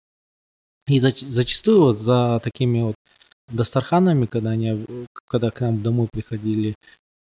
[0.89, 2.95] И зачастую вот за такими вот
[3.49, 4.87] Дастарханами, когда, они,
[5.29, 6.75] когда к нам домой приходили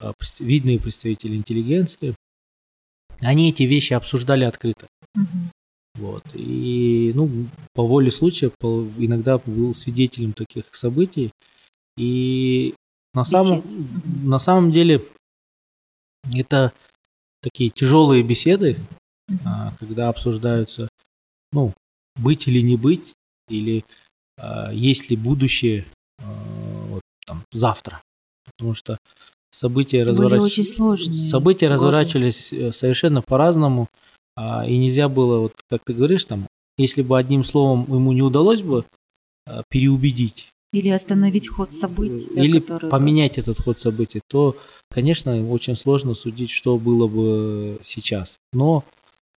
[0.01, 2.15] а, видные представители интеллигенции,
[3.21, 4.87] они эти вещи обсуждали открыто.
[5.15, 5.51] Угу.
[5.97, 6.25] Вот.
[6.35, 7.31] И, ну,
[7.73, 11.31] по воле случая, по, иногда был свидетелем таких событий.
[11.97, 12.75] И
[13.15, 13.63] на самом,
[14.25, 15.03] на самом деле
[16.35, 16.73] это
[17.41, 18.77] такие тяжелые беседы,
[19.45, 20.89] а, когда обсуждаются,
[21.53, 21.73] ну,
[22.17, 23.13] быть или не быть,
[23.49, 23.85] или
[24.37, 25.87] а, есть ли будущее
[26.19, 26.25] а,
[26.89, 28.03] вот, там, завтра.
[28.45, 28.99] Потому что
[29.55, 33.89] события, разворачивались, события разворачивались э, совершенно по-разному.
[34.37, 38.23] А, и нельзя было, вот как ты говоришь, там, если бы одним словом ему не
[38.23, 38.85] удалось бы
[39.47, 40.49] а, переубедить.
[40.73, 42.29] Или остановить ход событий.
[42.35, 42.91] Да, или который...
[42.91, 44.57] поменять этот ход событий, то,
[44.91, 48.39] конечно, очень сложно судить, что было бы сейчас.
[48.53, 48.83] Но,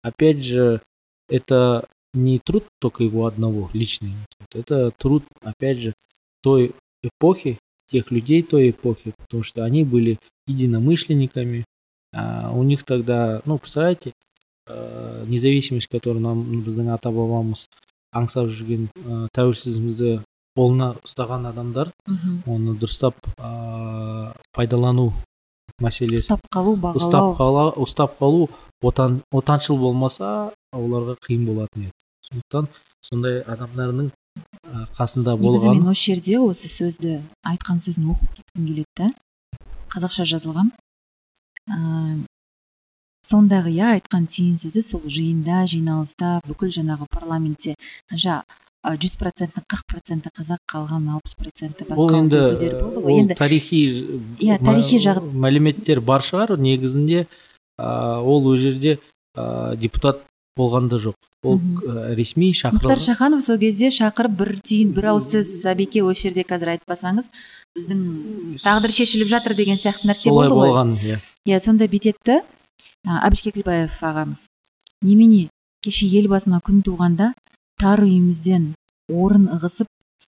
[0.01, 0.81] опять же,
[1.27, 4.13] это не труд только его одного, личный.
[4.53, 5.93] Это труд, опять же,
[6.41, 6.73] той
[7.03, 10.17] эпохи, тех людей той эпохи, потому что они были
[10.47, 11.65] единомышленниками.
[12.13, 14.13] А у них тогда, ну, представляете,
[14.67, 17.67] ә, независимость которую нам біздің ата бабамыз
[18.15, 20.21] аңсап жүрген ә, тәуелсіздігімізді
[20.55, 21.91] қолына ұстаған адамдар.
[22.47, 25.11] Оны дұрыстап ә, пайдалану
[25.83, 27.01] мәселесі ұстап қалу бағалау.
[27.03, 28.49] Ұстап қала ұстап қалу
[28.81, 31.95] отан отаншыл болмаса оларға қиын болатын еді.
[32.29, 32.69] Сондықтан
[33.03, 34.11] сондай адамдардың
[34.97, 35.75] қасында болған.
[35.79, 39.11] Мен осы жерде осы сөзді айтқан сөзін оқып кеткім келеді да.
[39.93, 40.71] Қазақша жазылған.
[43.25, 47.73] Сондағы иә айтқан түйін сөзі сол жиында жиналыста бүкіл жаңағы парламентте.
[48.11, 48.43] Қанша
[49.01, 53.15] жүз проценті қырық проценті қазақ қалған алпыс проценті ол басқа енді өкілдері болды ғой.
[53.15, 53.79] ол енді тарихи
[54.37, 56.53] Иә, ма- тарихи жағы- мәліметтер бар шығар.
[56.59, 57.25] Негізінде
[57.79, 58.99] а, ол ол жерде
[59.35, 60.21] а, депутат
[60.57, 61.15] болған да жоқ.
[61.43, 66.03] Ол а, ресми мұхтар шақырылған шаханов сол кезде шақырып бір түйін бір ауыз сөз сәбике
[66.03, 67.29] осы жерде қазір айтпасаңыз
[67.77, 68.03] біздің
[68.63, 70.71] тағдыр шешіліп жатыр деген сияқты нәрсе болды ғой.
[70.71, 71.19] болған иә.
[71.45, 72.41] Иә сонда бүйтеді
[73.05, 74.47] да әбіш кекілбаев ағамыз.
[75.03, 75.49] Немене
[75.83, 77.33] кеше елбасына күн туғанда
[77.79, 78.73] тар үйімізден
[79.11, 79.91] орын ығысып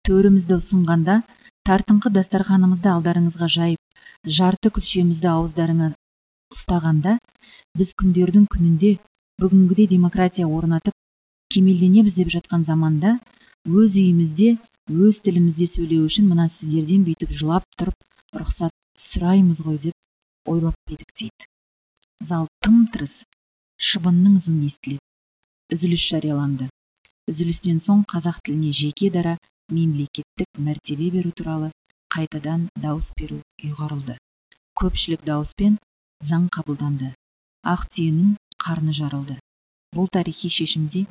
[0.08, 1.22] төрімізді ұсынғанда
[1.68, 5.92] тартыңқы дастарханымызды алдарыңызға жайып жарты күлшемізді ауыздарыңа
[6.56, 7.18] ұстағанда
[7.78, 8.98] біз күндердің күнінде
[9.42, 10.94] бүгінгідей демократия орнатып
[11.54, 13.18] кемелденеміз деп жатқан заманда
[13.68, 14.56] өз үйімізде
[14.90, 20.96] өз тілімізде сөйлеу үшін мына сіздерден бүйтіп жылап тұрып рұқсат сұраймыз ғой деп ойлап па
[20.96, 21.46] едік дейді.
[22.24, 23.26] Зал тым тырыс
[23.78, 25.04] шыбынның ызыңы естіледі.
[25.74, 26.70] Үзіліс жарияланды.
[27.30, 29.36] Үзілістен соң қазақ тіліне жеке дара
[29.70, 31.70] мемлекеттік мәртебе беру туралы
[32.16, 34.18] қайтадан дауыс беру ұйғарылды.
[34.80, 35.78] Көпшілік дауыспен
[36.24, 37.12] заң қабылданды.
[37.68, 39.40] Ақ түйенің қарны жарылды.
[39.96, 41.06] Бұл тарихи шешімде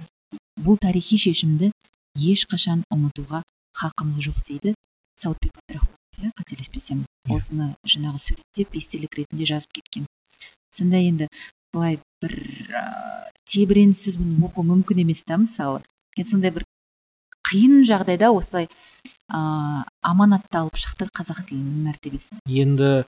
[0.61, 1.71] бұл тарихи шешімді
[2.17, 3.43] ешқашан ұмытуға
[3.77, 4.75] хақымыз жоқ дейді
[5.21, 5.57] сауытбек
[6.17, 10.07] иә қателеспесем осыны жаңағы суреттеп естелік ретінде жазып кеткен.
[10.73, 11.29] Сонда енді
[11.75, 12.35] былай бір
[12.73, 12.85] ә,
[13.45, 15.83] тебіренсіз бұны оқу мүмкін емес та мысалы.
[16.17, 16.65] Сондай бір
[17.49, 18.69] қиын жағдайда осылай
[19.29, 22.41] ә, аманатты алып шықты қазақ тілінің мәртебесін.
[22.49, 23.05] Енді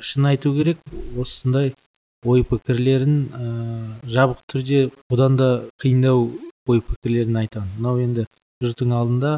[0.00, 0.80] шын айту керек
[1.16, 1.74] осындай
[2.26, 3.46] ой пікірлерін ә,
[4.10, 4.80] жабық түрде
[5.12, 5.48] одан да
[5.82, 6.26] қиындау
[6.66, 7.70] ой пікірлерін айтамын.
[7.78, 8.26] Мынау енді
[8.64, 9.32] жұрттың алдында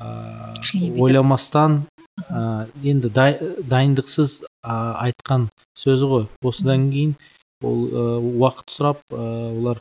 [0.00, 0.54] ә,
[0.98, 1.84] ойламастан
[2.30, 3.38] ә, енді дай-
[3.70, 4.74] дайындықсыз ә,
[5.06, 5.48] айтқан
[5.78, 6.26] сөзі ғой.
[6.42, 7.14] Осыдан кейін
[7.62, 9.22] ол ә, уақыт сұрап ә,
[9.54, 9.80] олар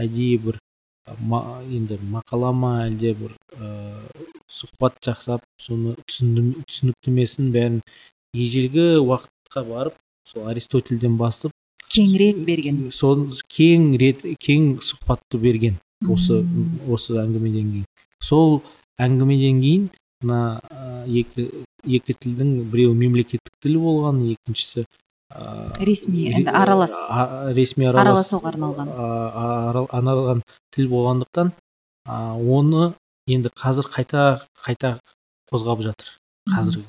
[0.00, 0.58] әдейі бір
[1.20, 3.70] ма- енді мақала ма әлде бір ә,
[4.50, 7.80] сұхбат жасап соны түсіндім- түсініктемесін бәрін
[8.34, 9.96] ежелгі уақытқа барып
[10.26, 11.52] сол аристотельден бастап
[11.94, 12.76] кеңірек берген.
[12.94, 16.40] Сол кең рет кең сұхбатты берген осы
[16.88, 17.86] осы әңгімеден кейін.
[18.22, 18.60] Сол
[19.00, 19.88] әңгімеден кейін
[20.24, 21.48] мына ә, екі
[21.88, 26.92] екі тілдің біреуі мемлекеттік тіл болған екіншісі ә, ресми ре- енді аралас.
[27.08, 28.88] а- ресми аралас араласуға арналған.
[29.88, 30.42] арналған
[30.76, 31.52] тіл болғандықтан
[32.06, 32.92] а, оны
[33.28, 34.24] енді қазір қайта
[34.64, 34.98] қайта
[35.52, 36.16] қозғап жатыр
[36.52, 36.84] қазіргі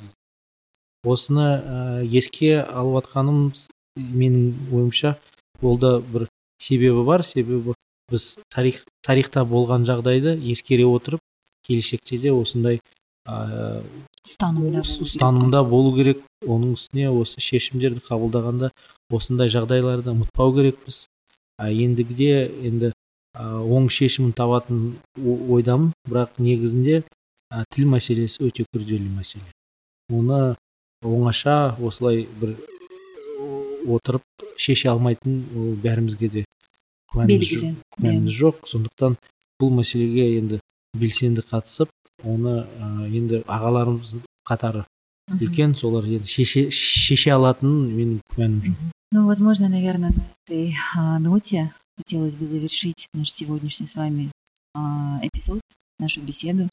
[1.05, 3.53] осыны ә, еске алып жатқаным
[3.97, 5.15] менің ойымша
[5.61, 6.27] ол да бір
[6.59, 7.23] себебі бар.
[7.23, 7.75] Себебі
[8.11, 11.21] біз тарих тарихта болған жағдайды ескере отырып
[11.65, 12.81] келешекте де осындай
[13.27, 13.81] ә,
[14.25, 15.05] ұстанымда болу керек.
[15.07, 16.23] ұстанымда болу керек.
[16.41, 18.71] Оның үстіне осы шешімдерді қабылдағанда
[19.13, 21.05] осындай жағдайларды ұмытпау керекпіз.
[21.57, 22.91] А ендігіде енді
[23.37, 25.93] а, оң шешімін табатын ойдамын.
[26.09, 27.03] Бірақ негізінде
[27.49, 29.45] а, тіл мәселесі өте күрделі мәселе.
[30.11, 30.55] Оны
[31.05, 32.57] оңаша осылай бір
[33.86, 34.22] отырып
[34.56, 36.44] шеше алмайтын ол бәрімізге де
[37.12, 39.16] күмәніміз жоқ- белгілі күмәніміз жоқ сондықтан
[39.60, 40.60] бұл мәселеге енді
[40.96, 41.90] белсенді қатысып
[42.24, 44.16] оны ә, енді ағаларымыз
[44.48, 44.84] қатары
[45.26, 45.40] Мгм.
[45.42, 51.18] үлкен солар енді шеше, шеше алатынын менің күмәнім жоқ Ну, возможно, наверное, на этой а,
[51.20, 54.30] ноте хотелось бы завершить наш сегодняшний с вами
[54.74, 55.60] а, эпизод,
[56.00, 56.68] нашу беседу.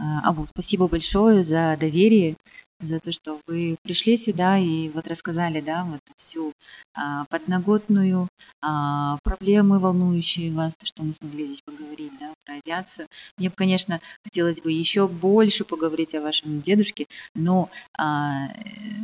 [0.00, 2.36] А, Абул, спасибо большое за доверие,
[2.79, 6.53] за то, что вы пришли сюда и вот рассказали, да, вот всю
[6.93, 8.27] а, подноготную,
[8.61, 13.07] а, проблемы, волнующие вас, то, что мы смогли здесь поговорить, да, про авиацию.
[13.37, 18.49] Мне бы, конечно, хотелось бы еще больше поговорить о вашем дедушке, но а,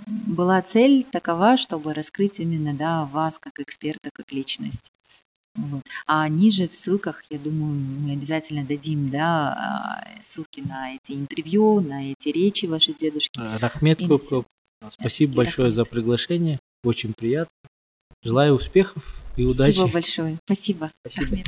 [0.07, 4.91] была цель такова, чтобы раскрыть именно, да, вас как эксперта, как личность.
[5.55, 5.83] Вот.
[6.07, 11.81] А ниже в ссылках, я думаю, мы обязательно дадим, да, а, ссылки на эти интервью,
[11.81, 13.37] на эти речи вашей дедушки.
[13.59, 14.45] рахмет көп всё.
[14.81, 15.91] көп спасибо большое за рахмет.
[15.93, 17.51] приглашение очень приятно
[18.23, 19.03] желаю успехов
[19.35, 20.37] и удачи Спасибо большое.
[20.45, 20.91] Спасибо.
[21.01, 21.35] Спасибо.
[21.35, 21.47] Рахмет.